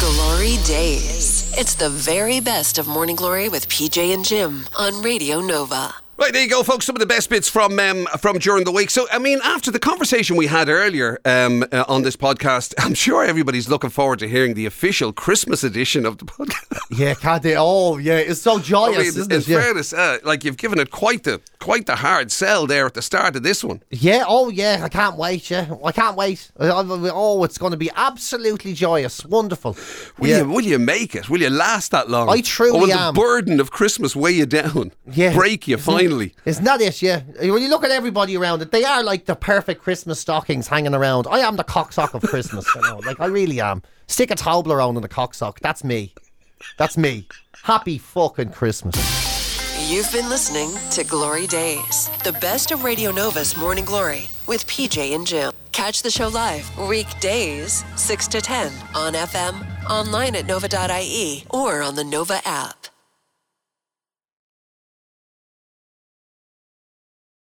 Glory 0.00 0.56
Days. 0.66 1.52
It's 1.58 1.74
the 1.74 1.90
very 1.90 2.40
best 2.40 2.78
of 2.78 2.86
Morning 2.88 3.16
Glory 3.16 3.50
with 3.50 3.68
PJ 3.68 4.14
and 4.14 4.24
Jim 4.24 4.64
on 4.78 5.02
Radio 5.02 5.40
Nova. 5.40 5.94
Right, 6.16 6.32
there 6.32 6.42
you 6.44 6.48
go, 6.48 6.62
folks. 6.62 6.86
Some 6.86 6.94
of 6.94 7.00
the 7.00 7.06
best 7.06 7.28
bits 7.28 7.48
from 7.48 7.78
um, 7.80 8.06
from 8.18 8.38
during 8.38 8.64
the 8.64 8.70
week. 8.70 8.88
So, 8.88 9.06
I 9.10 9.18
mean, 9.18 9.40
after 9.42 9.72
the 9.72 9.80
conversation 9.80 10.36
we 10.36 10.46
had 10.46 10.68
earlier 10.68 11.18
um, 11.24 11.64
uh, 11.72 11.84
on 11.88 12.02
this 12.02 12.14
podcast, 12.16 12.72
I'm 12.78 12.94
sure 12.94 13.24
everybody's 13.24 13.68
looking 13.68 13.90
forward 13.90 14.20
to 14.20 14.28
hearing 14.28 14.54
the 14.54 14.64
official 14.64 15.12
Christmas 15.12 15.64
edition 15.64 16.06
of 16.06 16.18
the 16.18 16.24
podcast. 16.24 16.78
Yeah, 16.90 17.14
can't 17.14 17.42
they? 17.42 17.56
Oh 17.56 17.98
yeah, 17.98 18.14
it's 18.16 18.40
so 18.40 18.56
I 18.58 18.62
joyous, 18.62 18.98
mean, 18.98 19.06
isn't 19.08 19.32
in 19.32 19.38
it? 19.40 19.48
Yeah. 19.48 19.60
fairness, 19.60 19.92
uh, 19.92 20.18
like 20.22 20.44
you've 20.44 20.56
given 20.56 20.78
it 20.78 20.92
quite 20.92 21.24
the 21.24 21.40
quite 21.58 21.86
the 21.86 21.96
hard 21.96 22.30
sell 22.30 22.66
there 22.68 22.86
at 22.86 22.94
the 22.94 23.02
start 23.02 23.34
of 23.34 23.42
this 23.42 23.64
one. 23.64 23.82
yeah, 23.90 24.22
oh 24.28 24.50
yeah, 24.50 24.80
I 24.84 24.88
can't 24.88 25.16
wait. 25.16 25.50
Yeah, 25.50 25.74
I 25.84 25.90
can't 25.92 26.16
wait. 26.16 26.50
I- 26.60 26.68
I- 26.70 26.84
Oh, 27.16 27.42
it's 27.44 27.58
going 27.58 27.72
to 27.72 27.76
be 27.76 27.90
absolutely 27.96 28.72
joyous, 28.72 29.24
wonderful. 29.26 29.76
Will 30.18 30.28
yeah. 30.28 30.38
you 30.38 30.48
will 30.48 30.60
you 30.64 30.78
make 30.78 31.14
it? 31.16 31.28
Will 31.28 31.40
you 31.40 31.50
last 31.50 31.90
that 31.90 32.08
long? 32.08 32.28
I 32.28 32.40
truly 32.40 32.78
or 32.78 32.80
will 32.82 32.92
am. 32.92 33.14
the 33.14 33.20
burden 33.20 33.58
of 33.60 33.70
Christmas 33.72 34.14
weigh 34.14 34.32
you 34.32 34.46
down? 34.46 34.92
Yeah. 35.10 35.34
break 35.34 35.66
you 35.66 35.76
finally. 36.08 36.34
Isn't 36.44 36.64
that 36.64 36.80
it? 36.80 37.02
Yeah. 37.02 37.20
When 37.40 37.62
you 37.62 37.68
look 37.68 37.84
at 37.84 37.90
everybody 37.90 38.36
around 38.36 38.62
it, 38.62 38.70
they 38.70 38.84
are 38.84 39.02
like 39.02 39.26
the 39.26 39.36
perfect 39.36 39.82
Christmas 39.82 40.20
stockings 40.20 40.68
hanging 40.68 40.94
around. 40.94 41.26
I 41.30 41.40
am 41.40 41.56
the 41.56 41.64
cocksock 41.64 42.14
of 42.14 42.22
Christmas, 42.22 42.66
you 42.74 42.80
know. 42.82 43.00
Like 43.04 43.20
I 43.20 43.26
really 43.26 43.60
am. 43.60 43.82
Stick 44.06 44.30
a 44.30 44.34
Toblerone 44.34 44.96
in 44.96 45.04
a 45.04 45.08
cocksock. 45.08 45.60
That's 45.60 45.84
me. 45.84 46.14
That's 46.78 46.96
me. 46.96 47.28
Happy 47.62 47.98
fucking 47.98 48.50
Christmas. 48.50 48.94
You've 49.90 50.10
been 50.12 50.28
listening 50.28 50.70
to 50.92 51.04
GloryDaze, 51.04 52.22
the 52.22 52.32
best 52.32 52.70
of 52.70 52.84
Radio 52.84 53.10
Nova's 53.10 53.56
Morning 53.56 53.84
Glory 53.84 54.28
with 54.46 54.66
PJ 54.66 55.14
and 55.14 55.26
Jim. 55.26 55.52
Catch 55.72 56.02
the 56.02 56.10
show 56.10 56.28
live 56.28 56.70
weekdays 56.78 57.84
6 57.96 58.28
to 58.28 58.40
10 58.40 58.72
on 58.94 59.12
FM, 59.12 59.66
online 59.90 60.36
at 60.36 60.46
nova.ie, 60.46 61.44
or 61.50 61.82
on 61.82 61.96
the 61.96 62.04
Nova 62.04 62.40
app. 62.46 62.86